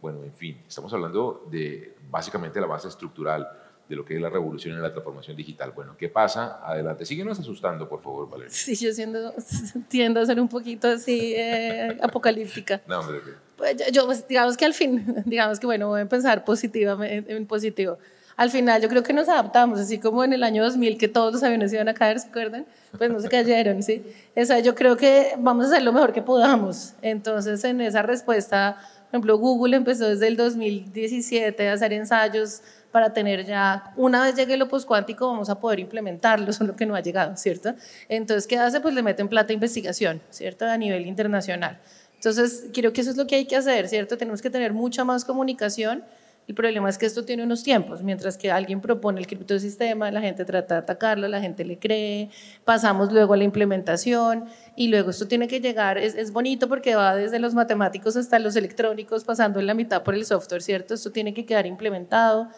Bueno, 0.00 0.24
en 0.24 0.32
fin, 0.32 0.62
estamos 0.66 0.92
hablando 0.94 1.46
de 1.50 1.94
básicamente 2.10 2.58
la 2.58 2.66
base 2.66 2.88
estructural 2.88 3.46
de 3.90 3.96
lo 3.96 4.04
que 4.04 4.14
es 4.14 4.20
la 4.22 4.30
revolución 4.30 4.78
y 4.78 4.80
la 4.80 4.92
transformación 4.92 5.36
digital. 5.36 5.72
Bueno, 5.74 5.96
¿qué 5.98 6.08
pasa? 6.08 6.60
Adelante. 6.64 7.04
Síguenos 7.04 7.40
asustando, 7.40 7.88
por 7.88 8.00
favor, 8.00 8.30
Valeria. 8.30 8.54
Sí, 8.54 8.76
yo 8.76 8.92
siendo, 8.92 9.34
tiendo 9.88 10.20
a 10.20 10.26
ser 10.26 10.40
un 10.40 10.48
poquito 10.48 10.86
así 10.86 11.34
eh, 11.36 11.98
apocalíptica. 12.00 12.80
No, 12.86 13.00
hombre. 13.00 13.18
Pues 13.56 13.76
yo, 13.92 14.06
pues, 14.06 14.26
digamos 14.28 14.56
que 14.56 14.64
al 14.64 14.74
fin, 14.74 15.04
digamos 15.26 15.58
que 15.58 15.66
bueno, 15.66 15.88
voy 15.88 15.98
a 15.98 16.02
empezar 16.02 16.44
positivamente, 16.44 17.36
en 17.36 17.46
positivo 17.46 17.98
al 18.40 18.50
final 18.50 18.80
yo 18.80 18.88
creo 18.88 19.02
que 19.02 19.12
nos 19.12 19.28
adaptamos, 19.28 19.78
así 19.78 19.98
como 19.98 20.24
en 20.24 20.32
el 20.32 20.42
año 20.42 20.64
2000 20.64 20.96
que 20.96 21.08
todos 21.08 21.30
los 21.30 21.42
aviones 21.42 21.74
iban 21.74 21.90
a 21.90 21.92
caer, 21.92 22.20
¿se 22.20 22.28
acuerdan? 22.28 22.64
Pues 22.96 23.10
no 23.10 23.20
se 23.20 23.28
cayeron, 23.28 23.82
¿sí? 23.82 24.02
O 24.34 24.42
sea, 24.46 24.60
yo 24.60 24.74
creo 24.74 24.96
que 24.96 25.34
vamos 25.36 25.66
a 25.66 25.68
hacer 25.68 25.82
lo 25.82 25.92
mejor 25.92 26.14
que 26.14 26.22
podamos. 26.22 26.94
Entonces, 27.02 27.62
en 27.64 27.82
esa 27.82 28.00
respuesta, 28.00 28.78
por 29.10 29.16
ejemplo, 29.16 29.38
Google 29.38 29.76
empezó 29.76 30.08
desde 30.08 30.28
el 30.28 30.36
2017 30.36 31.68
a 31.68 31.72
hacer 31.72 31.92
ensayos 31.92 32.62
para 32.92 33.12
tener 33.12 33.44
ya, 33.44 33.92
una 33.96 34.22
vez 34.22 34.36
llegue 34.36 34.54
el 34.54 34.62
opus 34.62 34.86
cuántico, 34.86 35.26
vamos 35.26 35.50
a 35.50 35.58
poder 35.58 35.80
implementarlo, 35.80 36.52
solo 36.52 36.76
que 36.76 36.86
no 36.86 36.94
ha 36.94 37.00
llegado, 37.00 37.36
¿cierto? 37.36 37.74
Entonces, 38.08 38.46
¿qué 38.46 38.56
hace? 38.56 38.80
Pues 38.80 38.94
le 38.94 39.02
meten 39.02 39.28
plata 39.28 39.52
a 39.52 39.54
investigación, 39.54 40.22
¿cierto? 40.30 40.64
A 40.64 40.76
nivel 40.76 41.06
internacional. 41.06 41.80
Entonces, 42.14 42.66
creo 42.72 42.92
que 42.92 43.00
eso 43.00 43.10
es 43.10 43.16
lo 43.16 43.26
que 43.26 43.34
hay 43.34 43.46
que 43.46 43.56
hacer, 43.56 43.88
¿cierto? 43.88 44.16
Tenemos 44.16 44.42
que 44.42 44.50
tener 44.50 44.72
mucha 44.72 45.02
más 45.02 45.24
comunicación 45.24 46.04
el 46.50 46.54
problema 46.56 46.88
es 46.88 46.98
que 46.98 47.06
esto 47.06 47.24
tiene 47.24 47.44
unos 47.44 47.62
tiempos, 47.62 48.02
mientras 48.02 48.36
que 48.36 48.50
alguien 48.50 48.80
propone 48.80 49.20
el 49.20 49.28
criptosistema, 49.28 50.10
la 50.10 50.20
gente 50.20 50.44
trata 50.44 50.74
de 50.74 50.80
atacarlo, 50.80 51.28
la 51.28 51.40
gente 51.40 51.64
le 51.64 51.78
cree, 51.78 52.28
pasamos 52.64 53.12
luego 53.12 53.34
a 53.34 53.36
la 53.36 53.44
implementación 53.44 54.46
y 54.74 54.88
luego 54.88 55.10
esto 55.10 55.28
tiene 55.28 55.46
que 55.46 55.60
llegar, 55.60 55.96
es, 55.96 56.32
bonito 56.32 56.68
porque 56.68 56.96
va 56.96 57.14
desde 57.14 57.38
los 57.38 57.54
matemáticos 57.54 58.16
hasta 58.16 58.40
los 58.40 58.56
electrónicos, 58.56 59.22
pasando 59.22 59.60
en 59.60 59.68
la 59.68 59.74
mitad 59.74 60.02
por 60.02 60.16
el 60.16 60.24
software, 60.24 60.60
¿cierto? 60.60 60.94
Esto 60.94 61.12
tiene 61.12 61.32
que 61.34 61.46
quedar 61.46 61.66
implementado. 61.66 62.48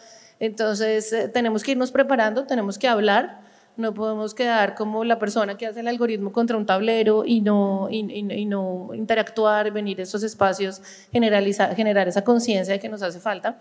Entonces, 0.40 1.12
eh, 1.12 1.28
tenemos 1.28 1.62
que 1.62 1.72
irnos 1.72 1.92
preparando, 1.92 2.46
tenemos 2.46 2.78
que 2.78 2.88
hablar, 2.88 3.42
no 3.76 3.92
podemos 3.92 4.33
quedar 4.33 4.74
como 4.74 5.05
la 5.05 5.18
persona 5.18 5.59
que 5.59 5.66
hace 5.66 5.81
el 5.81 5.88
algoritmo 5.88 6.33
contra 6.33 6.57
un 6.57 6.64
tablero 6.64 7.24
y 7.26 7.42
no, 7.42 7.88
y, 7.90 8.22
no 8.46 8.94
interactuar, 8.94 9.70
venir 9.70 10.00
a 10.00 10.05
esos 10.05 10.22
espacios, 10.22 10.81
generar 11.12 12.09
esa 12.09 12.24
conciencia 12.24 12.72
de 12.72 12.81
que 12.81 12.88
nos 12.88 13.02
hace 13.02 13.20
falta. 13.20 13.61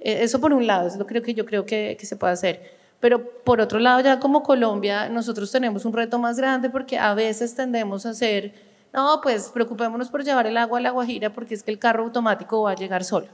Eh, 0.00 0.18
eso 0.22 0.40
por 0.40 0.52
un 0.52 0.66
lado, 0.66 0.88
es 0.88 0.96
lo 0.96 1.06
que 1.06 1.34
yo 1.34 1.44
creo 1.46 1.64
que, 1.66 1.96
se 2.00 2.16
puede 2.16 2.32
hacer. 2.32 2.76
Pero 3.00 3.42
por 3.44 3.60
otro 3.60 3.78
lado, 3.78 4.00
ya 4.00 4.20
como 4.20 4.42
Colombia, 4.42 5.08
nosotros 5.08 5.50
tenemos 5.50 5.84
un 5.84 5.92
reto 5.92 6.18
más 6.18 6.36
grande 6.38 6.70
porque 6.70 6.98
a 6.98 7.14
veces 7.14 7.54
tendemos 7.54 8.06
a 8.06 8.10
hacer, 8.10 8.54
no, 8.92 9.20
pues 9.22 9.50
preocupémonos 9.50 10.08
por 10.08 10.24
llevar 10.24 10.46
el 10.46 10.56
agua 10.56 10.78
a 10.78 10.82
la 10.82 10.90
Guajira 10.90 11.32
porque 11.32 11.54
es 11.54 11.62
que 11.62 11.70
el 11.70 11.78
carro 11.78 12.04
automático 12.04 12.62
va 12.62 12.72
a 12.72 12.74
llegar 12.74 13.04
solo. 13.04 13.28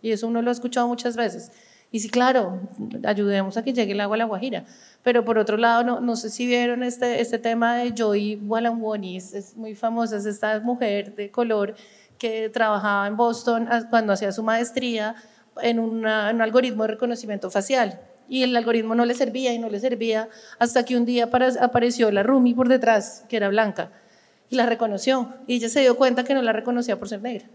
Y 0.00 0.12
eso 0.12 0.28
uno 0.28 0.40
lo 0.42 0.50
ha 0.50 0.52
escuchado 0.52 0.86
muchas 0.86 1.16
veces. 1.16 1.50
Y 1.90 2.00
sí, 2.00 2.10
claro, 2.10 2.60
ayudemos 3.04 3.56
a 3.56 3.64
que 3.64 3.72
llegue 3.72 3.92
el 3.92 4.00
agua 4.00 4.14
a 4.16 4.18
la 4.18 4.24
Guajira. 4.26 4.64
Pero 5.02 5.24
por 5.24 5.38
otro 5.38 5.56
lado, 5.56 5.82
no, 5.82 6.00
no 6.00 6.16
sé 6.16 6.30
si 6.30 6.46
vieron 6.46 6.82
este, 6.82 7.20
este 7.20 7.38
tema 7.38 7.76
de 7.76 7.92
Joy 7.96 8.36
Walangwani, 8.36 9.16
es 9.16 9.56
muy 9.56 9.74
famosa, 9.74 10.16
es 10.16 10.26
esta 10.26 10.60
mujer 10.60 11.14
de 11.16 11.30
color 11.30 11.74
que 12.18 12.50
trabajaba 12.50 13.06
en 13.06 13.16
Boston 13.16 13.68
cuando 13.90 14.12
hacía 14.12 14.32
su 14.32 14.42
maestría 14.42 15.14
en, 15.62 15.78
un 15.78 16.06
algoritmo 16.06 16.84
de 16.84 16.88
reconocimiento 16.88 17.50
facial. 17.50 18.00
y 18.30 18.42
el 18.42 18.54
algoritmo 18.54 18.94
no 18.94 19.06
le 19.06 19.14
servía 19.14 19.54
y 19.54 19.58
no 19.58 19.70
le 19.70 19.80
servía 19.80 20.28
hasta 20.58 20.84
que 20.84 20.96
un 20.96 21.06
día 21.06 21.30
apareció 21.60 22.10
la 22.10 22.22
Rumi 22.22 22.52
por 22.52 22.68
detrás, 22.68 23.24
que 23.28 23.38
era 23.38 23.48
blanca, 23.48 23.90
y 24.50 24.56
la 24.56 24.66
reconoció. 24.66 25.34
Y 25.46 25.54
ella 25.56 25.68
se 25.70 25.80
dio 25.80 25.96
cuenta 25.96 26.24
que 26.24 26.34
no 26.34 26.42
la 26.42 26.52
reconocía 26.52 26.98
por 26.98 27.08
ser 27.08 27.22
negra. 27.22 27.46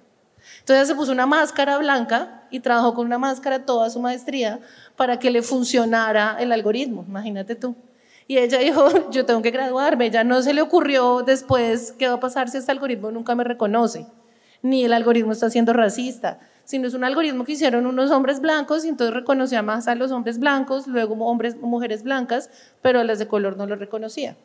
Entonces 0.59 0.87
se 0.87 0.95
puso 0.95 1.11
una 1.11 1.25
máscara 1.25 1.77
blanca 1.77 2.43
y 2.49 2.59
trabajó 2.59 2.93
con 2.93 3.05
una 3.05 3.17
máscara 3.17 3.65
toda 3.65 3.89
su 3.89 3.99
maestría 3.99 4.59
para 4.95 5.19
que 5.19 5.31
le 5.31 5.41
funcionara 5.41 6.37
el 6.39 6.51
algoritmo, 6.51 7.05
imagínate 7.07 7.55
tú. 7.55 7.75
Y 8.27 8.37
ella 8.37 8.59
dijo, 8.59 8.87
yo 9.11 9.25
tengo 9.25 9.41
que 9.41 9.51
graduarme, 9.51 10.09
ya 10.09 10.23
no 10.23 10.41
se 10.41 10.53
le 10.53 10.61
ocurrió 10.61 11.23
después 11.23 11.93
qué 11.97 12.07
va 12.07 12.15
a 12.15 12.19
pasar 12.19 12.49
si 12.49 12.57
este 12.57 12.71
algoritmo 12.71 13.11
nunca 13.11 13.35
me 13.35 13.43
reconoce, 13.43 14.05
ni 14.61 14.85
el 14.85 14.93
algoritmo 14.93 15.31
está 15.31 15.49
siendo 15.49 15.73
racista, 15.73 16.39
sino 16.65 16.87
es 16.87 16.93
un 16.93 17.03
algoritmo 17.03 17.43
que 17.43 17.53
hicieron 17.53 17.85
unos 17.85 18.11
hombres 18.11 18.39
blancos 18.39 18.85
y 18.85 18.89
entonces 18.89 19.13
reconocía 19.13 19.61
más 19.61 19.87
a 19.87 19.95
los 19.95 20.11
hombres 20.11 20.39
blancos, 20.39 20.87
luego 20.87 21.15
hombres, 21.25 21.55
mujeres 21.57 22.03
blancas, 22.03 22.49
pero 22.81 22.99
a 22.99 23.03
las 23.03 23.19
de 23.19 23.27
color 23.27 23.57
no 23.57 23.67
lo 23.67 23.75
reconocía. 23.75 24.35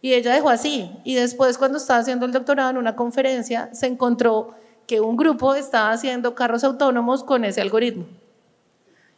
Y 0.00 0.14
ella 0.14 0.32
dejó 0.32 0.50
así. 0.50 0.90
Y 1.04 1.14
después 1.14 1.58
cuando 1.58 1.78
estaba 1.78 2.00
haciendo 2.00 2.26
el 2.26 2.32
doctorado 2.32 2.70
en 2.70 2.78
una 2.78 2.96
conferencia, 2.96 3.68
se 3.72 3.86
encontró 3.86 4.54
que 4.86 5.00
un 5.00 5.16
grupo 5.16 5.54
estaba 5.54 5.90
haciendo 5.90 6.34
carros 6.34 6.64
autónomos 6.64 7.22
con 7.22 7.44
ese 7.44 7.60
algoritmo. 7.60 8.06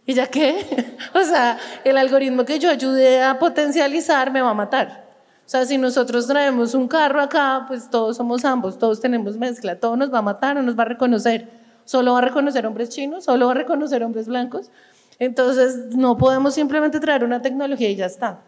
¿Y 0.05 0.15
ya 0.15 0.27
qué? 0.27 0.97
o 1.15 1.23
sea, 1.23 1.59
el 1.85 1.97
algoritmo 1.97 2.45
que 2.45 2.59
yo 2.59 2.71
ayudé 2.71 3.23
a 3.23 3.39
potencializar 3.39 4.33
me 4.33 4.43
va 4.43 4.51
a 4.51 4.55
matar. 4.55 5.09
O 5.47 5.49
sea, 5.51 5.67
si 5.67 5.79
nosotros 5.79 6.27
traemos 6.27 6.75
un 6.75 6.89
carro 6.89 7.21
acá, 7.21 7.65
pues 7.69 7.91
todos 7.91 8.17
somos 8.17 8.45
ambos, 8.45 8.79
todos 8.79 9.01
tenemos 9.01 9.37
mezcla, 9.37 9.79
todo 9.79 9.97
nos 9.97 10.13
va 10.13 10.19
a 10.19 10.23
matar 10.23 10.57
o 10.57 10.63
nos 10.63 10.79
va 10.79 10.83
a 10.83 10.87
reconocer. 10.87 11.60
Solo 11.85 12.13
va 12.13 12.19
a 12.19 12.23
reconocer 12.23 12.67
hombres 12.67 12.89
chinos, 12.91 13.25
solo 13.25 13.47
va 13.47 13.53
a 13.53 13.55
reconocer 13.55 14.03
hombres 14.03 14.27
blancos. 14.27 14.71
Entonces, 15.19 15.95
no 15.97 16.17
podemos 16.17 16.55
simplemente 16.55 17.01
traer 17.01 17.25
una 17.25 17.43
tecnología 17.43 17.91
y 17.91 17.97
ya 17.97 18.07
está. 18.07 18.43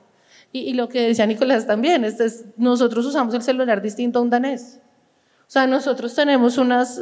Y, 0.52 0.74
lo 0.74 0.88
que 0.88 1.08
decía 1.08 1.26
Nicolás 1.26 1.66
también, 1.66 2.04
este 2.04 2.26
es, 2.26 2.44
nosotros 2.58 3.06
usamos 3.06 3.34
el 3.34 3.42
celular 3.42 3.80
distinto 3.80 4.18
a 4.18 4.22
un 4.22 4.28
danés. 4.30 4.80
O 5.40 5.50
sea, 5.52 5.66
nosotros 5.66 6.14
tenemos 6.14 6.58
unas, 6.58 7.00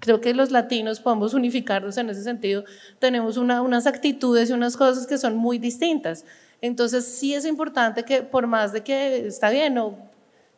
creo 0.00 0.20
que 0.20 0.34
los 0.34 0.50
latinos 0.50 1.00
podemos 1.00 1.34
unificarnos 1.34 1.96
en 1.98 2.10
ese 2.10 2.22
sentido, 2.22 2.64
tenemos 2.98 3.36
unas 3.36 3.86
actitudes 3.86 4.50
y 4.50 4.52
unas 4.54 4.76
cosas 4.76 5.06
que 5.06 5.18
son 5.18 5.36
muy 5.36 5.58
distintas. 5.58 6.24
Entonces 6.60 7.04
sí 7.04 7.34
es 7.34 7.44
importante 7.44 8.04
que 8.04 8.22
por 8.22 8.46
más 8.46 8.72
de 8.72 8.82
que 8.82 9.26
está 9.26 9.50
bien, 9.50 9.74
no, 9.74 9.98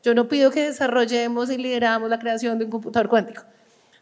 yo 0.02 0.14
no 0.14 0.28
pido 0.28 0.52
que 0.52 0.62
desarrollemos 0.62 1.50
y 1.50 1.58
lideramos 1.58 2.08
la 2.08 2.18
creación 2.20 2.58
de 2.58 2.64
un 2.64 2.70
computador 2.70 3.08
cuántico, 3.08 3.42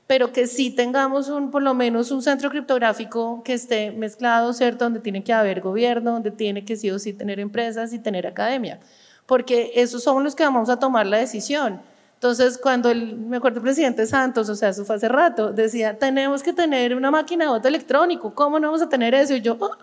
pero 0.06 0.32
que 0.32 0.46
sí 0.46 0.70
tengamos 0.70 1.28
un, 1.28 1.50
por 1.50 1.62
lo 1.62 1.74
menos 1.74 2.10
un 2.10 2.22
centro 2.22 2.50
criptográfico 2.50 3.42
que 3.42 3.54
esté 3.54 3.90
mezclado, 3.90 4.52
¿cierto? 4.52 4.84
Donde 4.84 5.00
tiene 5.00 5.24
que 5.24 5.32
haber 5.32 5.60
gobierno, 5.60 6.12
donde 6.12 6.30
tiene 6.30 6.64
que 6.64 6.76
sí 6.76 6.90
o 6.90 6.98
sí 6.98 7.12
tener 7.12 7.40
empresas 7.40 7.92
y 7.92 7.98
tener 7.98 8.26
academia, 8.26 8.80
porque 9.26 9.72
esos 9.74 10.02
son 10.02 10.22
los 10.22 10.34
que 10.34 10.44
vamos 10.44 10.68
a 10.68 10.78
tomar 10.78 11.06
la 11.06 11.18
decisión. 11.18 11.80
Entonces, 12.14 12.58
cuando 12.58 12.90
el, 12.90 13.16
me 13.16 13.38
acuerdo 13.38 13.58
el 13.58 13.64
presidente 13.64 14.06
Santos, 14.06 14.48
o 14.48 14.54
sea, 14.54 14.70
eso 14.70 14.84
fue 14.84 14.96
hace 14.96 15.08
rato, 15.08 15.52
decía, 15.52 15.98
tenemos 15.98 16.42
que 16.42 16.52
tener 16.52 16.94
una 16.94 17.10
máquina 17.10 17.44
de 17.44 17.50
voto 17.50 17.68
electrónico, 17.68 18.34
¿cómo 18.34 18.58
no 18.58 18.68
vamos 18.68 18.82
a 18.82 18.88
tener 18.88 19.14
eso? 19.14 19.34
Y 19.34 19.40
yo, 19.40 19.56
oh, 19.58 19.76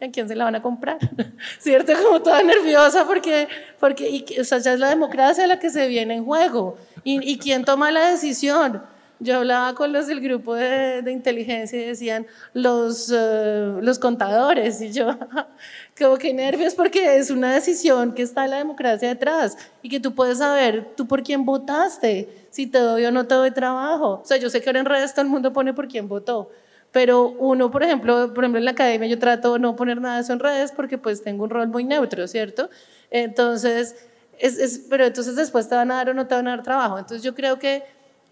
¿a 0.00 0.10
quién 0.12 0.28
se 0.28 0.36
la 0.36 0.44
van 0.44 0.56
a 0.56 0.62
comprar? 0.62 0.98
¿Cierto? 1.58 1.92
Como 2.02 2.22
toda 2.22 2.42
nerviosa 2.42 3.04
porque, 3.06 3.48
porque 3.80 4.08
y, 4.08 4.40
o 4.40 4.44
sea, 4.44 4.58
ya 4.58 4.72
es 4.72 4.80
la 4.80 4.88
democracia 4.88 5.46
la 5.46 5.58
que 5.58 5.70
se 5.70 5.88
viene 5.88 6.14
en 6.14 6.24
juego. 6.24 6.76
¿Y, 7.02 7.28
y 7.28 7.38
quién 7.38 7.64
toma 7.64 7.90
la 7.90 8.08
decisión? 8.10 8.82
Yo 9.20 9.38
hablaba 9.38 9.74
con 9.74 9.92
los 9.92 10.06
del 10.06 10.20
grupo 10.20 10.54
de, 10.54 11.02
de 11.02 11.10
inteligencia 11.10 11.80
y 11.80 11.86
decían 11.86 12.26
los, 12.54 13.12
eh, 13.12 13.72
los 13.80 13.98
contadores 13.98 14.80
y 14.80 14.92
yo, 14.92 15.08
como 15.98 16.16
que 16.18 16.32
nervios 16.32 16.74
porque 16.74 17.16
es 17.16 17.30
una 17.30 17.52
decisión 17.52 18.14
que 18.14 18.22
está 18.22 18.46
la 18.46 18.58
democracia 18.58 19.08
detrás 19.08 19.56
y 19.82 19.88
que 19.88 19.98
tú 19.98 20.14
puedes 20.14 20.38
saber 20.38 20.92
tú 20.96 21.08
por 21.08 21.24
quién 21.24 21.44
votaste, 21.44 22.28
si 22.50 22.68
te 22.68 22.78
doy 22.78 23.04
o 23.06 23.10
no 23.10 23.26
te 23.26 23.34
doy 23.34 23.50
trabajo. 23.50 24.20
O 24.22 24.24
sea, 24.24 24.36
yo 24.36 24.50
sé 24.50 24.60
que 24.60 24.68
ahora 24.68 24.80
en 24.80 24.86
redes 24.86 25.12
todo 25.12 25.22
el 25.22 25.30
mundo 25.30 25.52
pone 25.52 25.74
por 25.74 25.88
quién 25.88 26.06
votó, 26.06 26.50
pero 26.92 27.28
uno, 27.28 27.72
por 27.72 27.82
ejemplo, 27.82 28.32
por 28.32 28.44
ejemplo 28.44 28.58
en 28.58 28.64
la 28.64 28.70
academia 28.70 29.08
yo 29.08 29.18
trato 29.18 29.54
de 29.54 29.58
no 29.58 29.74
poner 29.74 30.00
nada 30.00 30.16
de 30.16 30.22
eso 30.22 30.32
en 30.32 30.38
redes 30.38 30.70
porque 30.70 30.96
pues 30.96 31.22
tengo 31.24 31.42
un 31.42 31.50
rol 31.50 31.66
muy 31.66 31.82
neutro, 31.82 32.28
¿cierto? 32.28 32.70
Entonces, 33.10 33.96
es, 34.38 34.58
es, 34.58 34.86
pero 34.88 35.04
entonces 35.04 35.34
después 35.34 35.68
te 35.68 35.74
van 35.74 35.90
a 35.90 35.96
dar 35.96 36.10
o 36.10 36.14
no 36.14 36.28
te 36.28 36.36
van 36.36 36.46
a 36.46 36.50
dar 36.50 36.62
trabajo. 36.62 36.98
Entonces 36.98 37.22
yo 37.22 37.34
creo 37.34 37.58
que 37.58 37.82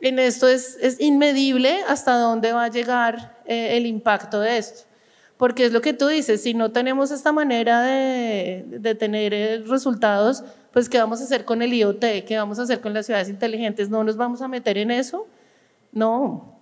en 0.00 0.18
esto 0.18 0.48
es, 0.48 0.78
inmedible 1.00 1.82
hasta 1.88 2.16
dónde 2.18 2.52
va 2.52 2.64
a 2.64 2.68
llegar 2.68 3.38
eh, 3.46 3.76
el 3.76 3.86
impacto 3.86 4.40
de 4.40 4.58
esto. 4.58 4.82
Porque 5.36 5.66
es 5.66 5.72
lo 5.72 5.82
que 5.82 5.92
tú 5.92 6.06
dices, 6.06 6.42
si 6.42 6.54
no 6.54 6.72
tenemos 6.72 7.10
esta 7.10 7.30
manera 7.32 7.82
de, 7.82 8.96
tener 8.98 9.34
eh, 9.34 9.62
resultados, 9.66 10.44
pues 10.72 10.88
¿qué 10.88 10.98
vamos 10.98 11.20
a 11.20 11.24
hacer 11.24 11.44
con 11.44 11.60
el 11.60 11.74
IoT? 11.74 12.24
¿Qué 12.26 12.36
vamos 12.38 12.58
a 12.58 12.62
hacer 12.62 12.80
con 12.80 12.94
las 12.94 13.06
ciudades 13.06 13.28
inteligentes? 13.28 13.90
¿No 13.90 14.02
nos 14.02 14.16
vamos 14.16 14.40
a 14.40 14.48
meter 14.48 14.78
en 14.78 14.90
eso? 14.90 15.26
No. 15.92 16.58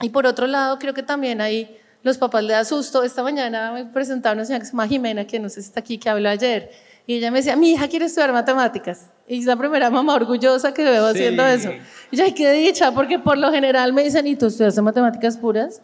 Y 0.00 0.08
por 0.08 0.26
otro 0.26 0.46
lado, 0.46 0.78
creo 0.78 0.94
que 0.94 1.02
también 1.02 1.40
hay 1.40 1.78
los 2.04 2.18
papás 2.18 2.44
le 2.44 2.52
da. 2.52 2.60
Esta 2.60 3.22
mañana 3.22 3.72
me 3.72 3.86
presentaron 3.86 4.38
una 4.38 4.44
señora 4.44 4.60
que 4.60 4.66
se 4.66 4.72
llama 4.72 4.86
Jimena, 4.86 5.26
que 5.26 5.40
no 5.40 5.48
sé 5.48 5.62
si 5.62 5.68
está 5.68 5.80
aquí, 5.80 5.98
que 5.98 6.10
habló 6.10 6.28
ayer, 6.28 6.70
y 7.06 7.16
ella 7.16 7.30
me 7.30 7.38
decía, 7.38 7.54
mi 7.56 7.72
hija 7.72 7.88
quiere 7.88 8.06
estudiar 8.06 8.32
matemáticas. 8.32 9.10
Y 9.28 9.40
es 9.40 9.44
la 9.44 9.56
primera 9.56 9.90
mamá 9.90 10.14
orgullosa 10.14 10.72
que 10.72 10.82
veo 10.84 11.06
haciendo 11.06 11.44
eso. 11.46 11.70
Y 12.10 12.16
yo, 12.16 12.24
ay, 12.24 12.32
qué 12.32 12.50
dicha, 12.52 12.92
porque 12.92 13.18
por 13.18 13.36
lo 13.36 13.50
general 13.50 13.92
me 13.92 14.02
dicen, 14.02 14.26
¿y 14.26 14.36
tú 14.36 14.46
estudias 14.46 14.78
matemáticas 14.80 15.36
puras? 15.36 15.82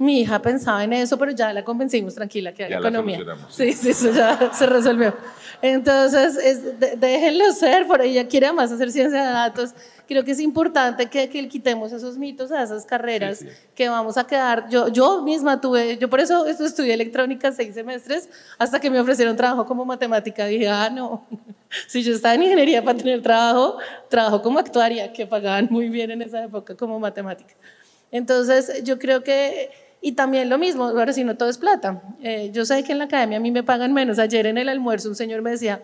Mi 0.00 0.22
hija 0.22 0.40
pensaba 0.40 0.82
en 0.82 0.94
eso, 0.94 1.18
pero 1.18 1.30
ya 1.32 1.52
la 1.52 1.62
convencimos, 1.62 2.14
tranquila, 2.14 2.54
que 2.54 2.64
hay 2.64 2.72
economía. 2.72 3.20
Sí, 3.50 3.74
sí, 3.74 3.90
eso 3.90 4.10
ya 4.10 4.50
se 4.54 4.64
resolvió. 4.64 5.14
Entonces, 5.60 6.38
es, 6.38 6.98
déjenlo 6.98 7.52
ser, 7.52 7.86
por 7.86 8.00
ella 8.00 8.26
quiere 8.26 8.50
más 8.50 8.72
hacer 8.72 8.90
ciencia 8.90 9.22
de 9.22 9.30
datos. 9.30 9.74
Creo 10.08 10.24
que 10.24 10.30
es 10.30 10.40
importante 10.40 11.10
que, 11.10 11.28
que 11.28 11.46
quitemos 11.48 11.92
esos 11.92 12.16
mitos 12.16 12.50
a 12.50 12.62
esas 12.62 12.86
carreras 12.86 13.44
que 13.74 13.90
vamos 13.90 14.16
a 14.16 14.26
quedar. 14.26 14.70
Yo, 14.70 14.88
yo 14.88 15.22
misma 15.22 15.60
tuve, 15.60 15.98
yo 15.98 16.08
por 16.08 16.20
eso 16.20 16.46
estudié 16.46 16.94
electrónica 16.94 17.52
seis 17.52 17.74
semestres 17.74 18.30
hasta 18.56 18.80
que 18.80 18.88
me 18.88 18.98
ofrecieron 18.98 19.36
trabajo 19.36 19.66
como 19.66 19.84
matemática. 19.84 20.46
Dije, 20.46 20.66
ah, 20.66 20.88
no, 20.88 21.26
si 21.86 22.02
yo 22.02 22.14
estaba 22.14 22.34
en 22.36 22.44
ingeniería 22.44 22.82
para 22.82 22.96
tener 22.96 23.20
trabajo, 23.20 23.76
trabajo 24.08 24.40
como 24.40 24.58
actuaria, 24.58 25.12
que 25.12 25.26
pagaban 25.26 25.68
muy 25.70 25.90
bien 25.90 26.10
en 26.10 26.22
esa 26.22 26.42
época 26.42 26.74
como 26.74 26.98
matemática. 26.98 27.54
Entonces, 28.10 28.82
yo 28.82 28.98
creo 28.98 29.22
que 29.22 29.89
y 30.02 30.12
también 30.12 30.48
lo 30.48 30.58
mismo, 30.58 30.84
ahora 30.84 31.12
si 31.12 31.24
no 31.24 31.36
todo 31.36 31.50
es 31.50 31.58
plata. 31.58 32.02
Eh, 32.22 32.50
yo 32.52 32.64
sé 32.64 32.82
que 32.84 32.92
en 32.92 32.98
la 32.98 33.04
academia 33.04 33.38
a 33.38 33.40
mí 33.40 33.50
me 33.50 33.62
pagan 33.62 33.92
menos. 33.92 34.18
Ayer 34.18 34.46
en 34.46 34.56
el 34.56 34.68
almuerzo 34.68 35.10
un 35.10 35.14
señor 35.14 35.42
me 35.42 35.50
decía, 35.50 35.82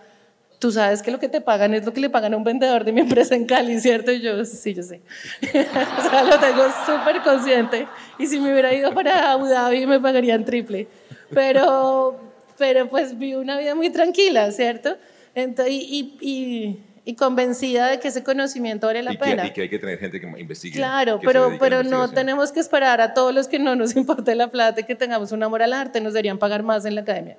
tú 0.58 0.72
sabes 0.72 1.02
que 1.02 1.10
lo 1.10 1.18
que 1.18 1.28
te 1.28 1.42
pagan 1.42 1.74
es 1.74 1.84
lo 1.84 1.92
que 1.92 2.00
le 2.00 2.08
pagan 2.08 2.32
a 2.32 2.36
un 2.38 2.44
vendedor 2.44 2.84
de 2.84 2.92
mi 2.92 3.00
empresa 3.02 3.34
en 3.34 3.44
Cali, 3.44 3.78
¿cierto? 3.78 4.12
Y 4.12 4.20
yo, 4.20 4.42
sí, 4.44 4.72
yo 4.72 4.82
sé. 4.82 5.02
o 5.42 6.02
sea, 6.08 6.22
lo 6.22 6.38
tengo 6.38 6.64
súper 6.86 7.22
consciente. 7.22 7.86
Y 8.18 8.26
si 8.26 8.40
me 8.40 8.52
hubiera 8.52 8.72
ido 8.72 8.94
para 8.94 9.32
Abu 9.32 9.46
Dhabi 9.46 9.86
me 9.86 10.00
pagarían 10.00 10.44
triple. 10.44 10.88
Pero, 11.30 12.18
pero 12.56 12.88
pues 12.88 13.18
vi 13.18 13.34
una 13.34 13.58
vida 13.58 13.74
muy 13.74 13.90
tranquila, 13.90 14.50
¿cierto? 14.50 14.96
Entonces, 15.34 15.74
y, 15.74 16.16
y 16.20 16.85
y 17.08 17.14
convencida 17.14 17.86
de 17.86 18.00
que 18.00 18.08
ese 18.08 18.24
conocimiento 18.24 18.88
vale 18.88 19.00
la 19.00 19.12
pena. 19.12 19.46
y 19.46 19.52
que 19.52 19.62
hay 19.62 19.68
que 19.68 19.78
tener 19.78 19.96
gente 19.96 20.20
que 20.20 20.26
investigue. 20.26 20.74
Claro, 20.74 21.20
pero, 21.22 21.52
pero 21.60 21.84
no 21.84 22.10
tenemos 22.10 22.50
que 22.50 22.58
esperar 22.58 23.00
a 23.00 23.14
todos 23.14 23.32
los 23.32 23.46
que 23.46 23.60
no 23.60 23.76
nos 23.76 23.94
importe 23.96 24.34
la 24.34 24.48
plata 24.48 24.80
y 24.80 24.84
que 24.84 24.96
tengamos 24.96 25.30
un 25.30 25.40
amor 25.44 25.62
al 25.62 25.72
arte, 25.72 26.00
nos 26.00 26.14
deberían 26.14 26.36
pagar 26.36 26.64
más 26.64 26.84
en 26.84 26.96
la 26.96 27.02
academia. 27.02 27.38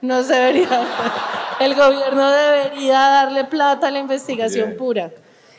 No 0.00 0.22
se 0.22 0.34
debería, 0.34 0.68
el 1.60 1.74
gobierno 1.74 2.30
debería 2.30 3.00
darle 3.00 3.44
plata 3.44 3.88
a 3.88 3.90
la 3.90 3.98
investigación 3.98 4.76
pura 4.76 5.10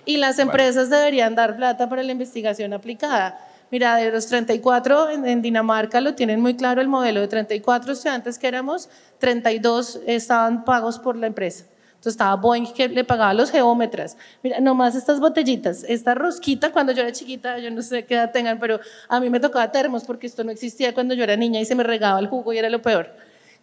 y 0.06 0.16
las 0.16 0.40
empresas 0.40 0.90
deberían 0.90 1.36
dar 1.36 1.58
plata 1.58 1.90
para 1.90 2.02
la 2.02 2.14
investigación 2.14 2.72
aplicada. 2.72 3.46
Mira, 3.72 3.98
de 3.98 4.10
los 4.10 4.28
34 4.28 5.10
en, 5.10 5.28
en, 5.28 5.42
Dinamarca 5.42 6.00
lo 6.00 6.16
tienen 6.16 6.40
muy 6.40 6.56
claro 6.56 6.80
el 6.80 6.88
modelo 6.88 7.20
de 7.20 7.28
34 7.28 7.92
estudiantes 7.92 8.40
que 8.40 8.48
éramos, 8.48 8.88
32 9.18 10.00
estaban 10.08 10.64
pagos 10.64 10.98
por 10.98 11.18
la 11.18 11.28
empresa. 11.28 11.66
Entonces 12.00 12.14
estaba 12.14 12.38
Boeing 12.38 12.72
que 12.72 12.88
le 12.88 13.04
pagaba 13.04 13.34
los 13.34 13.52
geómetras. 13.52 14.16
Mira, 14.42 14.62
nomás 14.62 14.96
estas 14.96 15.20
botellitas, 15.20 15.84
esta 15.86 16.16
rosquita, 16.16 16.72
cuando 16.72 16.94
yo 16.94 17.02
era 17.02 17.12
chiquita, 17.12 17.60
yo 17.60 17.70
no 17.72 17.82
sé 17.82 18.06
qué 18.06 18.14
edad 18.14 18.32
tengan, 18.32 18.58
pero 18.58 18.80
a 19.10 19.20
mí 19.20 19.30
me 19.30 19.42
tocaba 19.42 19.70
termos 19.70 20.06
porque 20.06 20.26
esto 20.26 20.46
no 20.46 20.52
existía 20.52 20.94
cuando 20.94 21.14
yo 21.14 21.26
era 21.26 21.36
niña 21.36 21.60
y 21.60 21.66
se 21.66 21.76
me 21.76 21.84
regaba 21.84 22.18
el 22.22 22.28
jugo 22.28 22.54
y 22.54 22.58
era 22.58 22.70
lo 22.70 22.82
peor. 22.82 23.14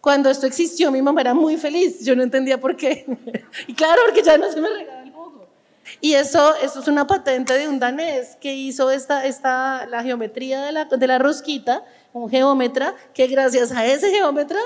Cuando 0.01 0.29
esto 0.29 0.45
existió, 0.45 0.91
mi 0.91 1.01
mamá 1.01 1.21
era 1.21 1.33
muy 1.33 1.57
feliz. 1.57 2.05
Yo 2.05 2.15
no 2.15 2.21
entendía 2.21 2.59
por 2.59 2.75
qué. 2.75 3.07
y 3.67 3.73
claro, 3.73 4.03
porque 4.05 4.21
ya 4.21 4.37
no 4.37 4.51
se 4.51 4.61
me 4.61 4.69
regaba 4.69 5.01
el 5.01 5.11
jugo. 5.11 5.47
Y 5.99 6.13
eso, 6.13 6.53
eso 6.61 6.79
es 6.79 6.87
una 6.87 7.07
patente 7.07 7.57
de 7.57 7.67
un 7.67 7.79
danés 7.79 8.37
que 8.39 8.53
hizo 8.53 8.91
esta, 8.91 9.25
esta, 9.25 9.87
la 9.87 10.03
geometría 10.03 10.61
de 10.61 10.73
la, 10.73 10.85
de 10.85 11.07
la 11.07 11.17
rosquita, 11.17 11.83
un 12.13 12.29
geómetra, 12.29 12.93
que 13.15 13.25
gracias 13.25 13.71
a 13.71 13.83
ese 13.83 14.11
geómetra 14.11 14.59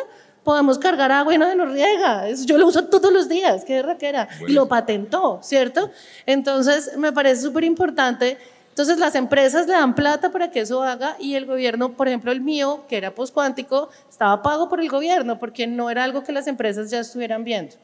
podemos 0.44 0.78
cargar 0.78 1.12
agua 1.12 1.34
y 1.34 1.38
no 1.38 1.48
se 1.48 1.56
nos 1.56 1.72
riega. 1.72 2.30
yo 2.32 2.58
lo 2.58 2.68
uso 2.68 2.86
todos 2.86 3.12
los 3.12 3.30
días, 3.30 3.64
qué 3.66 3.82
raquera. 3.82 4.28
Y 4.48 4.54
lo 4.54 4.68
patentó, 4.68 5.40
¿cierto? 5.44 5.92
Entonces, 6.26 6.98
me 6.98 7.12
parece 7.12 7.42
súper 7.42 7.64
importante. 7.64 8.38
Entonces 8.70 9.00
las 9.00 9.16
empresas 9.16 9.68
le 9.68 9.74
dan 9.74 9.96
plata 9.96 10.32
para 10.32 10.50
que 10.50 10.62
eso 10.62 10.82
haga 10.82 11.18
y 11.20 11.36
el 11.36 11.46
gobierno, 11.46 11.92
por 11.92 12.08
ejemplo 12.08 12.32
el 12.32 12.40
mío, 12.40 12.86
que 12.88 12.96
era 12.96 13.14
postcuántico, 13.14 13.90
estaba 14.10 14.42
pago 14.42 14.70
por 14.70 14.80
el 14.80 14.88
gobierno 14.88 15.38
porque 15.40 15.68
no 15.68 15.90
era 15.90 16.06
algo 16.06 16.24
que 16.24 16.32
las 16.32 16.48
empresas 16.48 16.90
ya 16.90 17.02
estuvieran 17.02 17.44
viendo. 17.44 17.76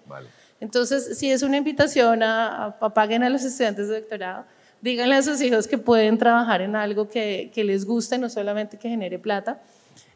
Entonces, 0.62 1.18
si 1.18 1.30
es 1.30 1.44
una 1.44 1.58
invitación 1.58 2.24
a, 2.24 2.68
a, 2.80 2.94
paguen 2.94 3.22
a 3.24 3.30
los 3.30 3.44
estudiantes 3.44 3.90
de 3.90 4.00
doctorado, 4.00 4.46
díganle 4.82 5.16
a 5.16 5.24
sus 5.24 5.42
hijos 5.42 5.68
que 5.68 5.78
pueden 5.78 6.18
trabajar 6.18 6.62
en 6.62 6.76
algo 6.76 7.10
que, 7.10 7.52
que 7.54 7.66
les 7.66 7.86
guste, 7.86 8.18
no 8.18 8.30
solamente 8.30 8.78
que 8.78 8.88
genere 8.88 9.20
plata. 9.20 9.62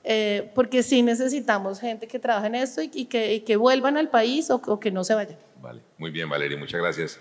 Eh, 0.03 0.51
porque 0.55 0.81
sí 0.81 1.03
necesitamos 1.03 1.79
gente 1.79 2.07
que 2.07 2.17
trabaje 2.17 2.47
en 2.47 2.55
esto 2.55 2.81
y, 2.81 3.05
que, 3.05 3.35
y 3.35 3.39
que, 3.41 3.55
vuelvan 3.55 3.97
al 3.97 4.09
país 4.09 4.49
o, 4.49 4.55
o, 4.55 4.79
que 4.79 4.89
no 4.89 5.03
se 5.03 5.13
vayan. 5.13 5.37
Vale, 5.61 5.81
muy 5.97 6.09
bien 6.09 6.27
Valeria, 6.27 6.57
muchas 6.57 6.81
gracias. 6.81 7.19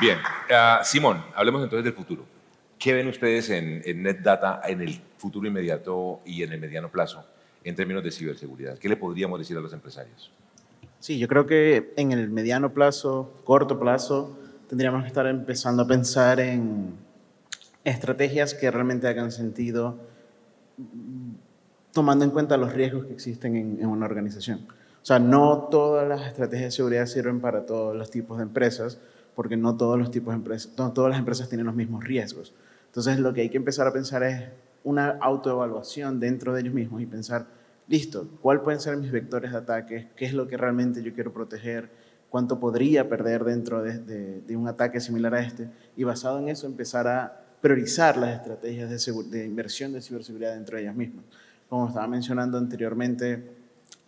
Bien, 0.00 0.18
uh, 0.18 0.84
Simón, 0.84 1.24
hablemos 1.34 1.62
entonces 1.62 1.84
del 1.84 1.94
futuro. 1.94 2.26
¿Qué 2.78 2.92
ven 2.92 3.08
ustedes 3.08 3.48
en, 3.48 3.82
en 3.84 4.02
NetData 4.02 4.60
en 4.66 4.82
el 4.82 5.00
futuro 5.16 5.46
inmediato 5.46 6.20
y 6.26 6.42
en 6.42 6.52
el 6.52 6.60
mediano 6.60 6.90
plazo 6.90 7.24
en 7.64 7.74
términos 7.74 8.04
de 8.04 8.10
ciberseguridad? 8.10 8.78
¿Qué 8.78 8.88
le 8.88 8.96
podríamos 8.96 9.38
decir 9.38 9.56
a 9.56 9.60
los 9.60 9.72
empresarios? 9.72 10.30
Sí, 11.00 11.18
yo 11.18 11.28
creo 11.28 11.46
que 11.46 11.92
en 11.96 12.12
el 12.12 12.30
mediano 12.30 12.72
plazo, 12.72 13.32
corto 13.44 13.78
plazo, 13.78 14.36
tendríamos 14.68 15.02
que 15.02 15.08
estar 15.08 15.26
empezando 15.26 15.82
a 15.82 15.86
pensar 15.86 16.40
en 16.40 16.94
estrategias 17.84 18.54
que 18.54 18.70
realmente 18.70 19.06
hagan 19.06 19.30
sentido 19.30 19.98
tomando 21.92 22.24
en 22.24 22.30
cuenta 22.30 22.56
los 22.56 22.72
riesgos 22.72 23.06
que 23.06 23.12
existen 23.12 23.56
en, 23.56 23.78
en, 23.80 23.86
una 23.86 24.06
organización. 24.06 24.66
O 25.02 25.06
sea, 25.06 25.18
no 25.18 25.68
todas 25.70 26.06
las 26.08 26.26
estrategias 26.26 26.72
de 26.72 26.76
seguridad 26.76 27.06
sirven 27.06 27.40
para 27.40 27.64
todos 27.64 27.96
los 27.96 28.10
tipos 28.10 28.38
de 28.38 28.42
empresas, 28.42 28.98
porque 29.34 29.56
no 29.56 29.76
todos 29.76 29.98
los 29.98 30.10
tipos 30.10 30.32
de 30.32 30.38
empresas, 30.38 30.72
no 30.76 30.92
todas 30.92 31.10
las 31.10 31.18
empresas 31.18 31.48
tienen 31.48 31.66
los 31.66 31.74
mismos 31.74 32.04
riesgos. 32.04 32.52
Entonces, 32.86 33.18
lo 33.18 33.32
que 33.32 33.42
hay 33.42 33.50
que 33.50 33.58
empezar 33.58 33.86
a 33.86 33.92
pensar 33.92 34.22
es 34.22 34.44
una 34.82 35.18
autoevaluación 35.20 36.18
dentro 36.18 36.54
de 36.54 36.62
ellos 36.62 36.74
mismos 36.74 37.02
y 37.02 37.06
pensar, 37.06 37.46
listo, 37.88 38.28
¿cuáles 38.40 38.62
pueden 38.62 38.80
ser 38.80 38.96
mis 38.96 39.10
vectores 39.10 39.52
de 39.52 39.58
ataque? 39.58 40.08
¿Qué 40.16 40.26
es 40.26 40.32
lo 40.32 40.46
que 40.48 40.56
realmente 40.56 41.02
yo 41.02 41.12
quiero 41.14 41.32
proteger? 41.32 41.90
¿Cuánto 42.28 42.58
podría 42.58 43.08
perder 43.08 43.44
dentro 43.44 43.82
de, 43.82 43.98
de, 43.98 44.40
de 44.40 44.56
un 44.56 44.68
ataque 44.68 45.00
similar 45.00 45.34
a 45.34 45.40
este? 45.40 45.68
Y 45.96 46.04
basado 46.04 46.38
en 46.38 46.48
eso, 46.48 46.66
empezar 46.66 47.06
a 47.06 47.46
priorizar 47.60 48.16
las 48.16 48.36
estrategias 48.36 48.90
de, 48.90 49.22
de 49.30 49.46
inversión 49.46 49.92
de 49.92 50.00
ciberseguridad 50.00 50.54
dentro 50.54 50.76
de 50.76 50.84
ellas 50.84 50.94
mismas. 50.94 51.24
Como 51.68 51.88
estaba 51.88 52.06
mencionando 52.06 52.58
anteriormente, 52.58 53.42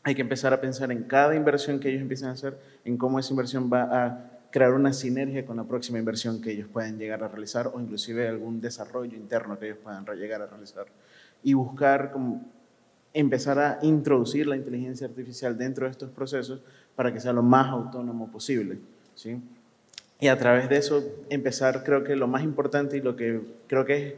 hay 0.03 0.15
que 0.15 0.23
empezar 0.23 0.53
a 0.53 0.61
pensar 0.61 0.93
en 0.93 1.05
cada 1.05 1.35
inversión 1.35 1.81
que 1.81 1.89
ellos 1.89 2.03
empiecen 2.03 2.29
a 2.29 2.33
hacer, 2.33 2.59
en 2.85 2.97
cómo 2.97 3.19
esa 3.19 3.33
inversión 3.33 3.71
va 3.73 4.05
a 4.05 4.31
crear 4.51 4.73
una 4.73 4.93
sinergia 4.93 5.45
con 5.45 5.57
la 5.57 5.65
próxima 5.65 5.99
inversión 5.99 6.41
que 6.41 6.53
ellos 6.53 6.69
pueden 6.69 6.99
llegar 6.99 7.23
a 7.23 7.29
realizar 7.29 7.71
o 7.75 7.81
inclusive 7.81 8.29
algún 8.29 8.61
desarrollo 8.61 9.17
interno 9.17 9.59
que 9.59 9.67
ellos 9.67 9.79
puedan 9.83 10.05
llegar 10.07 10.41
a 10.41 10.47
realizar. 10.47 10.87
Y 11.43 11.55
buscar 11.55 12.13
como 12.13 12.51
empezar 13.21 13.59
a 13.59 13.79
introducir 13.83 14.47
la 14.47 14.57
inteligencia 14.57 15.07
artificial 15.07 15.59
dentro 15.59 15.87
de 15.87 15.91
estos 15.91 16.09
procesos 16.11 16.61
para 16.95 17.13
que 17.13 17.19
sea 17.19 17.33
lo 17.33 17.43
más 17.43 17.67
autónomo 17.69 18.31
posible. 18.31 18.79
¿sí? 19.17 19.41
Y 20.21 20.29
a 20.29 20.39
través 20.39 20.69
de 20.69 20.77
eso 20.77 21.03
empezar, 21.29 21.83
creo 21.83 22.05
que 22.05 22.15
lo 22.15 22.29
más 22.29 22.45
importante 22.45 22.97
y 22.97 23.01
lo 23.01 23.17
que 23.17 23.41
creo 23.67 23.85
que 23.85 24.07
es 24.07 24.15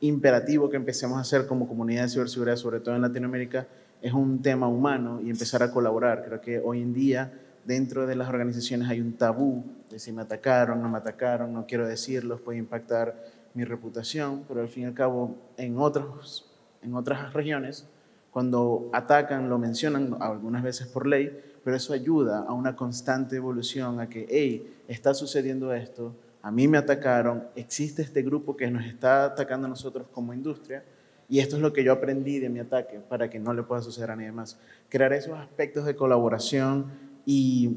imperativo 0.00 0.68
que 0.68 0.76
empecemos 0.76 1.16
a 1.18 1.20
hacer 1.20 1.46
como 1.46 1.68
comunidad 1.68 2.02
de 2.02 2.08
ciberseguridad, 2.08 2.56
sobre 2.56 2.80
todo 2.80 2.96
en 2.96 3.02
Latinoamérica, 3.02 3.68
es 4.02 4.12
un 4.12 4.42
tema 4.42 4.66
humano 4.66 5.20
y 5.22 5.30
empezar 5.30 5.62
a 5.62 5.70
colaborar. 5.70 6.24
Creo 6.24 6.40
que 6.40 6.58
hoy 6.58 6.82
en 6.82 6.92
día 6.92 7.32
dentro 7.64 8.04
de 8.04 8.16
las 8.16 8.28
organizaciones 8.28 8.88
hay 8.88 9.00
un 9.00 9.12
tabú 9.12 9.64
de 9.90 10.00
si 10.00 10.10
me 10.10 10.22
atacaron, 10.22 10.82
no 10.82 10.88
me 10.88 10.98
atacaron, 10.98 11.52
no 11.52 11.66
quiero 11.66 11.86
decirlo, 11.86 12.38
puede 12.38 12.58
impactar 12.58 13.14
mi 13.54 13.62
reputación, 13.62 14.42
pero 14.48 14.60
al 14.60 14.68
fin 14.68 14.82
y 14.82 14.86
al 14.86 14.94
cabo 14.94 15.36
en, 15.56 15.78
otros, 15.78 16.50
en 16.82 16.94
otras 16.94 17.32
regiones, 17.32 17.86
cuando 18.34 18.90
atacan 18.92 19.48
lo 19.48 19.60
mencionan 19.60 20.16
algunas 20.18 20.64
veces 20.64 20.88
por 20.88 21.06
ley, 21.06 21.40
pero 21.62 21.76
eso 21.76 21.92
ayuda 21.92 22.40
a 22.40 22.52
una 22.52 22.74
constante 22.74 23.36
evolución, 23.36 24.00
a 24.00 24.08
que, 24.08 24.26
hey, 24.28 24.80
está 24.88 25.14
sucediendo 25.14 25.72
esto, 25.72 26.16
a 26.42 26.50
mí 26.50 26.66
me 26.66 26.76
atacaron, 26.76 27.44
existe 27.54 28.02
este 28.02 28.22
grupo 28.22 28.56
que 28.56 28.68
nos 28.72 28.86
está 28.86 29.26
atacando 29.26 29.66
a 29.66 29.70
nosotros 29.70 30.08
como 30.10 30.34
industria, 30.34 30.82
y 31.28 31.38
esto 31.38 31.54
es 31.54 31.62
lo 31.62 31.72
que 31.72 31.84
yo 31.84 31.92
aprendí 31.92 32.40
de 32.40 32.48
mi 32.48 32.58
ataque 32.58 32.98
para 32.98 33.30
que 33.30 33.38
no 33.38 33.54
le 33.54 33.62
pueda 33.62 33.82
suceder 33.82 34.10
a 34.10 34.16
nadie 34.16 34.32
más. 34.32 34.58
Crear 34.88 35.12
esos 35.12 35.38
aspectos 35.38 35.84
de 35.84 35.94
colaboración 35.94 36.86
y 37.24 37.76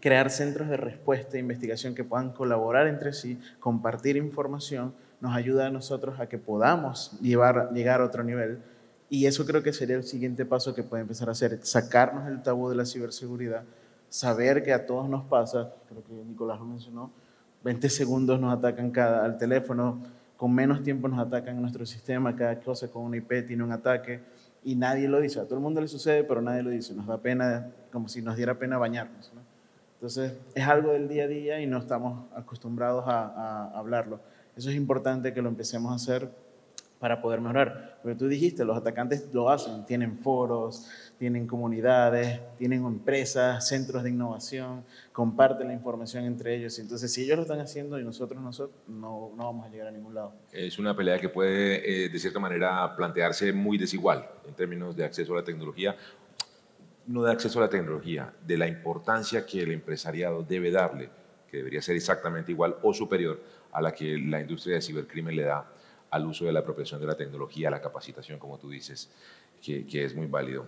crear 0.00 0.30
centros 0.30 0.68
de 0.68 0.76
respuesta 0.76 1.36
e 1.36 1.40
investigación 1.40 1.96
que 1.96 2.04
puedan 2.04 2.30
colaborar 2.30 2.86
entre 2.86 3.12
sí, 3.12 3.40
compartir 3.58 4.16
información, 4.16 4.94
nos 5.20 5.34
ayuda 5.34 5.66
a 5.66 5.70
nosotros 5.70 6.20
a 6.20 6.28
que 6.28 6.38
podamos 6.38 7.18
llevar, 7.20 7.72
llegar 7.72 8.00
a 8.00 8.04
otro 8.04 8.22
nivel. 8.22 8.60
Y 9.10 9.26
eso 9.26 9.44
creo 9.44 9.62
que 9.62 9.72
sería 9.72 9.96
el 9.96 10.04
siguiente 10.04 10.46
paso 10.46 10.74
que 10.74 10.82
puede 10.82 11.02
empezar 11.02 11.28
a 11.28 11.32
hacer, 11.32 11.58
sacarnos 11.62 12.28
el 12.28 12.42
tabú 12.42 12.70
de 12.70 12.76
la 12.76 12.86
ciberseguridad, 12.86 13.64
saber 14.08 14.62
que 14.62 14.72
a 14.72 14.86
todos 14.86 15.08
nos 15.08 15.24
pasa, 15.24 15.74
creo 15.88 16.02
que 16.02 16.12
Nicolás 16.12 16.58
lo 16.58 16.64
mencionó, 16.64 17.10
20 17.64 17.90
segundos 17.90 18.40
nos 18.40 18.56
atacan 18.56 18.90
cada 18.90 19.24
al 19.24 19.36
teléfono, 19.36 20.00
con 20.36 20.54
menos 20.54 20.82
tiempo 20.82 21.08
nos 21.08 21.18
atacan 21.18 21.60
nuestro 21.60 21.84
sistema, 21.84 22.34
cada 22.34 22.58
cosa 22.60 22.88
con 22.88 23.02
una 23.02 23.18
IP 23.18 23.46
tiene 23.46 23.62
un 23.62 23.72
ataque 23.72 24.22
y 24.64 24.74
nadie 24.74 25.08
lo 25.08 25.20
dice. 25.20 25.40
A 25.40 25.44
todo 25.44 25.56
el 25.56 25.60
mundo 25.60 25.80
le 25.80 25.88
sucede, 25.88 26.24
pero 26.24 26.40
nadie 26.40 26.62
lo 26.62 26.70
dice. 26.70 26.94
Nos 26.94 27.06
da 27.06 27.18
pena, 27.18 27.70
como 27.92 28.08
si 28.08 28.22
nos 28.22 28.36
diera 28.36 28.58
pena 28.58 28.78
bañarnos. 28.78 29.32
¿no? 29.34 29.42
Entonces, 29.94 30.32
es 30.54 30.66
algo 30.66 30.92
del 30.92 31.08
día 31.08 31.24
a 31.24 31.26
día 31.26 31.60
y 31.60 31.66
no 31.66 31.78
estamos 31.78 32.26
acostumbrados 32.34 33.04
a, 33.06 33.70
hablarlo. 33.78 34.20
Eso 34.56 34.70
es 34.70 34.76
importante 34.76 35.32
que 35.34 35.42
lo 35.42 35.48
empecemos 35.48 35.92
a 35.92 35.96
hacer 35.96 36.30
para 37.00 37.20
poder 37.20 37.40
mejorar. 37.40 37.98
Porque 38.02 38.16
tú 38.16 38.28
dijiste, 38.28 38.64
los 38.64 38.76
atacantes 38.76 39.26
lo 39.32 39.48
hacen, 39.48 39.84
tienen 39.86 40.18
foros, 40.18 40.86
tienen 41.18 41.46
comunidades, 41.46 42.40
tienen 42.58 42.84
empresas, 42.84 43.66
centros 43.66 44.02
de 44.04 44.10
innovación, 44.10 44.84
comparten 45.10 45.68
la 45.68 45.72
información 45.72 46.24
entre 46.24 46.54
ellos. 46.54 46.78
Entonces, 46.78 47.10
si 47.10 47.24
ellos 47.24 47.36
lo 47.36 47.42
están 47.42 47.60
haciendo 47.60 47.98
y 47.98 48.04
nosotros, 48.04 48.40
nosotros 48.40 48.76
no, 48.86 49.32
no 49.34 49.44
vamos 49.44 49.66
a 49.66 49.70
llegar 49.70 49.88
a 49.88 49.90
ningún 49.90 50.14
lado. 50.14 50.34
Es 50.52 50.78
una 50.78 50.94
pelea 50.94 51.18
que 51.18 51.30
puede, 51.30 52.04
eh, 52.04 52.08
de 52.10 52.18
cierta 52.18 52.38
manera, 52.38 52.94
plantearse 52.94 53.50
muy 53.52 53.78
desigual 53.78 54.28
en 54.46 54.54
términos 54.54 54.94
de 54.94 55.04
acceso 55.04 55.32
a 55.32 55.36
la 55.36 55.44
tecnología. 55.44 55.96
No 57.06 57.22
de 57.22 57.32
acceso 57.32 57.58
a 57.58 57.62
la 57.62 57.70
tecnología, 57.70 58.32
de 58.46 58.58
la 58.58 58.68
importancia 58.68 59.46
que 59.46 59.62
el 59.62 59.72
empresariado 59.72 60.42
debe 60.42 60.70
darle, 60.70 61.08
que 61.50 61.56
debería 61.56 61.80
ser 61.80 61.96
exactamente 61.96 62.52
igual 62.52 62.76
o 62.82 62.92
superior 62.92 63.40
a 63.72 63.80
la 63.80 63.92
que 63.92 64.18
la 64.18 64.40
industria 64.40 64.76
de 64.76 64.82
cibercrimen 64.82 65.34
le 65.34 65.44
da 65.44 65.66
al 66.10 66.26
uso 66.26 66.44
de 66.44 66.52
la 66.52 66.60
apropiación 66.60 67.00
de 67.00 67.06
la 67.06 67.16
tecnología, 67.16 67.68
a 67.68 67.70
la 67.70 67.80
capacitación, 67.80 68.38
como 68.38 68.58
tú 68.58 68.70
dices, 68.70 69.08
que, 69.62 69.86
que 69.86 70.04
es 70.04 70.14
muy 70.14 70.26
válido. 70.26 70.66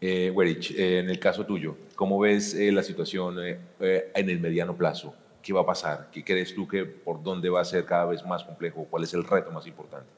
Eh, 0.00 0.30
Werich, 0.30 0.70
eh, 0.70 1.00
en 1.00 1.10
el 1.10 1.18
caso 1.18 1.44
tuyo, 1.44 1.76
¿cómo 1.94 2.18
ves 2.18 2.54
eh, 2.54 2.72
la 2.72 2.82
situación 2.82 3.38
eh, 3.44 3.58
eh, 3.80 4.10
en 4.14 4.30
el 4.30 4.40
mediano 4.40 4.74
plazo? 4.74 5.14
¿Qué 5.42 5.52
va 5.52 5.60
a 5.60 5.66
pasar? 5.66 6.08
¿Qué 6.10 6.24
crees 6.24 6.54
tú 6.54 6.66
que 6.66 6.84
por 6.86 7.22
dónde 7.22 7.50
va 7.50 7.60
a 7.60 7.64
ser 7.64 7.84
cada 7.84 8.06
vez 8.06 8.24
más 8.24 8.42
complejo? 8.44 8.86
¿Cuál 8.88 9.04
es 9.04 9.12
el 9.12 9.24
reto 9.24 9.50
más 9.50 9.66
importante? 9.66 10.08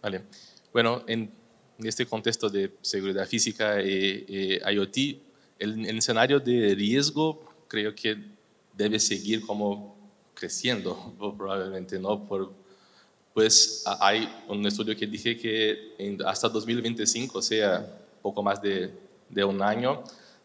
Vale. 0.00 0.22
Bueno, 0.72 1.02
en 1.08 1.32
este 1.78 2.06
contexto 2.06 2.48
de 2.48 2.72
seguridad 2.80 3.26
física 3.26 3.82
y, 3.82 4.60
IoT, 4.72 4.96
el, 5.58 5.86
el 5.86 5.98
escenario 5.98 6.38
de 6.38 6.74
riesgo 6.74 7.44
creo 7.66 7.94
que 7.94 8.16
debe 8.76 9.00
seguir 9.00 9.44
como 9.44 9.96
creciendo, 10.34 11.14
probablemente, 11.38 11.98
¿no? 11.98 12.24
Por, 12.24 12.52
pues 13.34 13.84
hay 14.00 14.28
un 14.48 14.64
estudio 14.66 14.96
que 14.96 15.06
dije 15.06 15.36
que 15.36 16.16
hasta 16.26 16.48
2025, 16.48 17.38
o 17.38 17.42
sea, 17.42 17.86
poco 18.20 18.42
más 18.42 18.60
de, 18.60 18.92
de, 19.28 19.44
un 19.44 19.62
año, 19.62 20.02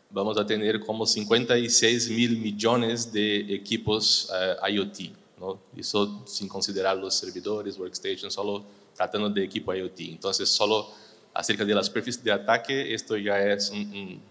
vamos 0.10 0.38
a 0.38 0.46
tener 0.46 0.80
como 0.80 1.06
56 1.06 2.10
mil 2.12 2.38
millones 2.38 3.12
de 3.12 3.54
equipos 3.54 4.32
uh, 4.32 4.68
IoT, 4.68 5.00
¿no? 5.40 5.60
Eso 5.76 6.24
sin 6.26 6.48
considerar 6.48 6.98
los 6.98 7.14
servidores, 7.14 7.78
workstations, 7.78 8.34
solo 8.34 8.64
tratando 8.96 9.30
de 9.30 9.44
equipo 9.44 9.74
IoT. 9.74 10.00
Entonces, 10.02 10.50
solo 10.50 10.90
acerca 11.34 11.66
de 11.66 11.76
las 11.76 11.88
superficies 11.88 12.24
de 12.24 12.32
ataque, 12.32 12.94
esto 12.94 13.18
ya 13.18 13.38
es 13.40 13.70
un, 13.70 14.22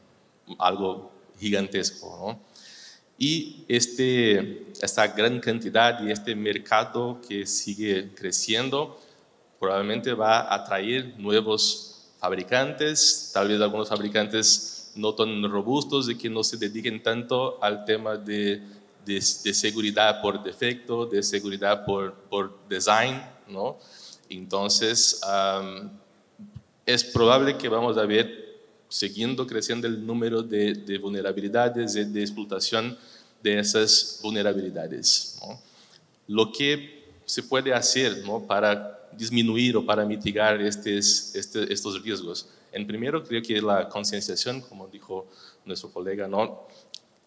un, 0.47 0.57
algo 0.59 1.11
gigantesco, 1.39 2.17
¿no? 2.21 2.56
Y 3.19 3.64
este, 3.69 4.67
esta 4.81 5.07
gran 5.09 5.41
cantidad 5.41 6.03
y 6.05 6.11
este 6.11 6.35
mercado 6.35 7.21
que 7.27 7.47
sigue 7.47 8.11
creciendo 8.14 9.01
probablemente 9.59 10.12
va 10.12 10.41
a 10.41 10.57
atraer 10.57 11.19
nuevos 11.19 12.09
fabricantes, 12.19 13.31
tal 13.33 13.49
vez 13.49 13.61
algunos 13.61 13.89
fabricantes 13.89 14.93
no 14.97 15.14
tan 15.14 15.43
robustos 15.51 16.09
y 16.11 16.17
que 16.17 16.29
no 16.29 16.43
se 16.43 16.57
dediquen 16.57 17.03
tanto 17.03 17.62
al 17.62 17.85
tema 17.85 18.17
de, 18.17 18.62
de, 19.05 19.14
de 19.14 19.21
seguridad 19.21 20.21
por 20.21 20.43
defecto, 20.43 21.07
de 21.07 21.23
seguridad 21.23 21.85
por, 21.85 22.14
por 22.14 22.59
design, 22.69 23.23
¿no? 23.49 23.79
Entonces, 24.29 25.21
um, 25.25 25.91
es 26.85 27.05
probable 27.05 27.57
que 27.57 27.69
vamos 27.69 27.97
a 27.97 28.05
ver 28.05 28.46
siguiendo 28.89 29.47
creciendo 29.47 29.87
el 29.87 30.07
número 30.07 30.43
de, 30.43 30.74
de 30.74 30.99
vulnerabilidades 30.99 31.97
y 31.97 32.05
de 32.05 32.20
explotación 32.20 32.97
de 33.43 33.59
esas 33.59 34.20
vulnerabilidades. 34.22 35.39
Lo 36.26 36.51
que 36.51 37.05
se 37.24 37.43
puede 37.43 37.72
hacer 37.72 38.24
¿no? 38.24 38.47
para 38.47 39.09
disminuir 39.12 39.76
o 39.76 39.84
para 39.84 40.05
mitigar 40.05 40.61
estos, 40.61 41.34
este, 41.34 41.72
estos 41.72 42.03
riesgos. 42.03 42.49
En 42.72 42.87
primero, 42.87 43.22
creo 43.22 43.43
que 43.43 43.61
la 43.61 43.89
concienciación, 43.89 44.61
como 44.61 44.87
dijo 44.89 45.26
nuestro 45.64 45.91
colega, 45.91 46.28
¿no? 46.28 46.66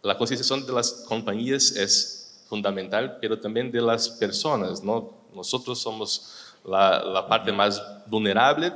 la 0.01 0.17
concienciación 0.17 0.65
de 0.65 0.73
las 0.73 0.91
compañías 1.07 1.71
es 1.71 2.43
fundamental, 2.47 3.17
pero 3.19 3.39
también 3.39 3.71
de 3.71 3.81
las 3.81 4.09
personas. 4.09 4.83
¿no? 4.83 5.13
Nosotros 5.33 5.79
somos 5.79 6.55
la, 6.65 7.03
la 7.03 7.27
parte 7.27 7.51
más 7.51 7.81
vulnerable. 8.07 8.73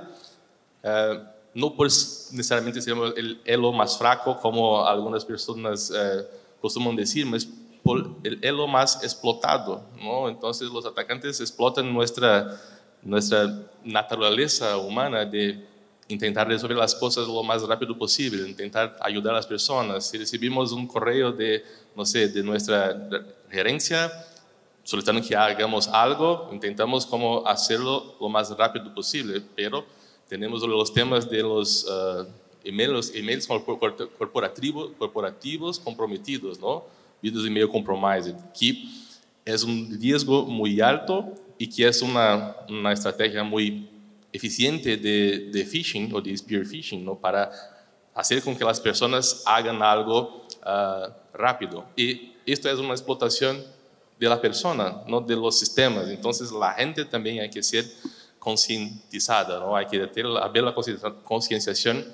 Eh, 0.84 1.20
no 1.54 1.76
por 1.76 1.88
necesariamente 1.88 2.82
ser 2.82 2.96
el 3.16 3.42
elo 3.46 3.72
más 3.72 3.98
fraco, 3.98 4.40
como 4.40 4.86
algunas 4.86 5.24
personas 5.24 5.92
eh, 5.96 6.28
costuman 6.62 6.96
decir, 6.96 7.26
mas 7.26 7.48
por 7.84 8.16
el 8.24 8.40
elo 8.42 8.68
más 8.68 9.04
explotado. 9.04 9.84
¿no? 10.02 10.30
Entonces 10.30 10.70
los 10.70 10.86
atacantes 10.86 11.40
explotan 11.42 11.94
nuestra, 11.94 12.60
nuestra 13.02 13.54
naturaleza 13.84 14.78
humana 14.78 15.26
de 15.26 15.64
intentar 16.08 16.48
resolver 16.48 16.78
las 16.78 16.96
cosas 16.96 17.28
lo 17.28 17.44
más 17.44 17.62
rápido 17.64 17.98
posible, 17.98 18.48
intentar 18.48 18.98
ayudar 19.02 19.34
a 19.34 19.38
las 19.38 19.48
personas. 19.48 20.08
Si 20.08 20.18
recibimos 20.18 20.72
un 20.72 20.88
correo 20.88 21.32
de, 21.32 21.64
no 21.96 22.06
sé, 22.06 22.30
de 22.30 22.44
nuestra 22.44 23.10
gerencia 23.50 24.12
solicitando 24.84 25.26
que 25.26 25.36
hagamos 25.36 25.88
algo, 25.88 26.50
intentamos 26.52 27.06
como 27.06 27.48
hacerlo 27.48 28.16
lo 28.20 28.28
más 28.28 28.50
rápido 28.58 28.94
posible, 28.94 29.42
pero 29.56 29.86
tenemos 30.34 30.64
los 30.64 30.92
temas 30.92 31.30
de 31.30 31.44
los 31.44 31.86
uh, 31.86 32.26
emails, 32.64 33.14
emails 33.14 33.46
corporativos, 33.46 34.90
corporativos 34.98 35.80
comprometidos, 35.80 36.60
¿no? 36.60 36.86
Vídeos 37.22 37.44
de 37.44 37.50
email 37.50 37.70
compromised, 37.70 38.34
que 38.60 38.84
es 39.46 39.62
un 39.62 39.96
riesgo 40.02 40.44
muy 40.44 40.82
alto 40.82 41.36
y 41.60 41.68
que 41.68 41.88
es 41.88 42.02
una, 42.02 42.56
una 42.68 42.92
estrategia 42.94 43.44
muy 43.44 43.88
eficiente 44.32 44.98
de, 44.98 45.52
de, 45.52 45.66
phishing 45.66 46.12
o 46.12 46.20
de 46.20 46.36
spear 46.36 46.66
phishing, 46.66 47.06
¿no? 47.06 47.14
Para 47.14 47.52
hacer 48.16 48.42
con 48.42 48.56
que 48.56 48.66
las 48.66 48.80
personas 48.80 49.44
hagan 49.46 49.84
algo 49.84 50.48
uh, 50.66 51.12
rápido. 51.32 51.86
Y 51.96 52.34
esto 52.48 52.72
es 52.72 52.80
una 52.80 52.94
explotación 52.94 53.64
de 54.20 54.28
la 54.28 54.42
persona, 54.42 55.04
no 55.08 55.22
de 55.22 55.36
los 55.36 55.60
sistemas. 55.60 56.08
Entonces 56.08 56.52
la 56.52 56.74
gente 56.74 57.06
también 57.06 57.40
hay 57.40 57.52
que 57.52 57.62
ser 57.62 57.86
concientizada, 58.44 59.58
¿no? 59.58 59.74
Hay 59.74 59.88
que 59.88 60.06
tener, 60.08 60.30
la 60.30 60.74
concienciación 61.24 62.06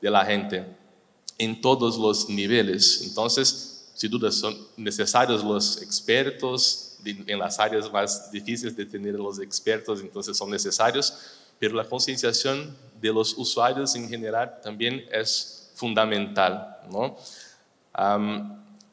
de 0.00 0.10
la 0.10 0.24
gente 0.24 0.64
en 1.36 1.60
todos 1.60 1.98
los 1.98 2.30
niveles. 2.30 3.02
Entonces, 3.04 3.92
sin 3.94 4.10
duda, 4.10 4.32
son 4.32 4.56
necesarios 4.78 5.44
los 5.44 5.82
expertos 5.82 6.96
en 7.04 7.38
las 7.38 7.58
áreas 7.58 7.92
más 7.92 8.32
difíciles 8.32 8.74
de 8.74 8.86
tener 8.86 9.14
los 9.16 9.38
expertos, 9.38 10.00
entonces 10.00 10.34
son 10.38 10.50
necesarios, 10.50 11.12
pero 11.58 11.74
la 11.74 11.84
concienciación 11.84 12.74
de 12.98 13.12
los 13.12 13.36
usuarios 13.36 13.94
en 13.94 14.08
general 14.08 14.58
también 14.62 15.04
es 15.12 15.70
fundamental, 15.74 16.78
¿no? 16.90 17.14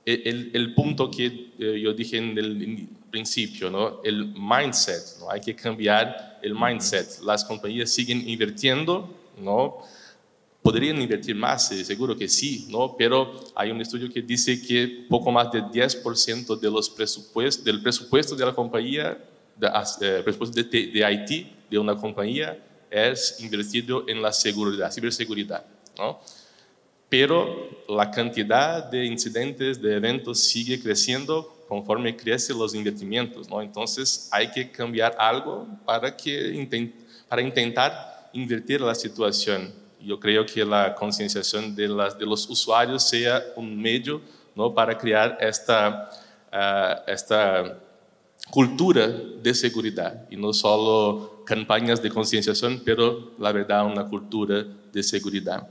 el, 0.05 0.51
el, 0.53 0.73
punto 0.75 1.09
que 1.09 1.53
eh, 1.57 1.79
yo 1.79 1.93
dije 1.93 2.17
en 2.17 2.37
el 2.37 2.89
principio, 3.11 3.69
¿no? 3.69 4.01
el 4.03 4.33
mindset, 4.33 5.19
¿no? 5.19 5.29
hay 5.29 5.41
que 5.41 5.55
cambiar 5.55 6.39
el 6.41 6.55
mindset. 6.55 7.19
Las 7.23 7.43
compañías 7.43 7.91
siguen 7.91 8.27
invirtiendo, 8.27 9.13
¿no? 9.37 9.79
podrían 10.63 11.01
invertir 11.01 11.35
más, 11.35 11.67
seguro 11.67 12.15
que 12.15 12.27
sí, 12.27 12.67
¿no? 12.69 12.95
pero 12.97 13.33
hay 13.55 13.71
un 13.71 13.81
estudio 13.81 14.09
que 14.11 14.21
dice 14.21 14.61
que 14.61 15.05
poco 15.09 15.31
más 15.31 15.51
de 15.51 15.61
10% 15.61 16.59
de 16.59 16.71
los 16.71 16.89
presupuestos, 16.89 17.63
del 17.63 17.81
presupuesto 17.81 18.35
de 18.35 18.45
la 18.45 18.53
compañía, 18.53 19.17
de, 19.57 19.67
eh, 19.67 20.21
presupuesto 20.23 20.61
de, 20.61 20.63
de 20.63 21.13
IT 21.13 21.47
de 21.69 21.77
una 21.77 21.95
compañía, 21.95 22.57
es 22.89 23.37
invertido 23.39 24.05
en 24.07 24.21
la 24.21 24.31
seguridad, 24.31 24.91
ciberseguridad. 24.91 25.65
¿no? 25.97 26.19
pero 27.11 27.83
la 27.89 28.09
cantidad 28.09 28.85
de 28.85 29.03
incidentes, 29.03 29.81
de 29.81 29.97
eventos 29.97 30.39
sigue 30.39 30.81
creciendo 30.81 31.60
conforme 31.71 32.13
crecen 32.17 32.57
los 32.57 32.75
invertimientos, 32.75 33.47
¿no? 33.47 33.61
Entonces 33.61 34.27
hay 34.29 34.51
que 34.51 34.69
cambiar 34.69 35.15
algo 35.17 35.65
para, 35.85 36.17
que, 36.17 36.91
para 37.29 37.41
intentar 37.41 38.29
invertir 38.33 38.81
la 38.81 38.93
situación. 38.93 39.71
Yo 40.01 40.19
creo 40.19 40.45
que 40.45 40.65
la 40.65 40.93
concienciación 40.93 41.73
de, 41.73 41.83
de 41.83 42.25
los 42.25 42.49
usuarios 42.49 43.07
sea 43.07 43.41
un 43.55 43.81
medio 43.81 44.19
¿no? 44.53 44.73
para 44.73 44.97
crear 44.97 45.37
esta, 45.39 46.09
uh, 46.51 47.09
esta 47.09 47.79
cultura 48.49 49.07
de 49.07 49.53
seguridad 49.53 50.27
y 50.29 50.35
no 50.35 50.51
solo 50.51 51.41
campañas 51.45 52.01
de 52.01 52.09
concienciación, 52.09 52.81
pero 52.83 53.31
la 53.39 53.53
verdad 53.53 53.85
una 53.85 54.05
cultura 54.09 54.65
de 54.91 55.03
seguridad. 55.03 55.69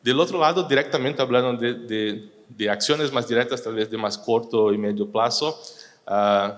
Del 0.00 0.20
otro 0.20 0.38
lado, 0.38 0.62
directamente 0.62 1.20
hablando 1.20 1.60
de, 1.60 1.74
de, 1.74 2.32
acciones 2.70 3.12
más 3.12 3.28
directas, 3.28 3.62
tal 3.62 3.74
vez 3.74 3.90
de 3.90 3.96
más 3.96 4.18
corto 4.18 4.72
y 4.72 4.78
medio 4.78 5.10
plazo, 5.10 5.60
uh, 6.06 6.52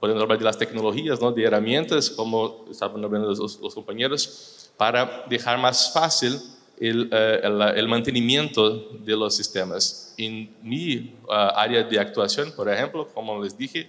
podemos 0.00 0.22
hablar 0.22 0.38
de 0.38 0.44
las 0.44 0.58
tecnologías, 0.58 1.20
¿no? 1.20 1.32
de 1.32 1.44
herramientas, 1.44 2.10
como 2.10 2.64
estaban 2.70 3.04
hablando 3.04 3.28
los, 3.28 3.60
los 3.60 3.74
compañeros, 3.74 4.70
para 4.76 5.24
dejar 5.28 5.58
más 5.58 5.92
fácil 5.92 6.40
el, 6.78 7.06
uh, 7.06 7.62
el, 7.62 7.78
el, 7.78 7.88
mantenimiento 7.88 8.90
de 9.04 9.16
los 9.16 9.36
sistemas. 9.36 10.14
En 10.16 10.54
mi 10.62 11.14
uh, 11.28 11.32
área 11.54 11.82
de 11.82 11.98
actuación, 11.98 12.52
por 12.52 12.68
ejemplo, 12.68 13.08
como 13.14 13.42
les 13.42 13.56
dije, 13.56 13.88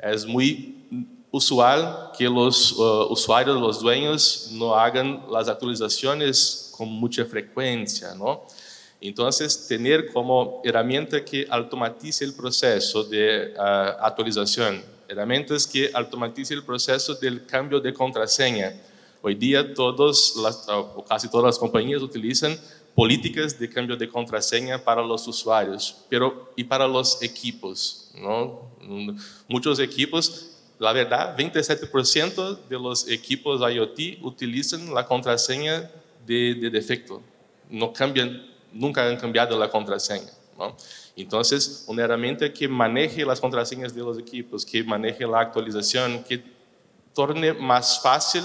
es 0.00 0.24
muy 0.24 0.86
usual 1.30 2.10
que 2.16 2.24
los 2.24 2.72
usuarios, 2.72 3.60
los 3.60 3.80
dueños, 3.80 4.50
no 4.52 4.74
hagan 4.74 5.24
las 5.30 5.48
actualizaciones 5.48 6.72
con 6.76 6.88
mucha 6.88 7.24
frecuencia, 7.24 8.14
¿no? 8.14 8.44
Entonces, 9.00 9.66
tener 9.68 10.12
como 10.12 10.60
herramienta 10.64 11.24
que 11.24 11.46
automatice 11.48 12.24
el 12.24 12.34
proceso 12.34 13.04
de 13.04 13.54
uh, 13.56 14.04
actualización, 14.04 14.82
herramientas 15.08 15.66
que 15.66 15.90
automatice 15.94 16.54
el 16.54 16.64
proceso 16.64 17.14
del 17.14 17.46
cambio 17.46 17.80
de 17.80 17.94
contraseña. 17.94 18.74
Hoy 19.22 19.34
día 19.34 19.74
todos, 19.74 20.36
las, 20.36 20.68
o 20.68 21.04
casi 21.04 21.28
todas 21.28 21.46
las 21.46 21.58
compañías 21.58 22.02
utilizan 22.02 22.58
políticas 22.94 23.58
de 23.58 23.68
cambio 23.70 23.96
de 23.96 24.08
contraseña 24.08 24.82
para 24.82 25.02
los 25.02 25.26
usuarios, 25.28 26.04
pero 26.08 26.52
y 26.56 26.64
para 26.64 26.88
los 26.88 27.22
equipos, 27.22 28.10
¿no? 28.16 28.68
Muchos 29.48 29.78
equipos 29.78 30.58
la 30.78 30.92
verdad, 30.92 31.36
27% 31.36 32.68
de 32.68 32.78
los 32.78 33.08
equipos 33.08 33.60
IoT 33.60 34.22
utilizan 34.22 34.94
la 34.94 35.04
contraseña 35.06 35.90
de, 36.24 36.54
defecto. 36.70 37.20
No 37.68 37.92
cambian, 37.92 38.46
nunca 38.78 39.06
han 39.06 39.16
cambiado 39.16 39.58
la 39.58 39.68
contraseña. 39.68 40.30
Entonces, 41.16 41.84
una 41.88 42.04
herramienta 42.04 42.52
que 42.52 42.68
maneje 42.68 43.24
las 43.24 43.40
contraseñas 43.40 43.94
de 43.94 44.00
los 44.00 44.18
equipos, 44.18 44.64
que 44.64 44.82
maneje 44.82 45.26
la 45.26 45.40
actualización, 45.40 46.24
que 46.24 46.42
torne 47.14 47.52
más 47.52 48.00
fácil 48.00 48.42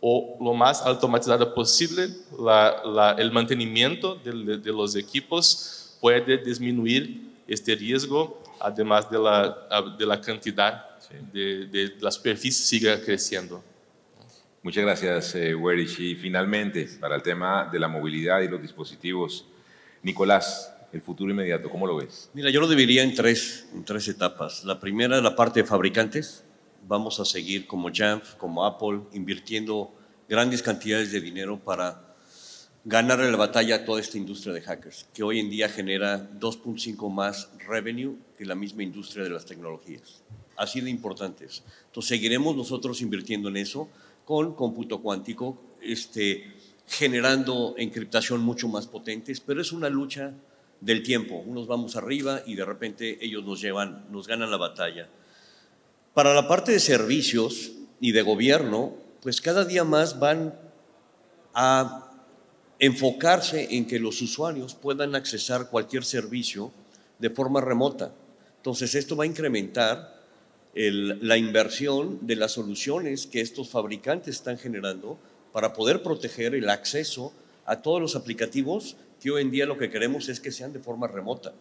o 0.00 0.36
lo 0.40 0.54
más 0.54 0.82
automatizado 0.82 1.54
posible 1.54 2.08
el 3.18 3.32
mantenimiento 3.32 4.16
de, 4.16 4.72
los 4.72 4.96
equipos 4.96 5.96
puede 6.00 6.38
disminuir 6.38 7.30
este 7.46 7.74
riesgo, 7.74 8.42
además 8.58 9.10
de 9.10 9.18
la, 9.18 9.56
de 9.98 10.06
la 10.06 10.20
cantidad 10.20 10.98
de, 11.32 11.66
de 11.66 11.94
la 12.00 12.10
superficie 12.10 12.64
siga 12.64 13.00
creciendo. 13.00 13.62
Muchas 14.62 14.84
gracias, 14.84 15.34
eh, 15.36 15.54
Y 15.98 16.14
finalmente, 16.16 16.86
para 17.00 17.16
el 17.16 17.22
tema 17.22 17.68
de 17.72 17.78
la 17.78 17.88
movilidad 17.88 18.40
y 18.40 18.48
los 18.48 18.60
dispositivos, 18.60 19.46
Nicolás, 20.02 20.72
el 20.92 21.02
futuro 21.02 21.30
inmediato, 21.30 21.70
¿cómo 21.70 21.86
lo 21.86 21.96
ves? 21.96 22.30
Mira, 22.34 22.50
yo 22.50 22.60
lo 22.60 22.68
dividiría 22.68 23.02
en 23.02 23.14
tres, 23.14 23.68
en 23.74 23.84
tres 23.84 24.08
etapas. 24.08 24.64
La 24.64 24.80
primera, 24.80 25.20
la 25.20 25.36
parte 25.36 25.60
de 25.60 25.66
fabricantes. 25.66 26.44
Vamos 26.88 27.20
a 27.20 27.24
seguir 27.24 27.66
como 27.66 27.90
Jamf, 27.92 28.34
como 28.36 28.64
Apple, 28.64 29.02
invirtiendo 29.12 29.92
grandes 30.28 30.62
cantidades 30.62 31.12
de 31.12 31.20
dinero 31.20 31.58
para 31.58 32.10
ganarle 32.84 33.30
la 33.30 33.36
batalla 33.36 33.76
a 33.76 33.84
toda 33.84 34.00
esta 34.00 34.16
industria 34.16 34.54
de 34.54 34.62
hackers, 34.62 35.06
que 35.12 35.22
hoy 35.22 35.38
en 35.38 35.50
día 35.50 35.68
genera 35.68 36.30
2.5 36.38 37.12
más 37.12 37.50
revenue 37.66 38.16
que 38.38 38.46
la 38.46 38.54
misma 38.54 38.82
industria 38.82 39.22
de 39.24 39.30
las 39.30 39.44
tecnologías. 39.44 40.22
Así 40.56 40.80
de 40.80 40.88
importantes. 40.88 41.62
Entonces, 41.86 42.08
seguiremos 42.08 42.56
nosotros 42.56 43.02
invirtiendo 43.02 43.48
en 43.48 43.58
eso 43.58 43.88
con 44.24 44.54
cómputo 44.54 45.02
cuántico, 45.02 45.60
este, 45.82 46.54
generando 46.90 47.74
encriptación 47.78 48.40
mucho 48.40 48.66
más 48.66 48.88
potentes, 48.88 49.40
pero 49.40 49.62
es 49.62 49.70
una 49.70 49.88
lucha 49.88 50.32
del 50.80 51.04
tiempo. 51.04 51.36
Unos 51.36 51.68
vamos 51.68 51.94
arriba 51.94 52.42
y 52.44 52.56
de 52.56 52.64
repente 52.64 53.24
ellos 53.24 53.44
nos 53.44 53.60
llevan, 53.60 54.06
nos 54.10 54.26
ganan 54.26 54.50
la 54.50 54.56
batalla. 54.56 55.08
Para 56.14 56.34
la 56.34 56.48
parte 56.48 56.72
de 56.72 56.80
servicios 56.80 57.72
y 58.00 58.10
de 58.10 58.22
gobierno, 58.22 58.96
pues 59.22 59.40
cada 59.40 59.64
día 59.64 59.84
más 59.84 60.18
van 60.18 60.58
a 61.54 62.10
enfocarse 62.80 63.76
en 63.76 63.86
que 63.86 64.00
los 64.00 64.20
usuarios 64.20 64.74
puedan 64.74 65.14
accesar 65.14 65.70
cualquier 65.70 66.04
servicio 66.04 66.72
de 67.20 67.30
forma 67.30 67.60
remota. 67.60 68.12
Entonces, 68.56 68.96
esto 68.96 69.14
va 69.14 69.24
a 69.24 69.28
incrementar 69.28 70.18
la 70.74 71.36
inversión 71.36 72.26
de 72.26 72.34
las 72.34 72.52
soluciones 72.52 73.28
que 73.28 73.40
estos 73.40 73.68
fabricantes 73.68 74.36
están 74.36 74.58
generando 74.58 75.18
para 75.52 75.72
poder 75.72 76.02
proteger 76.02 76.54
el 76.54 76.68
acceso 76.68 77.32
a 77.66 77.82
todos 77.82 78.00
los 78.00 78.16
aplicativos 78.16 78.96
que 79.20 79.30
hoy 79.30 79.42
en 79.42 79.50
día 79.50 79.66
lo 79.66 79.78
que 79.78 79.90
queremos 79.90 80.28
es 80.28 80.40
que 80.40 80.52
sean 80.52 80.72
de 80.72 80.80
forma 80.80 81.06
remota. 81.06 81.52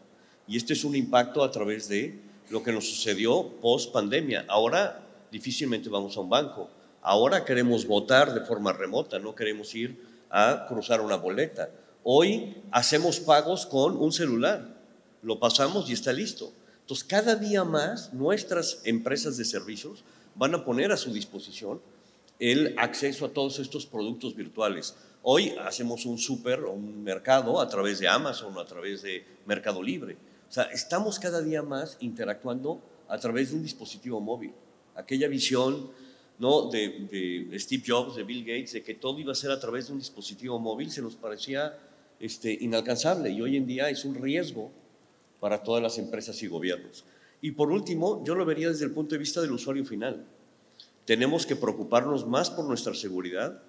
Y 0.47 0.57
este 0.57 0.73
es 0.73 0.83
un 0.83 0.95
impacto 0.95 1.43
a 1.43 1.51
través 1.51 1.87
de 1.89 2.19
lo 2.49 2.63
que 2.63 2.71
nos 2.71 2.89
sucedió 2.89 3.47
post 3.61 3.91
pandemia. 3.91 4.45
Ahora 4.47 5.05
difícilmente 5.31 5.89
vamos 5.89 6.17
a 6.17 6.21
un 6.21 6.29
banco. 6.29 6.69
Ahora 7.01 7.45
queremos 7.45 7.85
votar 7.85 8.33
de 8.33 8.41
forma 8.41 8.73
remota, 8.73 9.19
no 9.19 9.35
queremos 9.35 9.73
ir 9.75 10.01
a 10.29 10.65
cruzar 10.67 11.01
una 11.01 11.15
boleta. 11.15 11.69
Hoy 12.03 12.55
hacemos 12.71 13.19
pagos 13.19 13.65
con 13.65 13.97
un 13.97 14.11
celular, 14.11 14.75
lo 15.21 15.39
pasamos 15.39 15.89
y 15.89 15.93
está 15.93 16.13
listo. 16.13 16.51
Entonces, 16.81 17.03
cada 17.03 17.35
día 17.35 17.63
más 17.63 18.13
nuestras 18.13 18.81
empresas 18.83 19.37
de 19.37 19.45
servicios 19.45 20.03
van 20.35 20.55
a 20.55 20.65
poner 20.65 20.91
a 20.91 20.97
su 20.97 21.13
disposición 21.13 21.81
el 22.39 22.73
acceso 22.77 23.25
a 23.25 23.33
todos 23.33 23.59
estos 23.59 23.85
productos 23.85 24.33
virtuales. 24.33 24.95
Hoy 25.21 25.53
hacemos 25.61 26.05
un 26.05 26.17
súper 26.17 26.61
o 26.61 26.71
un 26.71 27.03
mercado 27.03 27.59
a 27.59 27.67
través 27.67 27.99
de 27.99 28.07
Amazon 28.07 28.55
o 28.55 28.59
a 28.59 28.65
través 28.65 29.01
de 29.01 29.25
Mercado 29.45 29.83
Libre. 29.83 30.15
O 30.49 30.51
sea, 30.51 30.63
estamos 30.63 31.19
cada 31.19 31.41
día 31.41 31.61
más 31.61 31.97
interactuando 31.99 32.81
a 33.09 33.17
través 33.19 33.49
de 33.49 33.57
un 33.57 33.63
dispositivo 33.63 34.21
móvil. 34.21 34.53
Aquella 34.95 35.27
visión 35.27 35.91
¿no? 36.39 36.69
de, 36.69 37.49
Steve 37.59 37.83
Jobs, 37.85 38.15
de 38.15 38.23
Bill 38.23 38.45
Gates, 38.45 38.71
de 38.71 38.83
que 38.83 38.93
todo 38.93 39.19
iba 39.19 39.33
a 39.33 39.35
ser 39.35 39.51
a 39.51 39.59
través 39.59 39.87
de 39.87 39.93
un 39.93 39.99
dispositivo 39.99 40.57
móvil, 40.57 40.89
se 40.91 41.01
nos 41.01 41.15
parecía 41.15 41.77
este, 42.19 42.57
inalcanzable 42.61 43.29
y 43.29 43.41
hoy 43.41 43.57
en 43.57 43.67
día 43.67 43.89
es 43.89 44.05
un 44.05 44.15
riesgo 44.15 44.71
para 45.41 45.61
todas 45.61 45.83
las 45.83 45.97
empresas 45.97 46.41
y 46.41 46.47
gobiernos. 46.47 47.03
Y 47.41 47.51
por 47.51 47.69
último, 47.69 48.23
yo 48.23 48.35
lo 48.35 48.45
vería 48.45 48.69
desde 48.69 48.85
el 48.85 48.91
punto 48.91 49.15
de 49.15 49.19
vista 49.19 49.41
del 49.41 49.51
usuario 49.51 49.85
final. 49.85 50.25
Tenemos 51.09 51.47
que 51.47 51.55
preocuparnos 51.55 52.27
más 52.27 52.51
por 52.51 52.65
nuestra 52.65 52.93
seguridad 52.93 53.63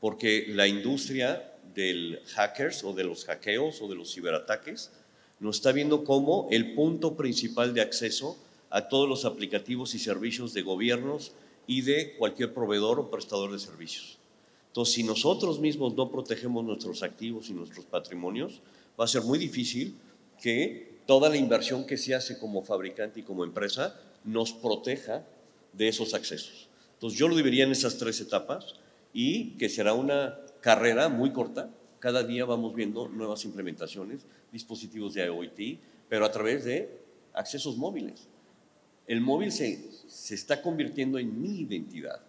porque 0.00 0.46
la 0.50 0.68
industria 0.68 1.52
del 1.74 2.20
hackers 2.36 2.84
o 2.84 2.92
de 2.92 3.02
los 3.02 3.24
hackeos 3.24 3.82
o 3.82 3.88
de 3.88 3.96
los 3.96 4.14
ciberataques 4.14 4.92
nos 5.40 5.56
está 5.56 5.72
viendo 5.72 6.04
como 6.04 6.46
el 6.52 6.72
punto 6.76 7.16
principal 7.16 7.74
de 7.74 7.80
acceso 7.80 8.38
a 8.70 8.86
todos 8.86 9.08
los 9.08 9.24
aplicativos 9.24 9.96
y 9.96 9.98
servicios 9.98 10.54
de 10.54 10.62
gobiernos 10.62 11.32
y 11.66 11.80
de 11.80 12.14
cualquier 12.16 12.54
proveedor 12.54 13.00
o 13.00 13.10
prestador 13.10 13.50
de 13.50 13.58
servicios. 13.58 14.18
Entonces, 14.68 14.94
si 14.94 15.02
nosotros 15.02 15.58
mismos 15.58 15.96
no 15.96 16.12
protegemos 16.12 16.64
nuestros 16.64 17.02
activos 17.02 17.50
y 17.50 17.54
nuestros 17.54 17.86
patrimonios, 17.86 18.60
va 19.00 19.06
a 19.06 19.08
ser 19.08 19.22
muy 19.22 19.40
difícil 19.40 19.96
que 20.40 21.00
toda 21.06 21.28
la 21.28 21.38
inversión 21.38 21.88
que 21.88 21.96
se 21.96 22.14
hace 22.14 22.38
como 22.38 22.62
fabricante 22.62 23.18
y 23.18 23.24
como 23.24 23.42
empresa 23.42 24.00
nos 24.22 24.52
proteja 24.52 25.26
de 25.72 25.88
esos 25.88 26.14
accesos. 26.14 26.68
Entonces 27.04 27.20
yo 27.20 27.28
lo 27.28 27.36
dividiría 27.36 27.64
en 27.64 27.72
esas 27.72 27.98
tres 27.98 28.18
etapas 28.22 28.76
y 29.12 29.58
que 29.58 29.68
será 29.68 29.92
una 29.92 30.40
carrera 30.62 31.10
muy 31.10 31.34
corta. 31.34 31.68
Cada 31.98 32.22
día 32.22 32.46
vamos 32.46 32.74
viendo 32.74 33.08
nuevas 33.08 33.44
implementaciones, 33.44 34.24
dispositivos 34.50 35.12
de 35.12 35.26
IoT, 35.26 35.80
pero 36.08 36.24
a 36.24 36.32
través 36.32 36.64
de 36.64 36.98
accesos 37.34 37.76
móviles. 37.76 38.26
El 39.06 39.20
móvil 39.20 39.52
se, 39.52 39.86
se 40.08 40.34
está 40.34 40.62
convirtiendo 40.62 41.18
en 41.18 41.42
mi 41.42 41.60
identidad 41.60 42.22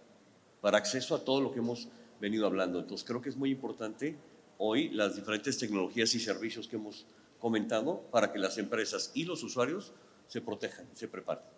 para 0.59 0.77
acceso 0.77 1.15
a 1.15 1.23
todo 1.23 1.39
lo 1.39 1.53
que 1.53 1.59
hemos 1.59 1.87
venido 2.19 2.45
hablando. 2.45 2.81
Entonces 2.81 3.07
creo 3.07 3.21
que 3.21 3.29
es 3.29 3.37
muy 3.37 3.51
importante 3.51 4.17
hoy 4.57 4.89
las 4.89 5.15
diferentes 5.15 5.57
tecnologías 5.57 6.13
y 6.15 6.19
servicios 6.19 6.67
que 6.67 6.75
hemos 6.75 7.05
comentado 7.39 8.01
para 8.11 8.33
que 8.33 8.39
las 8.39 8.57
empresas 8.57 9.11
y 9.13 9.23
los 9.23 9.41
usuarios 9.41 9.93
se 10.27 10.41
protejan, 10.41 10.85
se 10.95 11.07
preparen. 11.07 11.54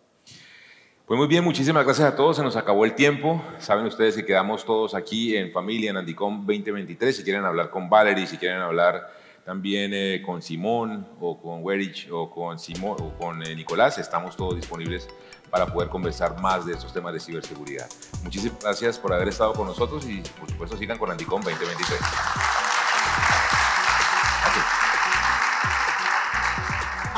Pues 1.08 1.18
muy 1.18 1.28
bien, 1.28 1.42
muchísimas 1.42 1.86
gracias 1.86 2.06
a 2.06 2.18
todos. 2.18 2.36
Se 2.36 2.44
nos 2.44 2.58
acabó 2.58 2.84
el 2.84 2.94
tiempo. 2.94 3.42
Saben 3.60 3.86
ustedes 3.86 4.14
que 4.14 4.26
quedamos 4.26 4.66
todos 4.66 4.94
aquí 4.94 5.38
en 5.38 5.54
familia 5.54 5.90
en 5.90 5.96
Andicom 5.96 6.46
2023. 6.46 7.16
Si 7.16 7.24
quieren 7.24 7.46
hablar 7.46 7.70
con 7.70 7.90
Valerie, 7.90 8.28
si 8.28 8.36
quieren 8.36 8.60
hablar 8.60 9.10
también 9.46 9.92
eh, 9.94 10.22
con 10.26 10.42
Simón 10.42 11.08
o 11.22 11.40
con 11.42 11.64
Werich 11.64 12.10
o 12.12 12.30
con, 12.30 12.60
Simón, 12.60 12.98
o 13.00 13.18
con 13.18 13.42
eh, 13.42 13.56
Nicolás, 13.56 13.98
estamos 14.00 14.36
todos 14.36 14.58
disponibles 14.58 15.08
para 15.50 15.66
poder 15.68 15.88
conversar 15.88 16.42
más 16.42 16.66
de 16.66 16.74
estos 16.74 16.92
temas 16.92 17.14
de 17.14 17.22
ciberseguridad. 17.22 17.88
Muchísimas 18.26 18.62
gracias 18.62 19.00
por 19.00 19.14
haber 19.14 19.30
estado 19.30 19.54
con 19.54 19.66
nosotros 19.66 20.06
y 20.06 20.22
por 20.38 20.52
supuesto 20.52 20.76
sigan 20.76 20.98
con 20.98 21.10
Andicom 21.10 21.42
2023. 21.42 22.00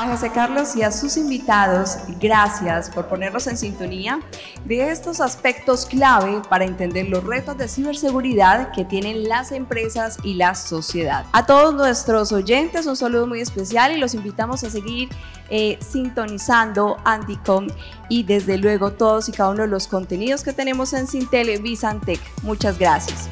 A 0.00 0.06
José 0.06 0.30
Carlos 0.32 0.76
y 0.76 0.82
a 0.82 0.92
sus 0.92 1.18
invitados, 1.18 1.98
gracias 2.18 2.88
por 2.88 3.06
ponernos 3.06 3.46
en 3.46 3.58
sintonía 3.58 4.18
de 4.64 4.90
estos 4.90 5.20
aspectos 5.20 5.84
clave 5.84 6.40
para 6.48 6.64
entender 6.64 7.10
los 7.10 7.22
retos 7.22 7.58
de 7.58 7.68
ciberseguridad 7.68 8.72
que 8.72 8.86
tienen 8.86 9.28
las 9.28 9.52
empresas 9.52 10.16
y 10.22 10.36
la 10.36 10.54
sociedad. 10.54 11.26
A 11.32 11.44
todos 11.44 11.74
nuestros 11.74 12.32
oyentes 12.32 12.86
un 12.86 12.96
saludo 12.96 13.26
muy 13.26 13.42
especial 13.42 13.92
y 13.92 13.98
los 13.98 14.14
invitamos 14.14 14.64
a 14.64 14.70
seguir 14.70 15.10
eh, 15.50 15.78
sintonizando 15.86 16.96
Anticom 17.04 17.66
y 18.08 18.22
desde 18.22 18.56
luego 18.56 18.92
todos 18.92 19.28
y 19.28 19.32
cada 19.32 19.50
uno 19.50 19.64
de 19.64 19.68
los 19.68 19.86
contenidos 19.86 20.42
que 20.42 20.54
tenemos 20.54 20.94
en 20.94 21.08
Sintele 21.08 21.58
Visantec. 21.58 22.20
Muchas 22.42 22.78
gracias. 22.78 23.28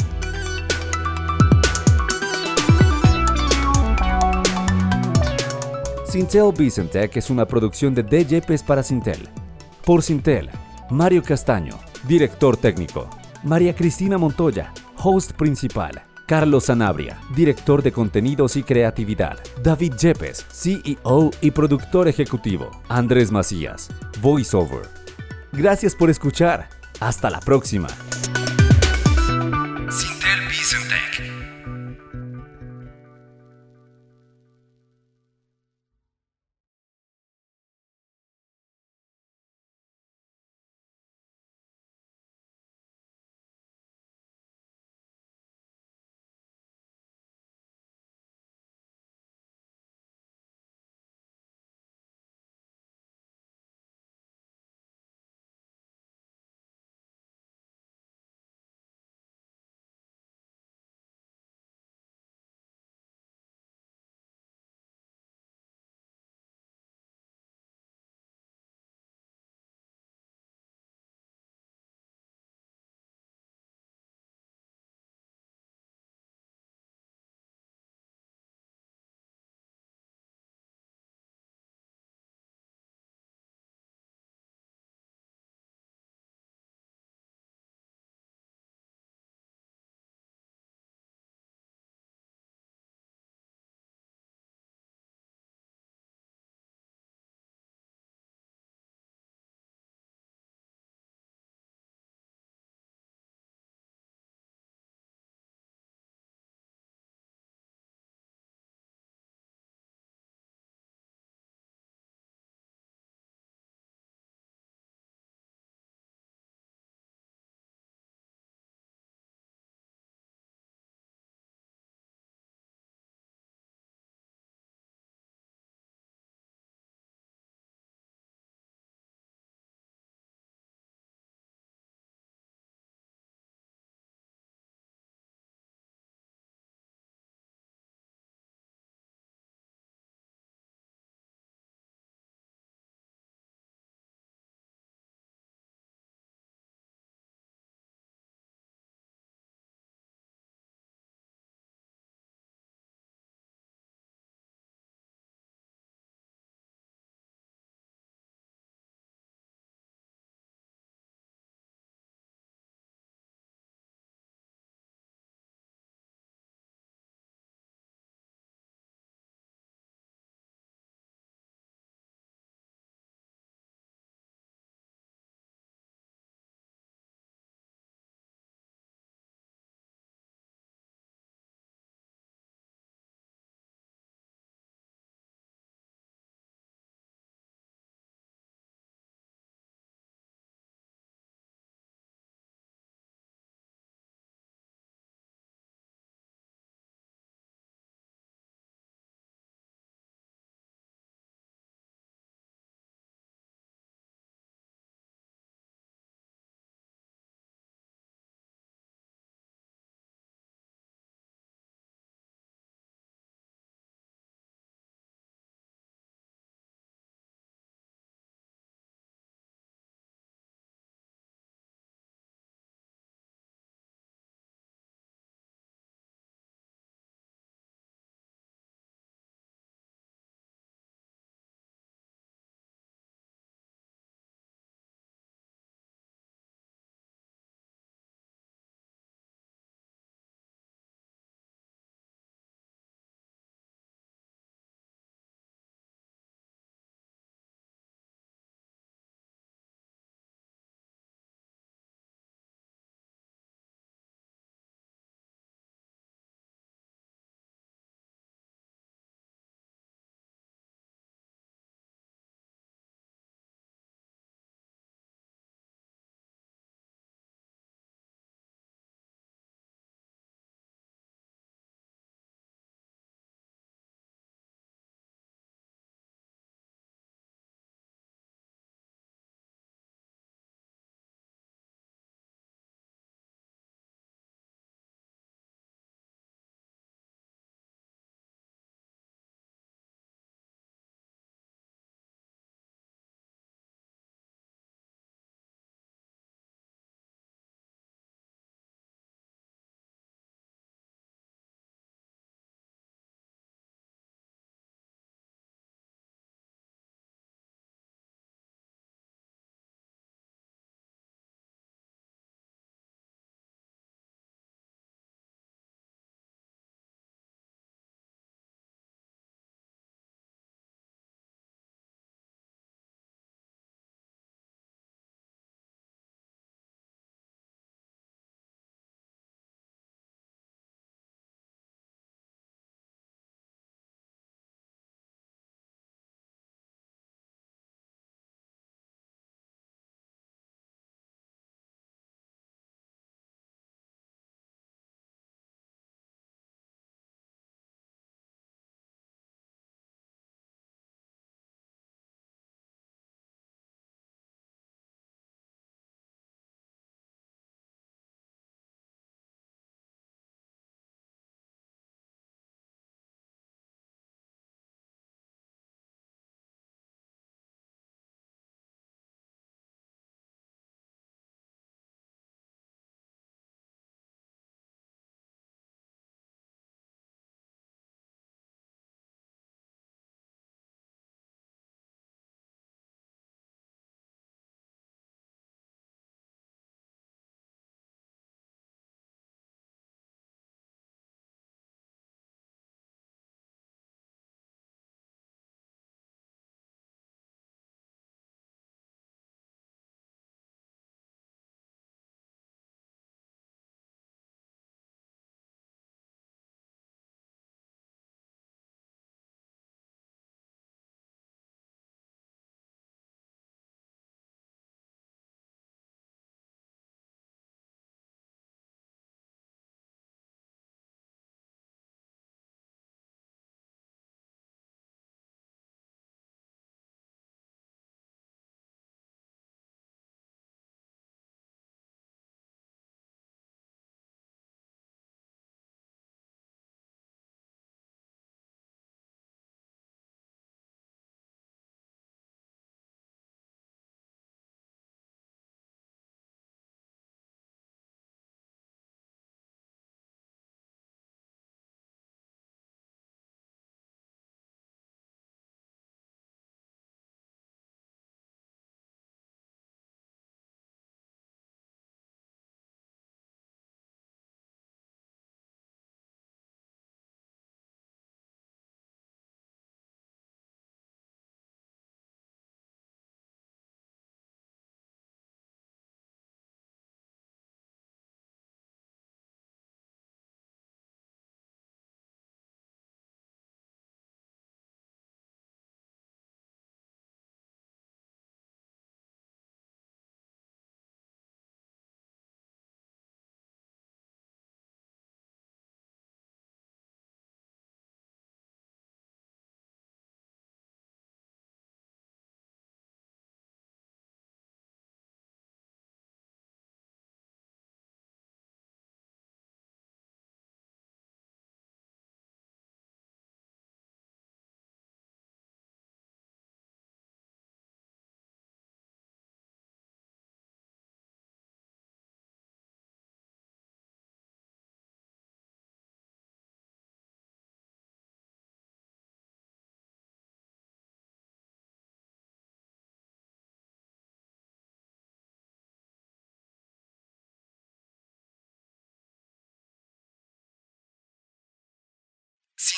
Sintel 6.08 6.52
Vicentec 6.56 7.18
es 7.18 7.28
una 7.28 7.44
producción 7.44 7.94
de 7.94 8.02
DJPs 8.02 8.62
para 8.62 8.82
Sintel. 8.82 9.28
Por 9.84 10.02
Sintel, 10.02 10.48
Mario 10.88 11.22
Castaño, 11.22 11.78
director 12.04 12.56
técnico. 12.56 13.10
María 13.44 13.74
Cristina 13.74 14.16
Montoya, 14.16 14.72
host 14.96 15.32
principal. 15.32 16.02
Carlos 16.26 16.64
Sanabria, 16.64 17.20
director 17.36 17.82
de 17.82 17.92
contenidos 17.92 18.56
y 18.56 18.62
creatividad. 18.62 19.38
David 19.62 19.94
Yepes, 20.00 20.46
CEO 20.50 21.30
y 21.42 21.50
productor 21.50 22.08
ejecutivo. 22.08 22.70
Andrés 22.88 23.30
Macías, 23.30 23.90
voiceover. 24.22 24.88
Gracias 25.52 25.94
por 25.94 26.08
escuchar. 26.08 26.70
Hasta 27.00 27.28
la 27.28 27.40
próxima. 27.40 27.88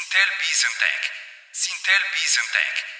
Sintel 0.01 0.31
Vicentech. 0.41 1.13
Sintel 1.53 2.03
Vicentech. 2.15 3.00